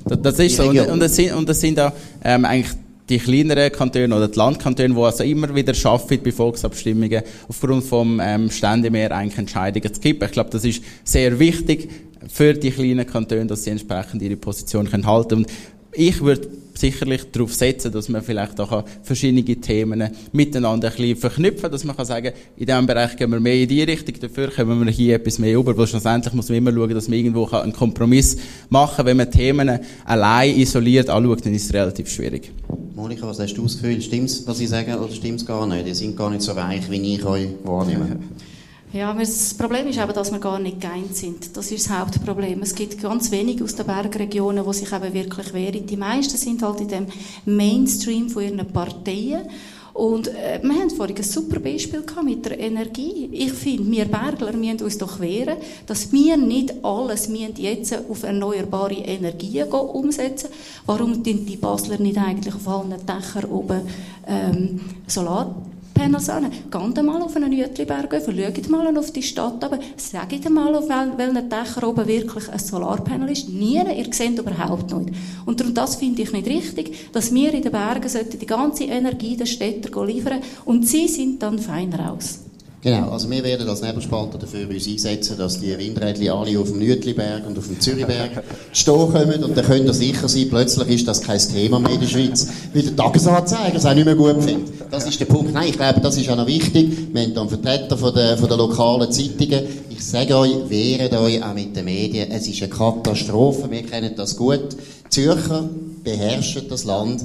Das, 0.05 0.22
das 0.22 0.38
ist 0.38 0.57
so. 0.57 0.68
Und, 0.68 0.78
und, 0.78 1.00
das 1.00 1.16
sind, 1.16 1.32
und 1.34 1.48
das 1.48 1.61
sind 1.61 1.78
auch 1.78 1.92
ähm, 2.24 2.44
eigentlich 2.44 2.76
die 3.09 3.18
kleineren 3.18 3.70
Kantone 3.70 4.14
oder 4.14 4.28
die 4.28 4.38
Landkantone, 4.38 4.94
die 4.94 5.00
also 5.00 5.24
immer 5.24 5.55
wieder 5.55 5.74
schaffen, 5.74 6.18
bei 6.22 6.32
Volksabstimmungen 6.32 7.22
aufgrund 7.48 7.84
vom 7.84 8.20
ähm, 8.22 8.50
Ständemehr 8.50 9.12
eigentlich 9.12 9.38
Entscheidungen 9.38 9.92
zu 9.92 10.00
kippen. 10.00 10.26
Ich 10.26 10.32
glaube, 10.32 10.50
das 10.50 10.64
ist 10.64 10.82
sehr 11.05 11.38
wichtig 11.38 11.90
für 12.28 12.55
die 12.55 12.70
kleinen 12.70 13.07
Kantone, 13.07 13.46
dass 13.46 13.64
sie 13.64 13.70
entsprechend 13.70 14.22
ihre 14.22 14.36
Position 14.36 14.88
können 14.88 15.07
halten 15.07 15.44
können 15.44 15.46
ich 15.95 16.20
würde 16.22 16.49
sicherlich 16.74 17.30
darauf 17.30 17.55
setzen, 17.55 17.93
dass 17.93 18.09
man 18.09 18.22
vielleicht 18.22 18.59
auch 18.59 18.84
verschiedene 19.03 19.45
Themen 19.45 20.11
miteinander 20.32 20.88
ein 20.88 20.97
bisschen 20.97 21.16
verknüpfen, 21.16 21.70
dass 21.70 21.84
man 21.84 21.97
kann 21.97 22.07
sagen, 22.07 22.32
in 22.57 22.66
diesem 22.66 22.86
Bereich 22.86 23.16
gehen 23.16 23.30
wir 23.30 23.40
mehr 23.40 23.55
in 23.55 23.68
die 23.68 23.82
Richtung, 23.82 24.14
dafür 24.18 24.51
kommen 24.51 24.84
wir 24.84 24.93
hier 24.93 25.16
etwas 25.16 25.38
mehr 25.38 25.55
über, 25.57 25.76
weil 25.76 25.86
schlussendlich 25.86 26.32
muss 26.34 26.49
man 26.49 26.59
immer 26.59 26.72
schauen, 26.72 26.95
dass 26.95 27.09
man 27.09 27.18
irgendwo 27.18 27.47
einen 27.47 27.72
Kompromiss 27.72 28.36
machen 28.70 28.97
kann. 28.97 29.07
Wenn 29.07 29.16
man 29.18 29.30
Themen 29.30 29.80
allein 30.05 30.57
isoliert 30.59 31.11
anschaut, 31.11 31.45
dann 31.45 31.55
ist 31.55 31.66
es 31.66 31.74
relativ 31.74 32.09
schwierig. 32.09 32.51
Monika, 32.95 33.26
was 33.26 33.38
hast 33.38 33.55
du 33.55 33.62
das 33.62 33.80
Gefühl? 33.80 34.01
Stimmt 34.01 34.30
es, 34.30 34.47
was 34.47 34.61
ich 34.61 34.68
sage, 34.68 34.99
oder 34.99 35.12
stimmt 35.12 35.40
es 35.40 35.47
gar 35.47 35.66
nicht? 35.66 35.86
Die 35.86 35.95
sind 35.95 36.16
gar 36.16 36.30
nicht 36.30 36.43
so 36.43 36.57
weich, 36.57 36.90
wie 36.90 37.14
ich 37.14 37.24
euch 37.24 37.49
wahrnehme. 37.64 38.16
Ja, 38.93 39.14
das 39.14 39.55
Problem 39.55 39.86
ist 39.86 39.99
eben, 39.99 40.12
dass 40.12 40.30
wir 40.30 40.38
gar 40.38 40.59
nicht 40.59 40.78
geeint 40.78 41.16
sind. 41.16 41.57
Das 41.57 41.72
ist 41.72 41.88
das 41.88 41.99
Hauptproblem. 41.99 42.61
Es 42.61 42.74
gibt 42.74 43.01
ganz 43.01 43.30
wenig 43.30 43.62
aus 43.62 43.74
den 43.74 43.86
Bergregionen, 43.86 44.66
die 44.66 44.74
sich 44.74 44.93
eben 44.93 45.14
wirklich 45.14 45.55
wehren. 45.55 45.86
Die 45.86 45.97
meisten 45.97 46.36
sind 46.36 46.62
halt 46.62 46.82
in 46.82 46.88
dem 46.88 47.07
Mainstream 47.47 48.28
von 48.28 48.43
ihren 48.43 48.70
Parteien. 48.70 49.49
Und 49.95 50.28
äh, 50.28 50.61
wir 50.62 50.74
haben 50.74 50.90
vorhin 50.90 51.16
ein 51.16 51.22
super 51.22 51.59
Beispiel 51.59 52.03
gehabt 52.03 52.24
mit 52.24 52.45
der 52.45 52.61
Energie. 52.61 53.30
Ich 53.32 53.55
finde, 53.55 53.90
wir 53.90 54.05
Bergler 54.05 54.53
müssen 54.53 54.82
uns 54.82 54.99
doch 54.99 55.20
wehren, 55.20 55.57
dass 55.86 56.12
wir 56.12 56.36
nicht 56.36 56.84
alles 56.84 57.28
müssen 57.28 57.57
jetzt 57.57 57.95
auf 58.11 58.22
erneuerbare 58.24 58.95
Energien 58.95 59.68
umsetzen. 59.68 60.51
Warum 60.84 61.24
tun 61.24 61.47
die 61.47 61.57
Basler 61.57 61.97
nicht 61.97 62.18
eigentlich 62.18 62.55
auf 62.55 62.68
allen 62.68 62.95
Dächern 63.07 63.51
oben 63.51 63.80
ähm, 64.26 64.80
Solar 65.07 65.55
Panels 65.95 66.28
an. 66.28 66.51
Geht 66.51 67.03
mal 67.03 67.22
auf 67.22 67.36
einen 67.36 67.53
Uetliberg, 67.53 68.11
schaut 68.12 68.70
mal 68.70 68.97
auf 68.97 69.11
die 69.12 69.22
Stadt, 69.22 69.62
aber 69.64 69.78
sagt 69.97 70.51
mal, 70.51 70.74
auf 70.74 70.88
welchen 70.88 71.49
Dächern 71.49 71.84
oben 71.84 72.07
wirklich 72.07 72.49
ein 72.49 72.59
Solarpanel 72.59 73.30
ist. 73.30 73.49
Nie, 73.49 73.76
ihr 73.76 74.12
seht 74.12 74.38
überhaupt 74.38 74.93
nicht. 74.93 75.14
Und 75.47 75.61
darum, 75.61 75.74
das 75.74 75.97
finde 75.97 76.22
ich 76.22 76.32
nicht 76.32 76.47
richtig, 76.47 77.12
dass 77.12 77.32
wir 77.32 77.53
in 77.55 77.62
den 77.62 77.72
Bergen 77.72 78.11
die 78.40 78.47
ganze 78.47 78.84
Energie 78.84 79.36
den 79.36 79.47
Städten 79.47 80.07
liefern 80.07 80.40
und 80.64 80.86
sie 80.86 81.09
sind 81.09 81.43
dann 81.43 81.59
fein 81.59 81.93
raus. 81.93 82.40
Genau, 82.85 83.11
also 83.11 83.30
wir 83.30 83.45
werden 83.45 83.68
als 83.68 83.80
Nebelspalter 83.80 84.39
dafür 84.39 84.68
uns 84.68 84.89
einsetzen, 84.89 85.39
dass 85.39 85.61
die 85.61 85.78
Windrädchen 85.78 86.30
alle 86.30 86.59
auf 86.59 86.68
dem 86.68 86.80
Nütliberg 86.80 87.47
und 87.47 87.57
auf 87.57 87.68
dem 87.68 87.78
Zürichberg 87.78 88.43
stehen 88.72 89.12
kommen 89.12 89.45
und 89.45 89.57
dann 89.57 89.64
könnt 89.64 89.87
ihr 89.87 89.95
sicher 89.95 90.28
sein, 90.28 90.49
plötzlich 90.51 90.89
ist 90.89 91.07
das 91.07 91.20
kein 91.20 91.39
Thema 91.39 91.78
mehr 91.78 91.93
in 91.93 92.01
der 92.01 92.09
Schweiz, 92.09 92.49
weil 92.74 92.83
der 92.83 92.97
Tagesanzeiger 92.97 93.76
es 93.76 93.87
auch 93.87 93.95
nicht 93.95 94.05
mehr 94.05 94.16
gut 94.16 94.43
findet. 94.43 94.72
Das 94.91 95.07
ist 95.07 95.20
der 95.20 95.26
Punkt. 95.26 95.55
Nein, 95.55 95.68
ich 95.68 95.76
glaube, 95.76 96.01
das 96.01 96.16
ist 96.16 96.28
auch 96.28 96.35
noch 96.35 96.49
wichtig. 96.49 96.93
Wir 97.12 97.22
haben 97.22 97.35
dann 97.35 97.49
Vertreter 97.49 97.97
von 97.97 98.12
der, 98.12 98.37
von 98.37 98.49
der 98.49 98.59
lokalen 98.59 99.12
Zeitungen. 99.12 99.62
Ich 99.89 100.05
sage 100.05 100.37
euch, 100.37 100.68
wehret 100.68 101.12
euch 101.12 101.41
auch 101.41 101.55
mit 101.55 101.76
den 101.76 101.85
Medien. 101.85 102.33
Es 102.33 102.49
ist 102.49 102.61
eine 102.62 102.72
Katastrophe, 102.72 103.70
wir 103.70 103.87
kennen 103.87 104.14
das 104.16 104.37
gut. 104.37 104.76
Zürcher 105.09 105.70
beherrschen 106.03 106.68
das 106.68 106.83
Land 106.83 107.24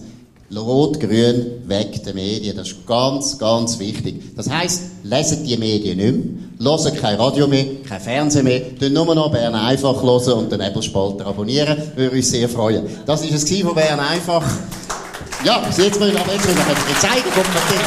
Rot-Grün 0.56 1.68
weg 1.68 2.04
der 2.06 2.14
Medien. 2.14 2.56
Das 2.56 2.70
ist 2.70 2.88
ganz, 2.88 3.38
ganz 3.38 3.80
wichtig. 3.80 4.36
Das 4.36 4.50
heisst, 4.50 4.84
lesen 5.04 5.46
die 5.46 5.58
Medien 5.58 5.98
nicht 5.98 6.60
mehr, 6.60 6.78
hören 6.78 6.96
kein 6.96 7.16
Radio 7.16 7.48
mehr, 7.48 7.66
kein 7.88 8.00
Fernsehen 8.00 8.46
mehr, 8.46 8.78
tun 8.78 8.94
nur 8.94 9.14
noch 9.14 9.32
Bern 9.32 9.56
einfach 9.56 10.02
hören 10.02 10.34
und 10.34 10.52
den 10.52 10.60
Nebelspalter 10.60 11.26
abonnieren. 11.26 11.78
Würde 11.96 12.16
uns 12.16 12.30
sehr 12.32 12.48
freuen. 12.48 12.86
Das 13.06 13.24
war 13.24 13.36
es 13.36 13.50
von 13.50 13.76
Bern 13.76 14.00
einfach. 14.00 14.44
Ja, 15.44 15.64
jetzt 15.66 15.78
müssen 15.80 16.00
wir 16.00 16.22
aber 16.22 16.34
jetzt 16.34 16.46
müssen 16.46 16.58
wir 16.58 17.00
zeigen, 17.00 17.30
kommt 17.34 17.54
noch 17.54 17.70
hin. 17.70 17.80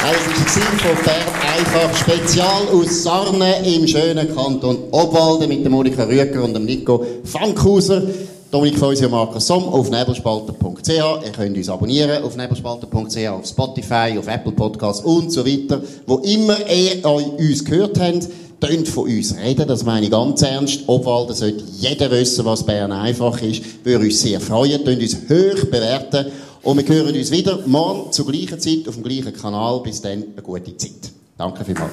Es 0.00 0.56
war 0.56 0.94
von 0.94 1.04
Bern 1.04 1.28
einfach 1.58 1.96
Spezial 1.96 2.62
aus 2.72 3.02
Sarne 3.02 3.56
im 3.62 3.86
schönen 3.86 4.34
Kanton 4.34 4.84
Obwalden 4.90 5.48
mit 5.50 5.68
Monika 5.68 6.04
Rüger 6.04 6.42
und 6.44 6.64
Nico 6.64 7.04
Fankhauser. 7.24 8.02
Dominik 8.50 8.78
Feusi 8.78 9.04
und 9.04 9.10
Markus 9.10 9.46
Somm 9.46 9.64
auf 9.64 9.90
nebelspalter.ch. 9.90 10.88
Ihr 10.88 11.32
könnt 11.36 11.54
uns 11.54 11.68
abonnieren 11.68 12.22
auf 12.22 12.34
nebelspalter.ch, 12.34 13.28
auf 13.28 13.46
Spotify, 13.46 14.16
auf 14.18 14.26
Apple 14.26 14.52
Podcasts 14.52 15.04
und 15.04 15.30
so 15.30 15.44
weiter. 15.44 15.82
Wo 16.06 16.16
immer 16.18 16.56
ihr 16.66 17.04
uns 17.04 17.62
gehört 17.62 18.00
habt, 18.00 18.26
tönt 18.58 18.88
von 18.88 19.04
uns 19.04 19.36
reden, 19.36 19.68
das 19.68 19.84
meine 19.84 20.06
ich 20.06 20.10
ganz 20.10 20.40
ernst. 20.40 20.80
Obwohl, 20.86 21.26
das 21.26 21.40
sollte 21.40 21.62
jeder 21.78 22.10
wissen, 22.10 22.46
was 22.46 22.64
Bern 22.64 22.90
einfach 22.90 23.38
ist. 23.42 23.84
Würde 23.84 24.06
uns 24.06 24.22
sehr 24.22 24.40
freuen. 24.40 24.82
Tönt 24.82 25.02
uns 25.02 25.14
hoch 25.14 25.66
bewerten. 25.70 26.32
Und 26.62 26.78
wir 26.78 26.96
hören 26.96 27.14
uns 27.14 27.30
wieder 27.30 27.58
morgen 27.66 28.10
zur 28.12 28.26
gleichen 28.26 28.58
Zeit 28.58 28.88
auf 28.88 28.94
dem 28.94 29.04
gleichen 29.04 29.34
Kanal. 29.34 29.80
Bis 29.80 30.00
dann, 30.00 30.24
eine 30.32 30.42
gute 30.42 30.74
Zeit. 30.74 31.12
Danke 31.36 31.66
vielmals. 31.66 31.92